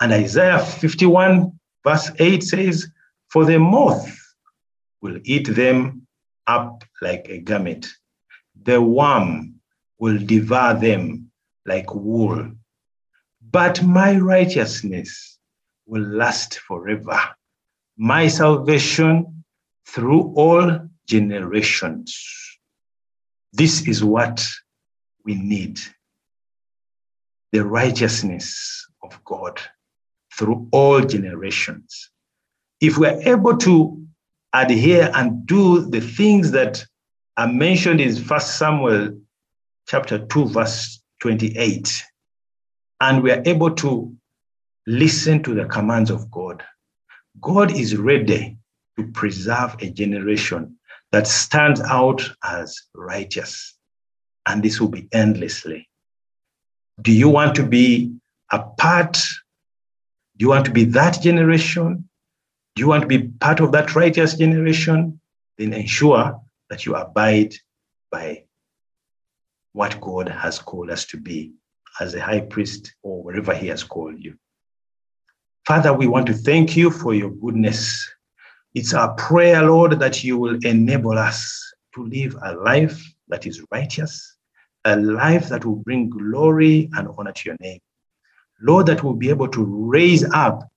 And 0.00 0.12
Isaiah 0.12 0.58
51, 0.58 1.58
verse 1.84 2.10
8 2.18 2.42
says, 2.42 2.88
For 3.28 3.44
the 3.44 3.58
moth 3.58 4.16
will 5.00 5.18
eat 5.24 5.48
them 5.48 6.06
up 6.46 6.84
like 7.00 7.26
a 7.28 7.38
garment, 7.38 7.88
the 8.62 8.80
worm 8.80 9.54
will 9.98 10.18
devour 10.18 10.78
them 10.78 11.30
like 11.66 11.94
wool. 11.94 12.50
But 13.50 13.82
my 13.82 14.16
righteousness 14.18 15.33
will 15.86 16.02
last 16.02 16.58
forever. 16.58 17.18
My 17.96 18.28
salvation 18.28 19.44
through 19.86 20.32
all 20.36 20.88
generations. 21.06 22.18
This 23.52 23.86
is 23.86 24.02
what 24.02 24.46
we 25.24 25.34
need 25.34 25.78
the 27.52 27.64
righteousness 27.64 28.84
of 29.04 29.22
God 29.24 29.60
through 30.36 30.66
all 30.72 31.00
generations. 31.00 32.10
If 32.80 32.98
we're 32.98 33.20
able 33.22 33.56
to 33.58 34.04
adhere 34.52 35.12
and 35.14 35.46
do 35.46 35.88
the 35.88 36.00
things 36.00 36.50
that 36.50 36.84
are 37.36 37.46
mentioned 37.46 38.00
in 38.00 38.16
First 38.16 38.58
Samuel 38.58 39.20
chapter 39.86 40.26
2, 40.26 40.46
verse 40.46 41.00
28, 41.20 42.04
and 43.00 43.22
we 43.22 43.30
are 43.30 43.42
able 43.46 43.70
to 43.76 44.12
listen 44.86 45.42
to 45.42 45.54
the 45.54 45.64
commands 45.66 46.10
of 46.10 46.30
God, 46.30 46.62
God 47.40 47.72
is 47.72 47.96
ready 47.96 48.58
to 48.96 49.06
preserve 49.08 49.76
a 49.80 49.90
generation 49.90 50.76
that 51.12 51.26
stands 51.26 51.80
out 51.80 52.28
as 52.42 52.82
righteous. 52.94 53.74
And 54.46 54.62
this 54.62 54.80
will 54.80 54.88
be 54.88 55.08
endlessly. 55.12 55.88
Do 57.00 57.12
you 57.12 57.28
want 57.28 57.54
to 57.56 57.64
be 57.64 58.14
a 58.52 58.60
part? 58.60 59.14
Do 60.36 60.44
you 60.44 60.48
want 60.48 60.66
to 60.66 60.70
be 60.70 60.84
that 60.86 61.20
generation? 61.22 62.08
Do 62.74 62.80
you 62.80 62.88
want 62.88 63.02
to 63.02 63.08
be 63.08 63.28
part 63.28 63.60
of 63.60 63.72
that 63.72 63.94
righteous 63.94 64.34
generation? 64.34 65.20
Then 65.58 65.72
ensure 65.72 66.40
that 66.68 66.84
you 66.84 66.94
abide 66.94 67.54
by 68.10 68.44
what 69.72 70.00
God 70.00 70.28
has 70.28 70.58
called 70.58 70.90
us 70.90 71.04
to 71.06 71.16
be 71.16 71.52
as 72.00 72.14
a 72.14 72.20
high 72.20 72.40
priest 72.40 72.94
or 73.02 73.22
wherever 73.22 73.54
he 73.54 73.68
has 73.68 73.82
called 73.82 74.18
you. 74.18 74.36
Father, 75.66 75.94
we 75.94 76.06
want 76.06 76.26
to 76.26 76.34
thank 76.34 76.76
you 76.76 76.90
for 76.90 77.14
your 77.14 77.30
goodness. 77.30 78.06
It's 78.74 78.92
our 78.92 79.14
prayer, 79.14 79.62
Lord, 79.62 79.98
that 79.98 80.22
you 80.22 80.36
will 80.36 80.58
enable 80.62 81.18
us 81.18 81.72
to 81.94 82.04
live 82.04 82.36
a 82.42 82.54
life 82.54 83.02
that 83.28 83.46
is 83.46 83.64
righteous, 83.70 84.36
a 84.84 84.96
life 84.96 85.48
that 85.48 85.64
will 85.64 85.76
bring 85.76 86.10
glory 86.10 86.90
and 86.94 87.08
honor 87.16 87.32
to 87.32 87.48
your 87.48 87.56
name. 87.60 87.80
Lord, 88.60 88.86
that 88.86 89.02
we'll 89.02 89.14
be 89.14 89.30
able 89.30 89.48
to 89.48 89.64
raise 89.64 90.24
up 90.34 90.68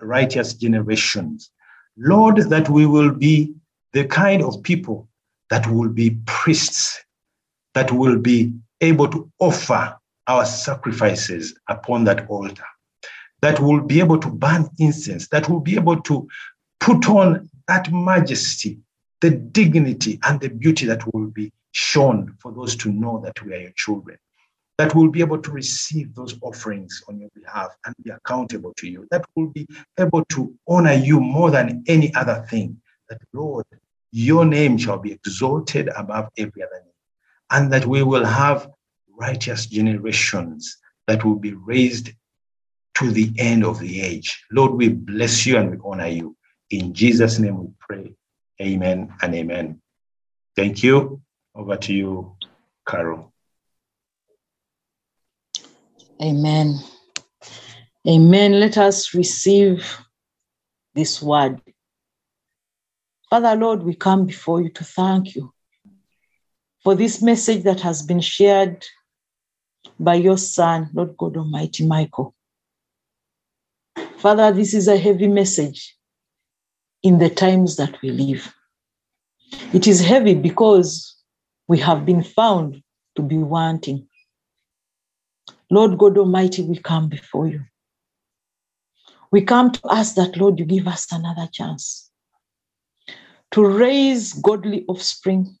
righteous 0.00 0.52
generations. 0.52 1.50
Lord, 1.96 2.36
that 2.50 2.68
we 2.68 2.84
will 2.84 3.12
be 3.12 3.54
the 3.94 4.04
kind 4.04 4.42
of 4.42 4.62
people 4.62 5.08
that 5.48 5.66
will 5.66 5.88
be 5.88 6.18
priests, 6.26 7.02
that 7.74 7.90
will 7.90 8.18
be 8.18 8.52
able 8.82 9.08
to 9.08 9.30
offer 9.38 9.96
our 10.26 10.44
sacrifices 10.44 11.54
upon 11.68 12.04
that 12.04 12.28
altar, 12.28 12.64
that 13.42 13.60
will 13.60 13.80
be 13.80 14.00
able 14.00 14.18
to 14.18 14.28
burn 14.28 14.68
incense, 14.78 15.28
that 15.28 15.48
will 15.48 15.60
be 15.60 15.74
able 15.74 16.00
to 16.02 16.28
put 16.78 17.08
on 17.08 17.48
that 17.68 17.92
majesty, 17.92 18.78
the 19.20 19.30
dignity, 19.30 20.18
and 20.24 20.40
the 20.40 20.48
beauty 20.48 20.86
that 20.86 21.02
will 21.12 21.26
be 21.28 21.52
shown 21.72 22.34
for 22.40 22.52
those 22.52 22.76
to 22.76 22.90
know 22.90 23.20
that 23.24 23.40
we 23.42 23.54
are 23.54 23.60
your 23.60 23.72
children, 23.76 24.18
that 24.78 24.94
will 24.94 25.10
be 25.10 25.20
able 25.20 25.38
to 25.38 25.50
receive 25.50 26.14
those 26.14 26.36
offerings 26.42 27.02
on 27.08 27.18
your 27.18 27.28
behalf 27.34 27.68
and 27.86 27.94
be 28.02 28.10
accountable 28.10 28.72
to 28.76 28.88
you, 28.88 29.06
that 29.10 29.24
will 29.36 29.48
be 29.48 29.66
able 29.98 30.24
to 30.26 30.54
honor 30.66 30.94
you 30.94 31.20
more 31.20 31.50
than 31.50 31.84
any 31.86 32.12
other 32.14 32.44
thing, 32.50 32.80
that 33.08 33.20
Lord, 33.32 33.64
your 34.12 34.44
name 34.44 34.76
shall 34.76 34.98
be 34.98 35.12
exalted 35.12 35.88
above 35.96 36.28
every 36.36 36.62
other 36.62 36.80
name, 36.82 36.92
and 37.50 37.72
that 37.72 37.86
we 37.86 38.02
will 38.02 38.24
have 38.24 38.68
righteous 39.08 39.66
generations 39.66 40.78
that 41.06 41.24
will 41.24 41.36
be 41.36 41.52
raised 41.52 42.10
to 42.98 43.10
the 43.10 43.32
end 43.38 43.64
of 43.64 43.78
the 43.78 44.00
age. 44.00 44.44
Lord, 44.50 44.72
we 44.72 44.88
bless 44.88 45.46
you 45.46 45.56
and 45.56 45.70
we 45.70 45.78
honor 45.84 46.08
you. 46.08 46.36
In 46.70 46.92
Jesus' 46.92 47.38
name 47.38 47.58
we 47.58 47.68
pray. 47.78 48.14
Amen 48.60 49.12
and 49.22 49.34
amen. 49.34 49.80
Thank 50.56 50.82
you. 50.82 51.22
Over 51.54 51.76
to 51.76 51.92
you, 51.92 52.36
Carol. 52.86 53.32
Amen. 56.22 56.78
Amen. 58.06 58.60
Let 58.60 58.78
us 58.78 59.14
receive 59.14 59.98
this 60.94 61.22
word. 61.22 61.60
Father, 63.28 63.54
Lord, 63.56 63.82
we 63.82 63.94
come 63.94 64.26
before 64.26 64.60
you 64.60 64.70
to 64.70 64.84
thank 64.84 65.34
you 65.34 65.52
for 66.82 66.94
this 66.94 67.22
message 67.22 67.62
that 67.64 67.80
has 67.80 68.02
been 68.02 68.20
shared 68.20 68.84
by 69.98 70.14
your 70.14 70.36
Son, 70.36 70.90
Lord 70.92 71.16
God 71.16 71.36
Almighty, 71.36 71.86
Michael. 71.86 72.34
Father, 74.20 74.52
this 74.52 74.74
is 74.74 74.86
a 74.86 74.98
heavy 74.98 75.28
message 75.28 75.96
in 77.02 77.18
the 77.18 77.30
times 77.30 77.76
that 77.76 78.02
we 78.02 78.10
live. 78.10 78.54
It 79.72 79.86
is 79.86 80.04
heavy 80.04 80.34
because 80.34 81.16
we 81.68 81.78
have 81.78 82.04
been 82.04 82.22
found 82.22 82.82
to 83.16 83.22
be 83.22 83.38
wanting. 83.38 84.06
Lord 85.70 85.96
God 85.96 86.18
Almighty, 86.18 86.60
we 86.62 86.76
come 86.76 87.08
before 87.08 87.46
you. 87.46 87.62
We 89.32 89.40
come 89.40 89.72
to 89.72 89.80
ask 89.90 90.16
that, 90.16 90.36
Lord, 90.36 90.58
you 90.58 90.66
give 90.66 90.86
us 90.86 91.10
another 91.10 91.48
chance 91.50 92.10
to 93.52 93.64
raise 93.64 94.34
godly 94.34 94.84
offspring, 94.86 95.56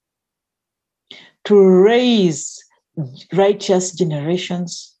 to 1.44 1.58
raise 1.58 2.62
righteous 3.32 3.92
generations, 3.92 4.98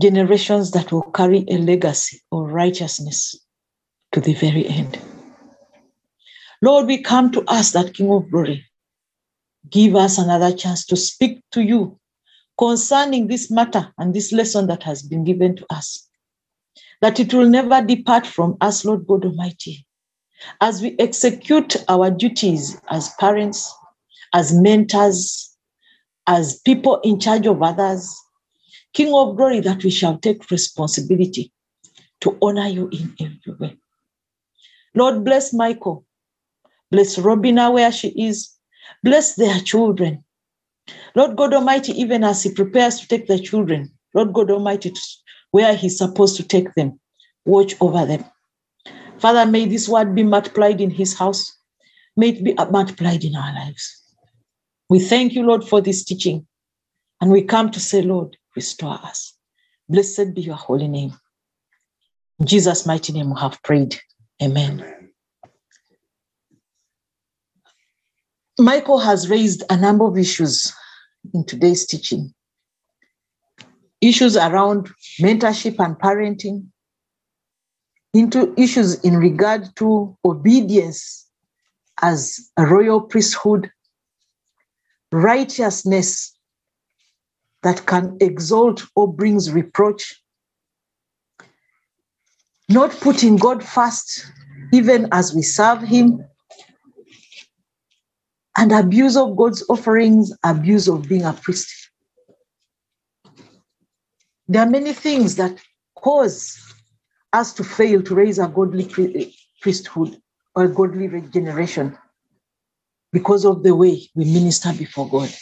generations 0.00 0.70
that 0.72 0.92
will 0.92 1.10
carry 1.12 1.44
a 1.48 1.58
legacy 1.58 2.20
of 2.32 2.50
righteousness 2.52 3.34
to 4.12 4.20
the 4.20 4.34
very 4.34 4.66
end. 4.66 4.98
Lord, 6.62 6.86
we 6.86 7.02
come 7.02 7.30
to 7.32 7.44
ask 7.48 7.72
that 7.72 7.94
King 7.94 8.10
of 8.12 8.30
Glory, 8.30 8.64
give 9.70 9.94
us 9.94 10.18
another 10.18 10.54
chance 10.54 10.86
to 10.86 10.96
speak 10.96 11.42
to 11.52 11.62
you 11.62 11.98
concerning 12.58 13.26
this 13.26 13.50
matter 13.50 13.92
and 13.98 14.14
this 14.14 14.32
lesson 14.32 14.66
that 14.66 14.82
has 14.82 15.02
been 15.02 15.24
given 15.24 15.56
to 15.56 15.66
us. 15.70 16.08
That 17.02 17.20
it 17.20 17.34
will 17.34 17.48
never 17.48 17.82
depart 17.82 18.26
from 18.26 18.56
us, 18.60 18.84
Lord 18.84 19.06
God 19.06 19.24
Almighty, 19.24 19.86
as 20.60 20.80
we 20.80 20.96
execute 20.98 21.76
our 21.88 22.10
duties 22.10 22.80
as 22.88 23.12
parents, 23.20 23.72
as 24.32 24.54
mentors, 24.54 25.56
as 26.26 26.60
people 26.60 27.00
in 27.02 27.20
charge 27.20 27.46
of 27.46 27.62
others, 27.62 28.14
King 28.96 29.12
of 29.12 29.36
glory, 29.36 29.60
that 29.60 29.84
we 29.84 29.90
shall 29.90 30.16
take 30.16 30.50
responsibility 30.50 31.52
to 32.22 32.38
honor 32.40 32.66
you 32.66 32.88
in 32.88 33.14
every 33.20 33.52
way. 33.60 33.76
Lord, 34.94 35.22
bless 35.22 35.52
Michael. 35.52 36.06
Bless 36.90 37.18
Robina 37.18 37.70
where 37.70 37.92
she 37.92 38.08
is. 38.08 38.50
Bless 39.04 39.34
their 39.34 39.60
children. 39.60 40.24
Lord 41.14 41.36
God 41.36 41.52
Almighty, 41.52 41.92
even 42.00 42.24
as 42.24 42.42
He 42.42 42.54
prepares 42.54 42.98
to 43.00 43.06
take 43.06 43.26
the 43.26 43.38
children, 43.38 43.92
Lord 44.14 44.32
God 44.32 44.50
Almighty, 44.50 44.94
where 45.50 45.76
He's 45.76 45.98
supposed 45.98 46.38
to 46.38 46.42
take 46.42 46.72
them, 46.72 46.98
watch 47.44 47.74
over 47.82 48.06
them. 48.06 48.24
Father, 49.18 49.44
may 49.44 49.66
this 49.66 49.90
word 49.90 50.14
be 50.14 50.22
multiplied 50.22 50.80
in 50.80 50.88
His 50.88 51.12
house. 51.12 51.54
May 52.16 52.30
it 52.30 52.42
be 52.42 52.54
multiplied 52.70 53.24
in 53.24 53.36
our 53.36 53.52
lives. 53.52 54.02
We 54.88 55.00
thank 55.00 55.34
you, 55.34 55.42
Lord, 55.42 55.68
for 55.68 55.82
this 55.82 56.02
teaching. 56.02 56.46
And 57.20 57.30
we 57.30 57.42
come 57.42 57.70
to 57.72 57.80
say, 57.80 58.00
Lord, 58.00 58.38
restore 58.56 58.98
us. 59.04 59.34
Blessed 59.88 60.34
be 60.34 60.40
your 60.40 60.56
holy 60.56 60.88
name. 60.88 61.12
In 62.40 62.46
Jesus' 62.46 62.86
mighty 62.86 63.12
name 63.12 63.32
we 63.32 63.40
have 63.40 63.62
prayed. 63.62 63.96
Amen. 64.42 65.10
Michael 68.58 68.98
has 68.98 69.28
raised 69.28 69.62
a 69.70 69.76
number 69.76 70.06
of 70.06 70.18
issues 70.18 70.72
in 71.34 71.44
today's 71.44 71.86
teaching. 71.86 72.34
Issues 74.00 74.36
around 74.36 74.90
mentorship 75.20 75.76
and 75.78 75.96
parenting, 75.96 76.66
into 78.14 78.54
issues 78.56 78.94
in 79.04 79.16
regard 79.16 79.74
to 79.76 80.16
obedience 80.24 81.26
as 82.00 82.50
a 82.56 82.66
royal 82.66 83.00
priesthood, 83.00 83.70
righteousness 85.12 86.35
that 87.66 87.84
can 87.84 88.16
exalt 88.20 88.86
or 88.94 89.12
brings 89.12 89.50
reproach, 89.50 90.22
not 92.68 92.92
putting 93.00 93.34
God 93.36 93.60
first, 93.60 94.24
even 94.72 95.08
as 95.10 95.34
we 95.34 95.42
serve 95.42 95.82
Him, 95.82 96.24
and 98.56 98.70
abuse 98.70 99.16
of 99.16 99.36
God's 99.36 99.64
offerings, 99.68 100.32
abuse 100.44 100.86
of 100.86 101.08
being 101.08 101.24
a 101.24 101.32
priest. 101.32 101.90
There 104.46 104.62
are 104.62 104.70
many 104.70 104.92
things 104.92 105.34
that 105.34 105.58
cause 105.96 106.56
us 107.32 107.52
to 107.54 107.64
fail 107.64 108.00
to 108.00 108.14
raise 108.14 108.38
a 108.38 108.46
godly 108.46 108.88
eh, 108.96 109.30
priesthood 109.60 110.22
or 110.54 110.66
a 110.66 110.72
godly 110.72 111.08
regeneration 111.08 111.98
because 113.12 113.44
of 113.44 113.64
the 113.64 113.74
way 113.74 114.08
we 114.14 114.24
minister 114.24 114.72
before 114.72 115.08
God. 115.08 115.34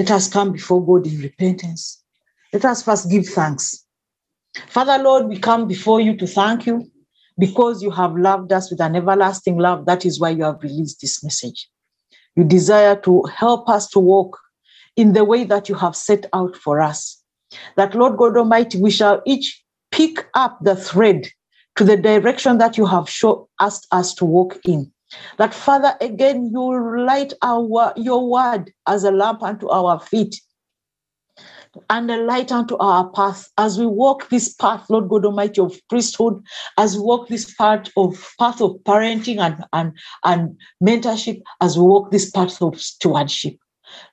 Let 0.00 0.12
us 0.12 0.28
come 0.28 0.52
before 0.52 0.82
God 0.82 1.06
in 1.06 1.20
repentance. 1.20 2.02
Let 2.54 2.64
us 2.64 2.82
first 2.82 3.10
give 3.10 3.26
thanks. 3.26 3.84
Father, 4.68 4.96
Lord, 4.96 5.26
we 5.26 5.38
come 5.38 5.68
before 5.68 6.00
you 6.00 6.16
to 6.16 6.26
thank 6.26 6.64
you 6.64 6.90
because 7.38 7.82
you 7.82 7.90
have 7.90 8.16
loved 8.16 8.50
us 8.50 8.70
with 8.70 8.80
an 8.80 8.96
everlasting 8.96 9.58
love. 9.58 9.84
That 9.84 10.06
is 10.06 10.18
why 10.18 10.30
you 10.30 10.44
have 10.44 10.62
released 10.62 11.02
this 11.02 11.22
message. 11.22 11.68
You 12.34 12.44
desire 12.44 12.96
to 13.02 13.24
help 13.24 13.68
us 13.68 13.90
to 13.90 13.98
walk 13.98 14.38
in 14.96 15.12
the 15.12 15.26
way 15.26 15.44
that 15.44 15.68
you 15.68 15.74
have 15.74 15.94
set 15.94 16.24
out 16.32 16.56
for 16.56 16.80
us. 16.80 17.22
That, 17.76 17.94
Lord 17.94 18.16
God 18.16 18.38
Almighty, 18.38 18.80
we 18.80 18.90
shall 18.90 19.20
each 19.26 19.62
pick 19.90 20.26
up 20.32 20.56
the 20.62 20.76
thread 20.76 21.28
to 21.76 21.84
the 21.84 21.98
direction 21.98 22.56
that 22.56 22.78
you 22.78 22.86
have 22.86 23.06
show, 23.06 23.50
asked 23.60 23.86
us 23.92 24.14
to 24.14 24.24
walk 24.24 24.56
in. 24.64 24.90
That, 25.38 25.54
Father, 25.54 25.96
again, 26.00 26.50
you 26.52 27.04
light 27.04 27.32
our, 27.42 27.92
your 27.96 28.28
word 28.28 28.72
as 28.86 29.04
a 29.04 29.10
lamp 29.10 29.42
unto 29.42 29.68
our 29.68 30.00
feet 30.00 30.40
and 31.88 32.10
a 32.10 32.16
light 32.18 32.50
unto 32.50 32.76
our 32.78 33.08
path 33.10 33.48
as 33.58 33.78
we 33.78 33.86
walk 33.86 34.28
this 34.28 34.54
path, 34.54 34.88
Lord 34.90 35.08
God 35.08 35.24
Almighty, 35.24 35.60
of 35.60 35.80
priesthood, 35.88 36.42
as 36.76 36.96
we 36.96 37.02
walk 37.02 37.28
this 37.28 37.54
path 37.54 37.88
of 37.96 38.34
path 38.38 38.60
of 38.60 38.76
parenting 38.84 39.38
and, 39.38 39.64
and, 39.72 39.92
and 40.24 40.58
mentorship, 40.82 41.42
as 41.60 41.76
we 41.76 41.84
walk 41.84 42.10
this 42.10 42.30
path 42.30 42.60
of 42.60 42.80
stewardship. 42.80 43.56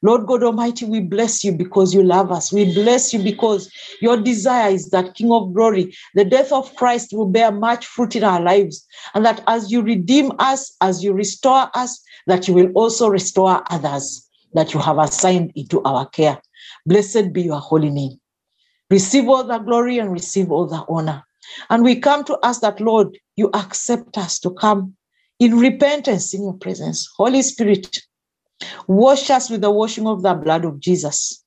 Lord 0.01 0.27
God 0.27 0.43
Almighty, 0.43 0.85
we 0.85 0.99
bless 0.99 1.43
you 1.43 1.51
because 1.51 1.93
you 1.93 2.03
love 2.03 2.31
us. 2.31 2.51
We 2.51 2.73
bless 2.73 3.13
you 3.13 3.21
because 3.21 3.71
your 4.01 4.17
desire 4.17 4.71
is 4.71 4.89
that 4.91 5.15
King 5.15 5.31
of 5.31 5.53
glory, 5.53 5.95
the 6.15 6.25
death 6.25 6.51
of 6.51 6.75
Christ 6.75 7.13
will 7.13 7.27
bear 7.27 7.51
much 7.51 7.85
fruit 7.85 8.15
in 8.15 8.23
our 8.23 8.41
lives. 8.41 8.85
And 9.13 9.25
that 9.25 9.43
as 9.47 9.71
you 9.71 9.81
redeem 9.81 10.31
us, 10.39 10.75
as 10.81 11.03
you 11.03 11.13
restore 11.13 11.69
us, 11.73 12.01
that 12.27 12.47
you 12.47 12.53
will 12.53 12.71
also 12.73 13.07
restore 13.09 13.63
others 13.71 14.27
that 14.53 14.73
you 14.73 14.79
have 14.79 14.97
assigned 14.97 15.51
into 15.55 15.81
our 15.83 16.07
care. 16.07 16.39
Blessed 16.85 17.33
be 17.33 17.43
your 17.43 17.59
holy 17.59 17.89
name. 17.89 18.19
Receive 18.89 19.27
all 19.27 19.43
the 19.43 19.57
glory 19.59 19.99
and 19.99 20.11
receive 20.11 20.51
all 20.51 20.65
the 20.65 20.85
honor. 20.87 21.23
And 21.69 21.83
we 21.83 21.99
come 21.99 22.23
to 22.25 22.37
ask 22.43 22.61
that, 22.61 22.79
Lord, 22.79 23.17
you 23.35 23.49
accept 23.53 24.17
us 24.17 24.39
to 24.39 24.51
come 24.51 24.95
in 25.39 25.57
repentance 25.57 26.33
in 26.33 26.43
your 26.43 26.53
presence. 26.53 27.07
Holy 27.17 27.41
Spirit, 27.41 28.01
wash 28.87 29.29
us 29.29 29.49
with 29.49 29.61
the 29.61 29.71
washing 29.71 30.07
of 30.07 30.21
the 30.23 30.33
blood 30.33 30.65
of 30.65 30.79
Jesus. 30.79 31.43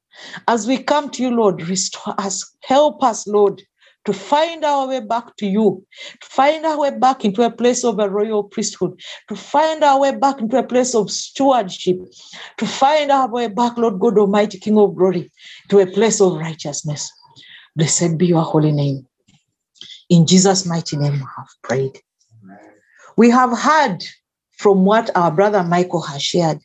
As 0.49 0.67
we 0.67 0.79
come 0.79 1.11
to 1.11 1.23
you, 1.23 1.31
Lord, 1.31 1.67
restore 1.69 2.15
us. 2.19 2.45
Help 2.63 3.03
us, 3.03 3.27
Lord, 3.27 3.63
to 4.05 4.13
find 4.13 4.65
our 4.65 4.89
way 4.89 5.01
back 5.01 5.37
to 5.37 5.47
you, 5.47 5.87
to 6.21 6.27
find 6.29 6.65
our 6.65 6.79
way 6.79 6.91
back 6.91 7.25
into 7.25 7.43
a 7.43 7.51
place 7.51 7.85
of 7.85 7.99
a 7.99 8.09
royal 8.09 8.45
priesthood, 8.45 8.99
to 9.29 9.37
find 9.37 9.85
our 9.85 10.01
way 10.01 10.17
back 10.17 10.41
into 10.41 10.59
a 10.59 10.63
place 10.63 10.95
of 10.95 11.11
stewardship, 11.11 11.99
to 12.59 12.67
find 12.67 13.11
our 13.11 13.29
way 13.29 13.49
back, 13.49 13.77
Lord 13.77 13.99
God 14.01 14.19
Almighty, 14.19 14.59
King 14.59 14.79
of 14.79 14.95
glory, 14.95 15.31
to 15.69 15.81
a 15.81 15.87
place 15.87 16.21
of 16.21 16.35
righteousness. 16.35 17.11
Blessed 17.77 18.19
be 18.19 18.27
your 18.27 18.43
holy 18.43 18.73
name. 18.73 19.07
In 20.09 20.27
Jesus' 20.27 20.67
mighty 20.67 20.97
name, 20.97 21.13
we 21.13 21.19
have 21.19 21.49
prayed. 21.63 22.01
We 23.17 23.31
have 23.31 23.57
heard 23.57 23.99
from 24.59 24.85
what 24.85 25.15
our 25.17 25.31
brother 25.31 25.63
Michael 25.63 26.03
has 26.03 26.23
shared. 26.23 26.59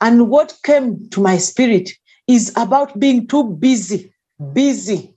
And 0.00 0.28
what 0.28 0.58
came 0.64 1.08
to 1.10 1.20
my 1.20 1.38
spirit 1.38 1.90
is 2.26 2.52
about 2.56 2.98
being 2.98 3.26
too 3.26 3.44
busy, 3.44 4.12
busy 4.52 5.16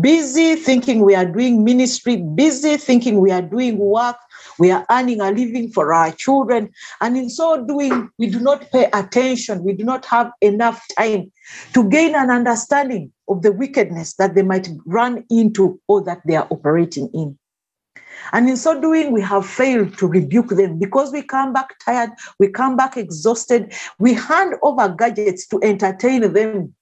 busy 0.00 0.56
thinking 0.56 1.00
we 1.00 1.14
are 1.14 1.24
doing 1.24 1.64
ministry, 1.64 2.16
busy 2.16 2.76
thinking 2.76 3.20
we 3.20 3.30
are 3.30 3.42
doing 3.42 3.78
work, 3.78 4.16
we 4.58 4.70
are 4.70 4.84
earning 4.90 5.20
a 5.20 5.30
living 5.30 5.70
for 5.70 5.94
our 5.94 6.12
children. 6.12 6.70
And 7.00 7.16
in 7.16 7.30
so 7.30 7.64
doing, 7.64 8.10
we 8.18 8.28
do 8.28 8.40
not 8.40 8.70
pay 8.70 8.88
attention, 8.92 9.64
we 9.64 9.72
do 9.72 9.84
not 9.84 10.04
have 10.06 10.30
enough 10.40 10.84
time 10.98 11.32
to 11.74 11.88
gain 11.88 12.14
an 12.14 12.30
understanding 12.30 13.12
of 13.28 13.42
the 13.42 13.52
wickedness 13.52 14.14
that 14.14 14.34
they 14.34 14.42
might 14.42 14.68
run 14.86 15.24
into 15.30 15.80
or 15.88 16.02
that 16.04 16.20
they 16.26 16.36
are 16.36 16.48
operating 16.50 17.08
in. 17.14 17.38
And 18.32 18.48
in 18.48 18.56
so 18.56 18.80
doing, 18.80 19.12
we 19.12 19.22
have 19.22 19.46
failed 19.46 19.96
to 19.98 20.06
rebuke 20.06 20.50
them 20.50 20.78
because 20.78 21.12
we 21.12 21.22
come 21.22 21.52
back 21.52 21.78
tired, 21.84 22.10
we 22.38 22.48
come 22.48 22.76
back 22.76 22.96
exhausted, 22.96 23.74
we 23.98 24.14
hand 24.14 24.54
over 24.62 24.88
gadgets 24.88 25.46
to 25.48 25.60
entertain 25.62 26.32
them 26.32 26.74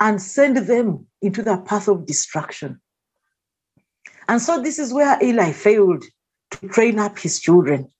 and 0.00 0.20
send 0.20 0.56
them 0.56 1.06
into 1.22 1.42
the 1.42 1.58
path 1.58 1.88
of 1.88 2.06
destruction. 2.06 2.80
And 4.28 4.40
so 4.40 4.60
this 4.60 4.78
is 4.78 4.92
where 4.92 5.18
Eli 5.22 5.52
failed 5.52 6.04
to 6.50 6.68
train 6.68 6.98
up 6.98 7.18
his 7.18 7.40
children. 7.40 7.90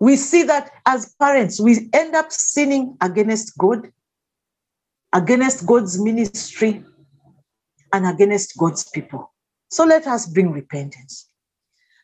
We 0.00 0.16
see 0.16 0.42
that 0.44 0.70
as 0.86 1.14
parents, 1.20 1.60
we 1.60 1.88
end 1.92 2.14
up 2.14 2.30
sinning 2.30 2.96
against 3.00 3.56
God, 3.58 3.90
against 5.12 5.66
God's 5.66 6.00
ministry, 6.00 6.84
and 7.92 8.06
against 8.06 8.56
God's 8.58 8.88
people. 8.90 9.33
So 9.70 9.84
let 9.84 10.06
us 10.06 10.26
bring 10.26 10.50
repentance. 10.52 11.28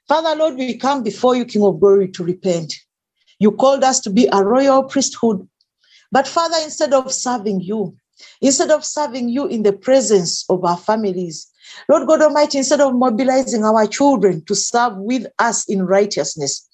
Father, 0.09 0.35
Lord, 0.37 0.57
we 0.57 0.77
come 0.77 1.03
before 1.03 1.37
you, 1.37 1.45
King 1.45 1.65
of 1.65 1.81
Glory, 1.81 2.09
to 2.13 2.25
repent. 2.25 2.75
You 3.39 3.53
called 3.53 3.85
us 3.85 4.01
to 4.01 4.11
be 4.11 4.29
a 4.33 4.43
royal 4.43 4.83
priesthood. 4.85 5.49
But 6.13 6.27
Father, 6.27 6.57
instead 6.63 6.93
of 6.93 7.13
serving 7.13 7.61
you, 7.61 7.97
instead 8.41 8.71
of 8.71 8.85
serving 8.85 9.29
you 9.29 9.47
in 9.47 9.63
the 9.63 9.73
presence 9.73 10.45
of 10.49 10.65
our 10.65 10.77
families. 10.77 11.51
Lord 11.89 12.07
God 12.09 12.23
Almighty, 12.23 12.59
instead 12.59 12.81
of 12.81 12.95
mobilizing 12.95 13.65
our 13.65 13.87
children 13.87 14.45
to 14.47 14.55
serve 14.55 14.97
with 14.97 15.27
us 15.39 15.69
in 15.69 15.87
righteousness, 15.87 16.67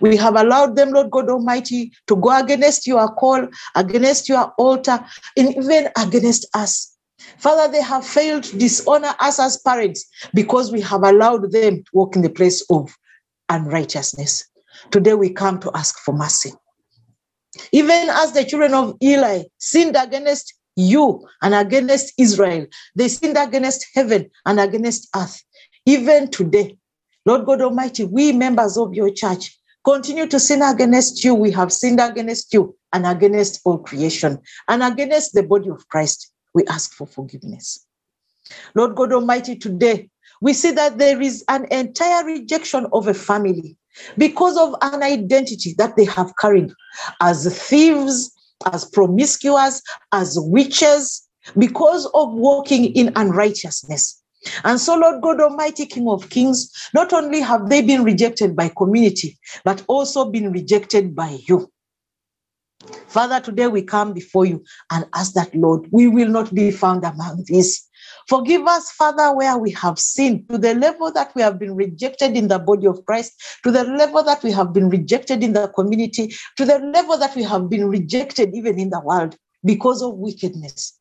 we 0.00 0.16
have 0.16 0.36
allowed 0.36 0.76
them, 0.76 0.90
Lord 0.90 1.10
God 1.10 1.30
Almighty, 1.30 1.92
to 2.08 2.16
go 2.16 2.36
against 2.36 2.86
your 2.86 3.08
call, 3.14 3.46
against 3.76 4.28
your 4.28 4.52
altar, 4.58 5.04
and 5.36 5.56
even 5.56 5.88
against 5.96 6.46
us. 6.54 6.89
Father, 7.38 7.70
they 7.70 7.82
have 7.82 8.06
failed 8.06 8.44
to 8.44 8.58
dishonor 8.58 9.14
us 9.20 9.38
as 9.38 9.58
parents 9.58 10.06
because 10.34 10.72
we 10.72 10.80
have 10.80 11.02
allowed 11.02 11.50
them 11.52 11.78
to 11.78 11.90
walk 11.92 12.16
in 12.16 12.22
the 12.22 12.30
place 12.30 12.64
of 12.70 12.94
unrighteousness. 13.48 14.44
Today 14.90 15.14
we 15.14 15.30
come 15.30 15.58
to 15.60 15.70
ask 15.74 15.98
for 15.98 16.14
mercy. 16.14 16.52
Even 17.72 18.08
as 18.08 18.32
the 18.32 18.44
children 18.44 18.74
of 18.74 18.96
Eli 19.02 19.42
sinned 19.58 19.96
against 19.96 20.54
you 20.76 21.26
and 21.42 21.54
against 21.54 22.14
Israel. 22.18 22.66
They 22.94 23.08
sinned 23.08 23.36
against 23.36 23.86
heaven 23.94 24.30
and 24.46 24.60
against 24.60 25.08
earth. 25.14 25.42
Even 25.86 26.30
today, 26.30 26.76
Lord 27.26 27.46
God 27.46 27.60
Almighty, 27.60 28.04
we 28.04 28.32
members 28.32 28.76
of 28.76 28.94
your 28.94 29.10
church 29.10 29.58
continue 29.84 30.26
to 30.26 30.40
sin 30.40 30.62
against 30.62 31.24
you. 31.24 31.34
We 31.34 31.50
have 31.52 31.72
sinned 31.72 32.00
against 32.00 32.52
you 32.52 32.76
and 32.92 33.06
against 33.06 33.60
all 33.64 33.78
creation 33.78 34.38
and 34.68 34.82
against 34.82 35.34
the 35.34 35.42
body 35.42 35.70
of 35.70 35.86
Christ. 35.88 36.29
We 36.54 36.64
ask 36.66 36.92
for 36.92 37.06
forgiveness. 37.06 37.86
Lord 38.74 38.96
God 38.96 39.12
Almighty, 39.12 39.56
today 39.56 40.08
we 40.40 40.52
see 40.52 40.70
that 40.72 40.98
there 40.98 41.20
is 41.20 41.44
an 41.48 41.66
entire 41.70 42.24
rejection 42.24 42.86
of 42.92 43.08
a 43.08 43.14
family 43.14 43.76
because 44.16 44.56
of 44.56 44.74
an 44.82 45.02
identity 45.02 45.74
that 45.78 45.96
they 45.96 46.04
have 46.04 46.32
carried 46.40 46.72
as 47.20 47.46
thieves, 47.68 48.32
as 48.72 48.84
promiscuous, 48.84 49.82
as 50.12 50.36
witches, 50.38 51.28
because 51.58 52.06
of 52.14 52.32
walking 52.32 52.86
in 52.94 53.12
unrighteousness. 53.16 54.22
And 54.64 54.80
so, 54.80 54.96
Lord 54.96 55.20
God 55.22 55.40
Almighty, 55.40 55.84
King 55.84 56.08
of 56.08 56.30
Kings, 56.30 56.70
not 56.94 57.12
only 57.12 57.40
have 57.40 57.68
they 57.68 57.82
been 57.82 58.04
rejected 58.04 58.56
by 58.56 58.70
community, 58.74 59.38
but 59.64 59.84
also 59.86 60.30
been 60.30 60.50
rejected 60.50 61.14
by 61.14 61.38
you. 61.46 61.70
Father, 63.08 63.40
today 63.40 63.66
we 63.66 63.82
come 63.82 64.12
before 64.12 64.46
you 64.46 64.64
and 64.90 65.06
ask 65.14 65.34
that, 65.34 65.54
Lord, 65.54 65.86
we 65.90 66.08
will 66.08 66.28
not 66.28 66.54
be 66.54 66.70
found 66.70 67.04
among 67.04 67.44
these. 67.46 67.86
Forgive 68.28 68.66
us, 68.66 68.90
Father, 68.92 69.34
where 69.34 69.58
we 69.58 69.70
have 69.72 69.98
sinned 69.98 70.48
to 70.48 70.56
the 70.56 70.74
level 70.74 71.12
that 71.12 71.34
we 71.34 71.42
have 71.42 71.58
been 71.58 71.74
rejected 71.74 72.36
in 72.36 72.48
the 72.48 72.58
body 72.58 72.86
of 72.86 73.04
Christ, 73.04 73.32
to 73.64 73.70
the 73.70 73.84
level 73.84 74.22
that 74.22 74.42
we 74.42 74.52
have 74.52 74.72
been 74.72 74.88
rejected 74.88 75.42
in 75.42 75.52
the 75.52 75.68
community, 75.68 76.32
to 76.56 76.64
the 76.64 76.78
level 76.78 77.18
that 77.18 77.34
we 77.36 77.42
have 77.42 77.68
been 77.68 77.88
rejected 77.88 78.54
even 78.54 78.78
in 78.78 78.90
the 78.90 79.00
world 79.00 79.36
because 79.64 80.02
of 80.02 80.14
wickedness. 80.14 80.98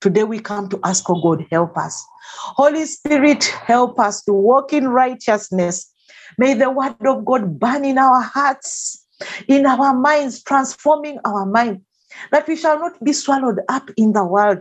Today 0.00 0.24
we 0.24 0.40
come 0.40 0.68
to 0.68 0.80
ask, 0.84 1.08
oh 1.08 1.20
God, 1.22 1.46
help 1.50 1.76
us. 1.78 2.04
Holy 2.34 2.84
Spirit, 2.86 3.44
help 3.44 3.98
us 3.98 4.22
to 4.24 4.32
walk 4.32 4.72
in 4.72 4.88
righteousness. 4.88 5.90
May 6.38 6.54
the 6.54 6.70
word 6.70 6.96
of 7.06 7.24
God 7.24 7.58
burn 7.58 7.84
in 7.84 7.98
our 7.98 8.20
hearts, 8.20 9.01
in 9.48 9.66
our 9.66 9.94
minds, 9.94 10.42
transforming 10.42 11.18
our 11.24 11.46
mind, 11.46 11.82
that 12.30 12.46
we 12.46 12.56
shall 12.56 12.78
not 12.78 13.02
be 13.02 13.12
swallowed 13.12 13.60
up 13.68 13.90
in 13.96 14.12
the 14.12 14.24
world, 14.24 14.58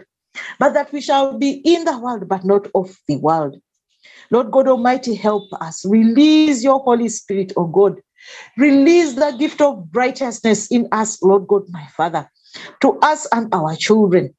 but 0.60 0.74
that 0.74 0.92
we 0.92 1.02
shall 1.02 1.38
be 1.38 1.62
in 1.66 1.86
the 1.86 1.98
world, 2.00 2.28
but 2.28 2.44
not 2.46 2.68
of 2.76 2.96
the 3.08 3.18
world. 3.18 3.60
Lord 4.30 4.52
God 4.52 4.68
Almighty, 4.68 5.14
help 5.16 5.52
us. 5.60 5.86
Release 5.86 6.64
your 6.64 6.80
Holy 6.80 7.10
Spirit, 7.10 7.52
oh 7.58 7.68
God. 7.68 8.02
Release 8.58 9.14
the 9.14 9.32
gift 9.38 9.62
of 9.62 9.88
righteousness 9.94 10.68
in 10.68 10.88
us, 10.92 11.22
Lord 11.22 11.48
God, 11.48 11.64
my 11.70 11.86
Father, 11.98 12.30
to 12.82 12.98
us 13.00 13.28
and 13.32 13.54
our 13.54 13.76
children. 13.76 14.34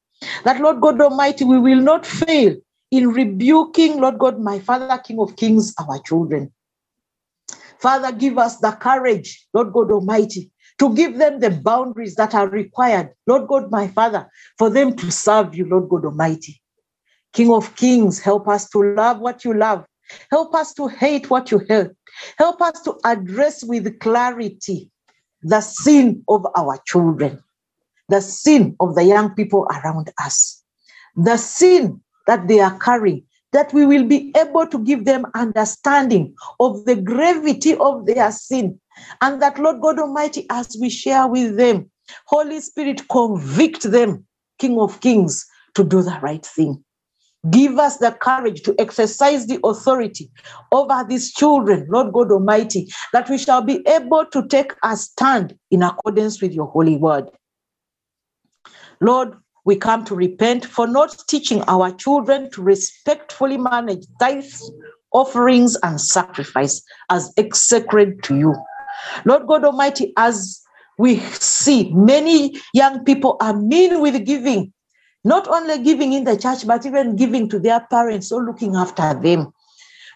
That, 0.45 0.61
Lord 0.61 0.81
God 0.81 1.01
Almighty, 1.01 1.43
we 1.43 1.59
will 1.59 1.81
not 1.81 2.05
fail 2.05 2.55
in 2.91 3.09
rebuking, 3.09 3.99
Lord 3.99 4.19
God, 4.19 4.39
my 4.39 4.59
Father, 4.59 4.97
King 4.99 5.19
of 5.19 5.35
Kings, 5.35 5.73
our 5.79 5.99
children. 5.99 6.51
Father, 7.83 8.13
give 8.13 8.37
us 8.37 8.59
the 8.59 8.71
courage, 8.71 9.45
Lord 9.53 9.73
God 9.73 9.91
Almighty, 9.91 10.49
to 10.79 10.95
give 10.95 11.17
them 11.17 11.41
the 11.41 11.49
boundaries 11.51 12.15
that 12.15 12.33
are 12.33 12.47
required, 12.47 13.09
Lord 13.27 13.49
God, 13.49 13.71
my 13.71 13.89
Father, 13.89 14.29
for 14.57 14.69
them 14.69 14.95
to 14.95 15.11
serve 15.11 15.53
you, 15.53 15.67
Lord 15.67 15.89
God 15.89 16.05
Almighty. 16.05 16.61
King 17.33 17.51
of 17.51 17.75
Kings, 17.75 18.19
help 18.19 18.47
us 18.47 18.69
to 18.69 18.95
love 18.95 19.19
what 19.19 19.43
you 19.43 19.53
love. 19.53 19.85
Help 20.31 20.55
us 20.55 20.73
to 20.75 20.87
hate 20.87 21.29
what 21.29 21.51
you 21.51 21.59
hate. 21.67 21.89
Help 22.37 22.61
us 22.61 22.81
to 22.83 22.95
address 23.03 23.65
with 23.65 23.99
clarity 23.99 24.89
the 25.41 25.59
sin 25.59 26.23
of 26.29 26.47
our 26.55 26.79
children, 26.85 27.43
the 28.07 28.21
sin 28.21 28.77
of 28.79 28.95
the 28.95 29.03
young 29.03 29.35
people 29.35 29.67
around 29.69 30.09
us, 30.23 30.63
the 31.17 31.35
sin 31.35 31.99
that 32.27 32.47
they 32.47 32.61
are 32.61 32.79
carrying, 32.79 33.25
that 33.53 33.73
we 33.73 33.85
will 33.85 34.05
be 34.05 34.33
able 34.35 34.67
to 34.67 34.79
give 34.79 35.05
them 35.05 35.25
understanding 35.33 36.35
of 36.59 36.85
the 36.85 36.95
gravity 36.95 37.75
of 37.75 38.05
their 38.05 38.31
sin. 38.31 38.79
And 39.21 39.41
that, 39.41 39.57
Lord 39.57 39.81
God 39.81 39.99
Almighty, 39.99 40.45
as 40.49 40.77
we 40.79 40.89
share 40.89 41.27
with 41.27 41.57
them, 41.57 41.89
Holy 42.25 42.59
Spirit, 42.59 43.07
convict 43.09 43.83
them, 43.83 44.25
King 44.59 44.79
of 44.79 44.99
Kings, 44.99 45.45
to 45.75 45.83
do 45.83 46.01
the 46.01 46.19
right 46.21 46.45
thing. 46.45 46.83
Give 47.49 47.77
us 47.77 47.97
the 47.97 48.11
courage 48.11 48.61
to 48.63 48.75
exercise 48.79 49.47
the 49.47 49.59
authority 49.65 50.31
over 50.71 51.05
these 51.07 51.33
children, 51.33 51.85
Lord 51.89 52.13
God 52.13 52.31
Almighty, 52.31 52.87
that 53.11 53.29
we 53.29 53.37
shall 53.37 53.61
be 53.61 53.85
able 53.85 54.25
to 54.27 54.47
take 54.47 54.73
a 54.83 54.95
stand 54.95 55.57
in 55.69 55.83
accordance 55.83 56.41
with 56.41 56.53
your 56.53 56.67
holy 56.67 56.95
word. 56.95 57.29
Lord, 59.01 59.35
we 59.65 59.75
come 59.75 60.03
to 60.05 60.15
repent 60.15 60.65
for 60.65 60.87
not 60.87 61.15
teaching 61.27 61.61
our 61.67 61.91
children 61.91 62.49
to 62.51 62.61
respectfully 62.61 63.57
manage 63.57 64.05
tithes, 64.19 64.71
offerings, 65.11 65.77
and 65.83 65.99
sacrifice 65.99 66.81
as 67.09 67.33
sacred 67.53 68.23
to 68.23 68.37
you. 68.37 68.55
Lord 69.25 69.47
God 69.47 69.63
Almighty, 69.63 70.13
as 70.17 70.61
we 70.97 71.19
see 71.19 71.91
many 71.93 72.59
young 72.73 73.03
people 73.03 73.37
are 73.39 73.55
mean 73.55 74.01
with 74.01 74.25
giving, 74.25 74.73
not 75.23 75.47
only 75.47 75.81
giving 75.83 76.13
in 76.13 76.25
the 76.25 76.37
church, 76.37 76.67
but 76.67 76.85
even 76.85 77.15
giving 77.15 77.49
to 77.49 77.59
their 77.59 77.79
parents 77.89 78.31
or 78.31 78.43
looking 78.43 78.75
after 78.75 79.13
them. 79.13 79.53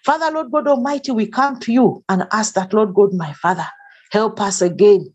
Father, 0.03 0.31
Lord 0.31 0.51
God 0.51 0.67
Almighty, 0.67 1.11
we 1.11 1.27
come 1.27 1.59
to 1.61 1.71
you 1.73 2.03
and 2.09 2.27
ask 2.31 2.53
that, 2.53 2.73
Lord 2.73 2.93
God, 2.93 3.13
my 3.13 3.33
Father, 3.33 3.67
help 4.11 4.39
us 4.39 4.61
again. 4.61 5.13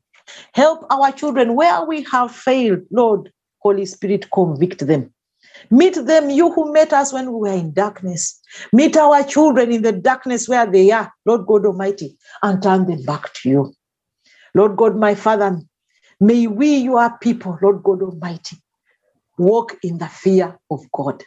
Help 0.54 0.84
our 0.90 1.12
children 1.12 1.54
where 1.54 1.84
we 1.84 2.02
have 2.04 2.34
failed, 2.34 2.80
Lord. 2.90 3.30
Holy 3.62 3.86
Spirit, 3.86 4.30
convict 4.30 4.86
them. 4.86 5.12
Meet 5.70 6.06
them, 6.06 6.30
you 6.30 6.52
who 6.52 6.72
met 6.72 6.92
us 6.92 7.12
when 7.12 7.32
we 7.32 7.38
were 7.50 7.56
in 7.56 7.72
darkness. 7.72 8.40
Meet 8.72 8.96
our 8.96 9.22
children 9.22 9.72
in 9.72 9.82
the 9.82 9.92
darkness 9.92 10.48
where 10.48 10.70
they 10.70 10.90
are, 10.90 11.12
Lord 11.26 11.46
God 11.46 11.66
Almighty, 11.66 12.16
and 12.42 12.62
turn 12.62 12.86
them 12.86 13.02
back 13.02 13.32
to 13.34 13.48
you. 13.48 13.74
Lord 14.54 14.76
God, 14.76 14.96
my 14.96 15.14
Father, 15.14 15.58
may 16.20 16.46
we, 16.46 16.76
your 16.76 17.16
people, 17.20 17.58
Lord 17.62 17.82
God 17.82 18.02
Almighty, 18.02 18.56
walk 19.38 19.76
in 19.82 19.98
the 19.98 20.08
fear 20.08 20.58
of 20.70 20.80
God. 20.92 21.22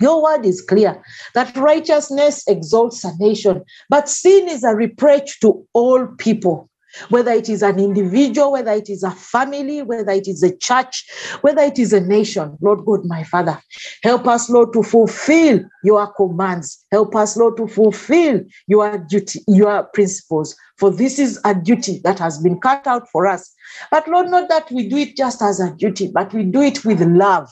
Your 0.00 0.22
word 0.22 0.44
is 0.44 0.60
clear 0.60 1.02
that 1.34 1.56
righteousness 1.56 2.42
exalts 2.48 3.04
a 3.04 3.16
nation, 3.18 3.62
but 3.88 4.08
sin 4.08 4.48
is 4.48 4.64
a 4.64 4.74
reproach 4.74 5.38
to 5.40 5.66
all 5.74 6.06
people 6.18 6.68
whether 7.08 7.32
it 7.32 7.48
is 7.48 7.62
an 7.62 7.78
individual, 7.78 8.52
whether 8.52 8.72
it 8.72 8.88
is 8.88 9.02
a 9.02 9.10
family, 9.10 9.82
whether 9.82 10.12
it 10.12 10.28
is 10.28 10.42
a 10.42 10.56
church, 10.56 11.08
whether 11.40 11.62
it 11.62 11.78
is 11.78 11.92
a 11.92 12.00
nation. 12.00 12.56
Lord 12.60 12.84
God, 12.84 13.04
my 13.04 13.24
Father, 13.24 13.60
help 14.02 14.26
us, 14.26 14.50
Lord, 14.50 14.72
to 14.72 14.82
fulfill 14.82 15.64
your 15.82 16.12
commands. 16.14 16.84
Help 16.90 17.14
us, 17.16 17.36
Lord, 17.36 17.56
to 17.56 17.66
fulfill 17.66 18.40
your 18.66 18.98
duty, 18.98 19.40
your 19.48 19.84
principles. 19.94 20.56
For 20.78 20.90
this 20.90 21.18
is 21.18 21.40
a 21.44 21.54
duty 21.54 22.00
that 22.04 22.18
has 22.18 22.38
been 22.38 22.60
cut 22.60 22.86
out 22.86 23.08
for 23.10 23.26
us. 23.26 23.52
But 23.90 24.08
Lord, 24.08 24.30
not 24.30 24.48
that 24.48 24.70
we 24.70 24.88
do 24.88 24.96
it 24.96 25.16
just 25.16 25.42
as 25.42 25.60
a 25.60 25.74
duty, 25.74 26.10
but 26.12 26.32
we 26.32 26.44
do 26.44 26.60
it 26.60 26.84
with 26.84 27.00
love, 27.00 27.50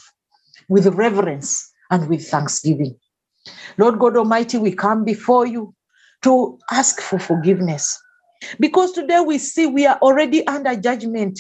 with 0.69 0.87
reverence, 0.87 1.71
and 1.91 2.09
with 2.09 2.27
thanksgiving. 2.29 2.97
Lord 3.79 3.99
God 3.99 4.17
Almighty, 4.17 4.59
we 4.59 4.73
come 4.73 5.05
before 5.05 5.47
you 5.47 5.75
to 6.23 6.59
ask 6.71 7.01
for 7.01 7.19
forgiveness 7.19 7.99
because 8.59 8.93
today 8.93 9.21
we 9.21 9.39
see 9.39 9.67
we 9.67 9.87
are 9.87 9.99
already 9.99 10.47
under 10.47 10.75
judgment 10.77 11.39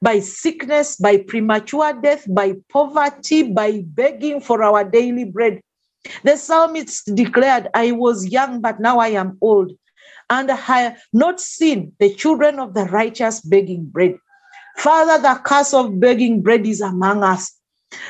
by 0.00 0.20
sickness, 0.20 0.96
by 0.96 1.16
premature 1.18 1.92
death, 2.00 2.26
by 2.28 2.54
poverty, 2.68 3.52
by 3.52 3.82
begging 3.86 4.40
for 4.40 4.62
our 4.62 4.84
daily 4.84 5.24
bread. 5.24 5.60
The 6.24 6.36
psalmist 6.36 7.14
declared, 7.14 7.68
I 7.74 7.92
was 7.92 8.26
young, 8.26 8.60
but 8.60 8.80
now 8.80 8.98
I 8.98 9.08
am 9.08 9.38
old, 9.40 9.72
and 10.28 10.50
I 10.50 10.56
have 10.56 10.98
not 11.12 11.40
seen 11.40 11.92
the 12.00 12.12
children 12.14 12.58
of 12.58 12.74
the 12.74 12.86
righteous 12.86 13.40
begging 13.40 13.84
bread. 13.84 14.16
Father, 14.76 15.22
the 15.22 15.40
curse 15.44 15.72
of 15.72 16.00
begging 16.00 16.42
bread 16.42 16.66
is 16.66 16.80
among 16.80 17.22
us 17.22 17.56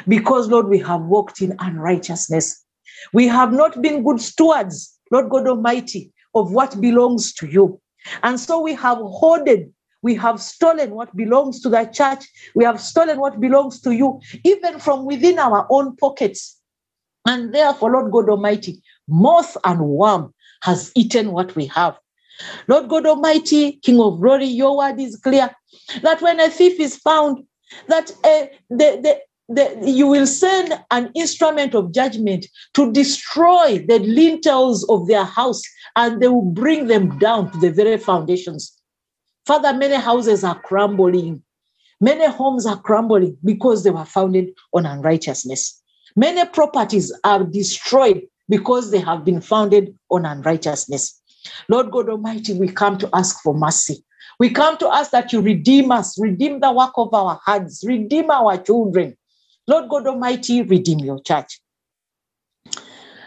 because, 0.08 0.48
Lord, 0.48 0.68
we 0.68 0.78
have 0.78 1.02
walked 1.02 1.42
in 1.42 1.54
unrighteousness. 1.58 2.64
We 3.12 3.28
have 3.28 3.52
not 3.52 3.82
been 3.82 4.02
good 4.02 4.20
stewards, 4.20 4.98
Lord 5.10 5.28
God 5.28 5.48
Almighty, 5.48 6.12
of 6.34 6.52
what 6.52 6.80
belongs 6.80 7.34
to 7.34 7.46
you. 7.46 7.81
And 8.22 8.38
so 8.38 8.60
we 8.60 8.74
have 8.74 8.98
hoarded, 8.98 9.72
we 10.02 10.14
have 10.16 10.40
stolen 10.40 10.94
what 10.94 11.14
belongs 11.16 11.60
to 11.60 11.68
the 11.68 11.84
church, 11.84 12.24
we 12.54 12.64
have 12.64 12.80
stolen 12.80 13.20
what 13.20 13.40
belongs 13.40 13.80
to 13.82 13.92
you, 13.92 14.20
even 14.44 14.78
from 14.78 15.04
within 15.04 15.38
our 15.38 15.66
own 15.70 15.96
pockets. 15.96 16.58
And 17.26 17.54
therefore, 17.54 17.92
Lord 17.92 18.12
God 18.12 18.28
Almighty, 18.28 18.82
moth 19.08 19.56
and 19.64 19.80
worm 19.80 20.34
has 20.62 20.90
eaten 20.94 21.32
what 21.32 21.54
we 21.54 21.66
have. 21.66 21.98
Lord 22.66 22.88
God 22.88 23.06
Almighty, 23.06 23.72
King 23.72 24.00
of 24.00 24.20
glory, 24.20 24.46
your 24.46 24.76
word 24.76 24.98
is 24.98 25.16
clear 25.16 25.54
that 26.02 26.20
when 26.22 26.40
a 26.40 26.48
thief 26.48 26.80
is 26.80 26.96
found, 26.96 27.44
that 27.88 28.10
uh, 28.24 28.46
the, 28.70 29.00
the, 29.02 29.20
the, 29.48 29.82
you 29.84 30.06
will 30.06 30.26
send 30.26 30.72
an 30.90 31.10
instrument 31.14 31.74
of 31.74 31.92
judgment 31.92 32.46
to 32.74 32.92
destroy 32.92 33.84
the 33.86 33.98
lintels 33.98 34.88
of 34.88 35.06
their 35.08 35.24
house 35.24 35.62
and 35.96 36.20
they 36.20 36.28
will 36.28 36.50
bring 36.52 36.86
them 36.86 37.18
down 37.18 37.50
to 37.52 37.58
the 37.58 37.70
very 37.70 37.98
foundations. 37.98 38.80
Father, 39.46 39.72
many 39.74 39.96
houses 39.96 40.44
are 40.44 40.58
crumbling. 40.60 41.42
Many 42.00 42.26
homes 42.26 42.66
are 42.66 42.80
crumbling 42.80 43.36
because 43.44 43.84
they 43.84 43.90
were 43.90 44.04
founded 44.04 44.50
on 44.72 44.86
unrighteousness. 44.86 45.82
Many 46.16 46.48
properties 46.48 47.12
are 47.24 47.44
destroyed 47.44 48.22
because 48.48 48.90
they 48.90 49.00
have 49.00 49.24
been 49.24 49.40
founded 49.40 49.96
on 50.10 50.24
unrighteousness. 50.24 51.20
Lord 51.68 51.90
God 51.90 52.08
Almighty, 52.08 52.54
we 52.54 52.68
come 52.68 52.98
to 52.98 53.08
ask 53.12 53.40
for 53.42 53.54
mercy. 53.54 54.04
We 54.38 54.50
come 54.50 54.76
to 54.78 54.88
ask 54.88 55.10
that 55.10 55.32
you 55.32 55.40
redeem 55.40 55.90
us, 55.90 56.18
redeem 56.18 56.60
the 56.60 56.72
work 56.72 56.92
of 56.96 57.12
our 57.14 57.40
hands, 57.46 57.84
redeem 57.86 58.30
our 58.30 58.56
children, 58.56 59.16
Lord 59.72 59.88
God 59.88 60.06
Almighty, 60.06 60.60
redeem 60.60 60.98
your 60.98 61.18
church. 61.22 61.58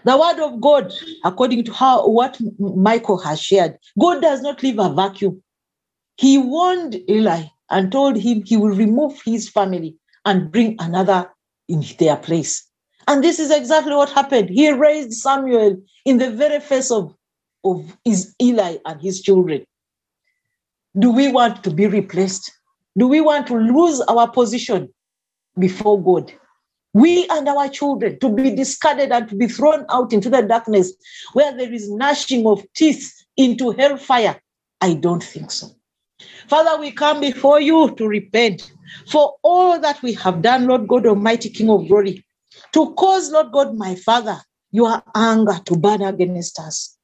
The 0.03 0.15
word 0.15 0.39
of 0.39 0.61
God, 0.61 0.93
according 1.23 1.63
to 1.63 1.73
how 1.73 2.07
what 2.07 2.39
Michael 2.59 3.17
has 3.17 3.41
shared, 3.41 3.79
God 3.99 4.21
does 4.21 4.43
not 4.43 4.61
leave 4.61 4.77
a 4.77 4.93
vacuum. 4.93 5.41
He 6.17 6.37
warned 6.37 7.01
Eli 7.09 7.45
and 7.71 7.91
told 7.91 8.17
him 8.17 8.43
he 8.45 8.57
will 8.57 8.75
remove 8.75 9.19
his 9.25 9.49
family 9.49 9.97
and 10.23 10.51
bring 10.51 10.75
another 10.77 11.31
in 11.67 11.83
their 11.97 12.15
place. 12.15 12.63
And 13.07 13.23
this 13.23 13.39
is 13.39 13.49
exactly 13.49 13.95
what 13.95 14.11
happened. 14.11 14.51
He 14.51 14.71
raised 14.71 15.13
Samuel 15.13 15.81
in 16.05 16.19
the 16.19 16.29
very 16.29 16.59
face 16.59 16.91
of, 16.91 17.15
of 17.63 17.97
his 18.05 18.35
Eli 18.39 18.77
and 18.85 19.01
his 19.01 19.23
children. 19.23 19.65
Do 20.99 21.11
we 21.11 21.31
want 21.31 21.63
to 21.63 21.71
be 21.71 21.87
replaced? 21.87 22.51
Do 22.99 23.07
we 23.07 23.19
want 23.19 23.47
to 23.47 23.55
lose 23.55 23.99
our 24.01 24.29
position 24.29 24.93
before 25.57 26.01
God. 26.01 26.33
We 26.93 27.27
and 27.29 27.47
our 27.49 27.67
children 27.67 28.19
to 28.19 28.29
be 28.29 28.55
discarded 28.55 29.11
and 29.11 29.27
to 29.29 29.35
be 29.35 29.47
thrown 29.47 29.85
out 29.89 30.13
into 30.13 30.29
the 30.29 30.41
darkness 30.41 30.93
where 31.33 31.55
there 31.55 31.71
is 31.73 31.89
gnashing 31.89 32.47
of 32.47 32.65
teeth 32.73 33.13
into 33.35 33.71
hellfire. 33.71 34.39
I 34.79 34.93
don't 34.93 35.23
think 35.23 35.51
so. 35.51 35.75
Father, 36.47 36.79
we 36.79 36.91
come 36.91 37.19
before 37.19 37.59
you 37.59 37.93
to 37.95 38.07
repent 38.07 38.71
for 39.09 39.35
all 39.43 39.79
that 39.79 40.01
we 40.01 40.13
have 40.13 40.41
done, 40.41 40.67
Lord 40.67 40.87
God 40.87 41.05
Almighty, 41.05 41.49
King 41.49 41.69
of 41.69 41.87
glory, 41.87 42.25
to 42.71 42.93
cause, 42.93 43.31
Lord 43.31 43.51
God, 43.51 43.75
my 43.75 43.95
Father, 43.95 44.39
your 44.71 45.01
anger 45.15 45.59
to 45.65 45.75
burn 45.75 46.01
against 46.01 46.59
us. 46.59 46.97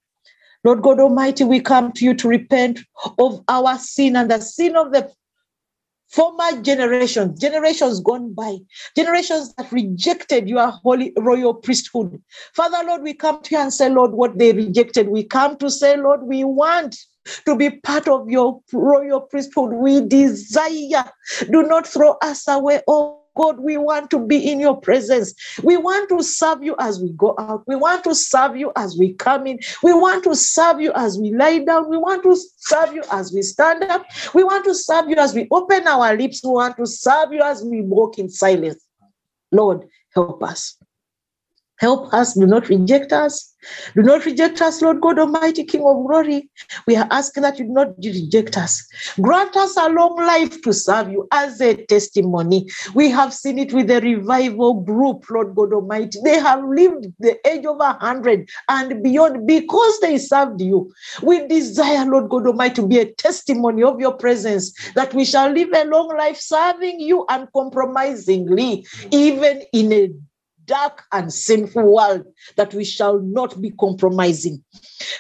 Lord 0.64 0.84
God 0.84 1.00
Almighty, 1.00 1.44
we 1.44 1.60
come 1.60 1.92
to 1.94 2.06
you 2.06 2.14
to 2.14 2.28
repent 2.28 2.80
of 3.18 3.44
our 3.48 3.78
sin 3.80 4.16
and 4.16 4.30
the 4.30 4.40
sin 4.40 4.76
of 4.76 4.92
the 4.92 5.12
former 6.12 6.62
generations, 6.62 7.40
generations 7.40 8.02
gone 8.02 8.34
by, 8.34 8.58
generations 8.96 9.54
that 9.56 9.72
rejected 9.72 10.50
your 10.50 10.68
holy 10.68 11.14
royal 11.18 11.54
priesthood. 11.54 12.22
Father, 12.54 12.86
Lord, 12.86 13.02
we 13.02 13.14
come 13.14 13.42
to 13.42 13.56
you 13.56 13.62
and 13.62 13.74
say, 13.74 13.90
Lord, 13.90 14.12
what 14.12 14.38
they 14.38 14.52
rejected. 14.52 15.10
We 15.10 15.24
come 15.24 15.58
to 15.58 15.70
say, 15.70 15.98
Lord, 15.98 16.24
we 16.24 16.44
want 16.44 16.98
to 17.46 17.56
be 17.56 17.70
part 17.70 18.08
of 18.08 18.30
your 18.30 18.62
royal 18.74 19.22
priesthood. 19.22 19.74
We 19.74 20.02
desire. 20.02 21.12
Do 21.50 21.64
not 21.64 21.88
throw 21.88 22.18
us 22.22 22.48
away, 22.48 22.82
oh 22.88 23.21
God, 23.36 23.60
we 23.60 23.78
want 23.78 24.10
to 24.12 24.20
be 24.20 24.52
in 24.52 24.60
your 24.60 24.80
presence. 24.80 25.34
We 25.64 25.78
want 25.78 26.10
to 26.10 26.24
serve 26.24 26.64
you 26.64 26.76
as 26.80 27.00
we 27.00 27.12
go 27.14 27.36
out. 27.40 27.64
We 27.68 27.76
want 27.76 28.04
to 28.06 28.16
serve 28.16 28.58
you 28.58 28.72
as 28.76 28.98
we 28.98 29.14
come 29.14 29.48
in. 29.48 29.60
We 29.84 29.94
want 29.94 30.24
to 30.26 30.36
serve 30.36 30.82
you 30.82 30.92
as 30.96 31.18
we 31.18 31.34
lie 31.34 31.60
down. 31.60 31.90
We 31.90 31.98
want 31.98 32.24
to 32.24 32.36
serve 32.58 32.94
you 32.94 33.04
as 33.12 33.32
we 33.34 33.42
stand 33.42 33.84
up. 33.84 34.06
We 34.34 34.44
want 34.44 34.66
to 34.66 34.76
serve 34.76 35.10
you 35.10 35.16
as 35.16 35.34
we 35.34 35.48
open 35.52 35.88
our 35.88 36.16
lips. 36.16 36.42
We 36.44 36.52
want 36.52 36.78
to 36.78 36.86
serve 36.86 37.34
you 37.34 37.42
as 37.42 37.64
we 37.64 37.82
walk 37.82 38.20
in 38.20 38.30
silence. 38.30 38.86
Lord, 39.52 39.88
help 40.14 40.44
us. 40.44 40.81
Help 41.82 42.14
us. 42.14 42.36
Do 42.36 42.46
not 42.46 42.70
reject 42.70 43.12
us. 43.12 43.56
Do 43.96 44.04
not 44.04 44.26
reject 44.26 44.62
us, 44.62 44.84
Lord 44.84 45.02
God 45.02 45.18
Almighty, 45.18 45.64
King 45.64 45.82
of 45.82 46.06
glory. 46.06 46.48
We 46.86 46.96
are 46.96 47.08
asking 47.10 47.42
that 47.42 47.58
you 47.58 47.66
do 47.66 47.72
not 47.72 47.96
reject 47.98 48.56
us. 48.56 48.88
Grant 49.20 49.56
us 49.56 49.76
a 49.78 49.90
long 49.90 50.16
life 50.16 50.62
to 50.62 50.74
serve 50.74 51.12
you 51.12 51.28
as 51.32 51.60
a 51.60 51.84
testimony. 51.88 52.70
We 52.94 53.10
have 53.10 53.34
seen 53.34 53.58
it 53.58 53.74
with 53.74 53.88
the 53.88 54.00
revival 54.00 54.76
group, 54.76 55.28
Lord 55.32 55.56
God 55.56 55.74
Almighty. 55.74 56.20
They 56.24 56.40
have 56.40 56.64
lived 56.64 57.08
the 57.20 57.36
age 57.50 57.66
of 57.66 57.80
a 57.80 57.94
hundred 57.94 58.48
and 58.70 59.02
beyond 59.02 59.48
because 59.48 60.00
they 60.02 60.20
served 60.20 60.62
you. 60.62 60.94
We 61.24 61.48
desire, 61.48 62.06
Lord 62.06 62.30
God 62.30 62.46
Almighty, 62.46 62.76
to 62.76 62.88
be 62.88 63.00
a 63.00 63.12
testimony 63.12 63.82
of 63.82 64.00
your 64.00 64.14
presence, 64.14 64.72
that 64.94 65.16
we 65.16 65.26
shall 65.26 65.50
live 65.52 65.70
a 65.74 65.86
long 65.86 66.16
life 66.16 66.38
serving 66.38 67.00
you 67.00 67.26
uncompromisingly, 67.28 68.86
even 69.10 69.64
in 69.74 69.92
a 69.94 70.12
dark 70.72 71.04
and 71.12 71.34
sinful 71.34 71.94
world 71.94 72.24
that 72.56 72.74
we 72.74 72.86
shall 72.86 73.20
not 73.20 73.62
be 73.62 73.72
compromising. 73.72 74.64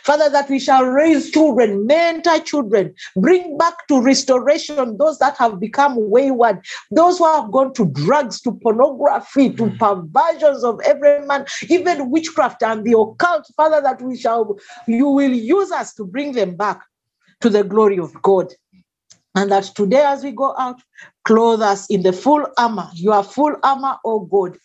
Father, 0.04 0.30
that 0.30 0.50
we 0.50 0.60
shall 0.60 0.86
raise 0.86 1.30
children, 1.30 1.86
mentor 1.86 2.40
children, 2.40 2.94
bring 3.18 3.58
back 3.58 3.86
to 3.90 4.02
restoration 4.02 4.98
those 4.98 5.20
that 5.20 5.36
have 5.36 5.60
become 5.60 6.10
wayward, 6.10 6.64
those 6.90 7.18
who 7.18 7.26
have 7.26 7.52
gone 7.52 7.74
to 7.74 7.86
drugs, 7.88 8.40
to 8.42 8.54
pornography, 8.64 9.50
to 9.50 9.64
mm. 9.64 9.78
perversions 9.78 10.64
of 10.64 10.80
every 10.86 11.26
man, 11.26 11.46
even 11.68 12.10
witchcraft 12.10 12.64
and 12.64 12.86
the 12.86 12.98
occult. 12.98 13.46
Father, 13.58 13.82
that 13.82 14.02
we 14.02 14.16
shall, 14.16 14.58
you 14.88 15.10
will 15.10 15.34
use 15.34 15.70
us 15.72 15.94
to 15.96 16.06
bring 16.06 16.32
them 16.32 16.56
back 16.56 16.82
to 17.42 17.50
the 17.50 17.66
glory 17.66 18.00
of 18.00 18.14
God. 18.22 18.54
And 19.36 19.52
that 19.52 19.64
today, 19.76 20.04
as 20.06 20.24
we 20.24 20.32
go 20.32 20.56
out, 20.58 20.82
clothe 21.26 21.62
us 21.62 21.90
in 21.90 22.04
the 22.04 22.14
full 22.14 22.46
armor, 22.58 22.90
your 22.94 23.24
full 23.24 23.56
armor, 23.64 23.98
oh 24.06 24.22
God, 24.22 24.58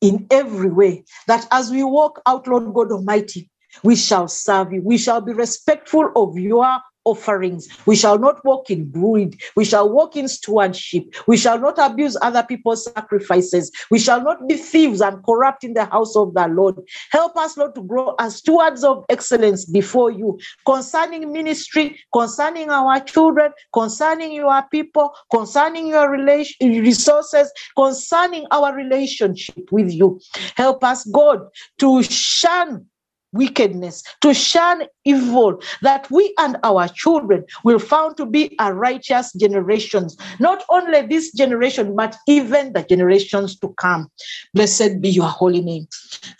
in 0.00 0.26
every 0.30 0.70
way. 0.70 1.04
That 1.26 1.46
as 1.50 1.70
we 1.70 1.84
walk 1.84 2.20
out, 2.26 2.46
Lord 2.48 2.72
God 2.74 2.92
Almighty, 2.92 3.50
we 3.84 3.96
shall 3.96 4.28
serve 4.28 4.72
you. 4.72 4.82
We 4.84 4.98
shall 4.98 5.20
be 5.20 5.32
respectful 5.32 6.10
of 6.16 6.38
your 6.38 6.80
offerings. 7.04 7.68
We 7.86 7.96
shall 7.96 8.18
not 8.18 8.44
walk 8.44 8.70
in 8.70 8.90
greed. 8.90 9.40
We 9.56 9.64
shall 9.64 9.88
walk 9.88 10.16
in 10.16 10.28
stewardship. 10.28 11.04
We 11.26 11.36
shall 11.36 11.58
not 11.58 11.78
abuse 11.78 12.16
other 12.22 12.42
people's 12.42 12.84
sacrifices. 12.84 13.70
We 13.90 13.98
shall 13.98 14.22
not 14.22 14.46
be 14.48 14.56
thieves 14.56 15.00
and 15.00 15.22
corrupt 15.24 15.64
in 15.64 15.74
the 15.74 15.86
house 15.86 16.16
of 16.16 16.34
the 16.34 16.48
Lord. 16.48 16.76
Help 17.10 17.36
us, 17.36 17.56
Lord, 17.56 17.74
to 17.74 17.82
grow 17.82 18.14
as 18.18 18.36
stewards 18.36 18.84
of 18.84 19.04
excellence 19.08 19.64
before 19.64 20.10
you 20.10 20.38
concerning 20.66 21.32
ministry, 21.32 21.98
concerning 22.12 22.70
our 22.70 23.00
children, 23.00 23.52
concerning 23.72 24.32
your 24.32 24.62
people, 24.70 25.14
concerning 25.30 25.88
your 25.88 26.10
relation, 26.10 26.54
resources, 26.60 27.50
concerning 27.76 28.46
our 28.50 28.74
relationship 28.74 29.70
with 29.70 29.90
you. 29.90 30.20
Help 30.56 30.84
us, 30.84 31.04
God, 31.04 31.40
to 31.78 32.02
shun 32.02 32.86
wickedness, 33.32 34.02
to 34.20 34.34
shun 34.34 34.84
evil, 35.04 35.60
that 35.82 36.10
we 36.10 36.34
and 36.38 36.56
our 36.62 36.88
children 36.88 37.44
will 37.64 37.78
found 37.78 38.16
to 38.16 38.26
be 38.26 38.54
a 38.58 38.74
righteous 38.74 39.32
generations, 39.34 40.16
not 40.38 40.64
only 40.68 41.02
this 41.02 41.32
generation, 41.32 41.94
but 41.94 42.16
even 42.26 42.72
the 42.72 42.82
generations 42.82 43.58
to 43.58 43.68
come. 43.78 44.10
Blessed 44.54 45.00
be 45.00 45.10
your 45.10 45.28
holy 45.28 45.60
name. 45.60 45.86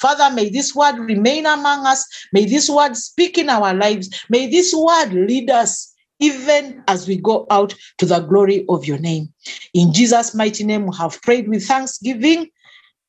Father, 0.01 0.34
may 0.34 0.51
this 0.51 0.74
word 0.74 0.99
remain 0.99 1.47
among 1.47 1.86
us. 1.86 2.07
May 2.32 2.47
this 2.47 2.68
word 2.68 2.97
speak 2.97 3.38
in 3.38 3.49
our 3.49 3.74
lives. 3.74 4.09
May 4.28 4.49
this 4.49 4.74
word 4.74 5.12
lead 5.12 5.51
us 5.51 5.95
even 6.20 6.82
as 6.86 7.09
we 7.09 7.16
go 7.16 7.47
out 7.51 7.74
to 7.99 8.07
the 8.07 8.20
glory 8.20 8.64
of 8.68 8.84
your 8.84 8.99
name. 8.99 9.32
In 9.74 9.93
Jesus' 9.93 10.34
mighty 10.34 10.64
name, 10.64 10.86
we 10.86 10.97
have 10.97 11.20
prayed 11.22 11.49
with 11.49 11.66
thanksgiving. 11.66 12.49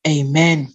Amen. 0.08 0.74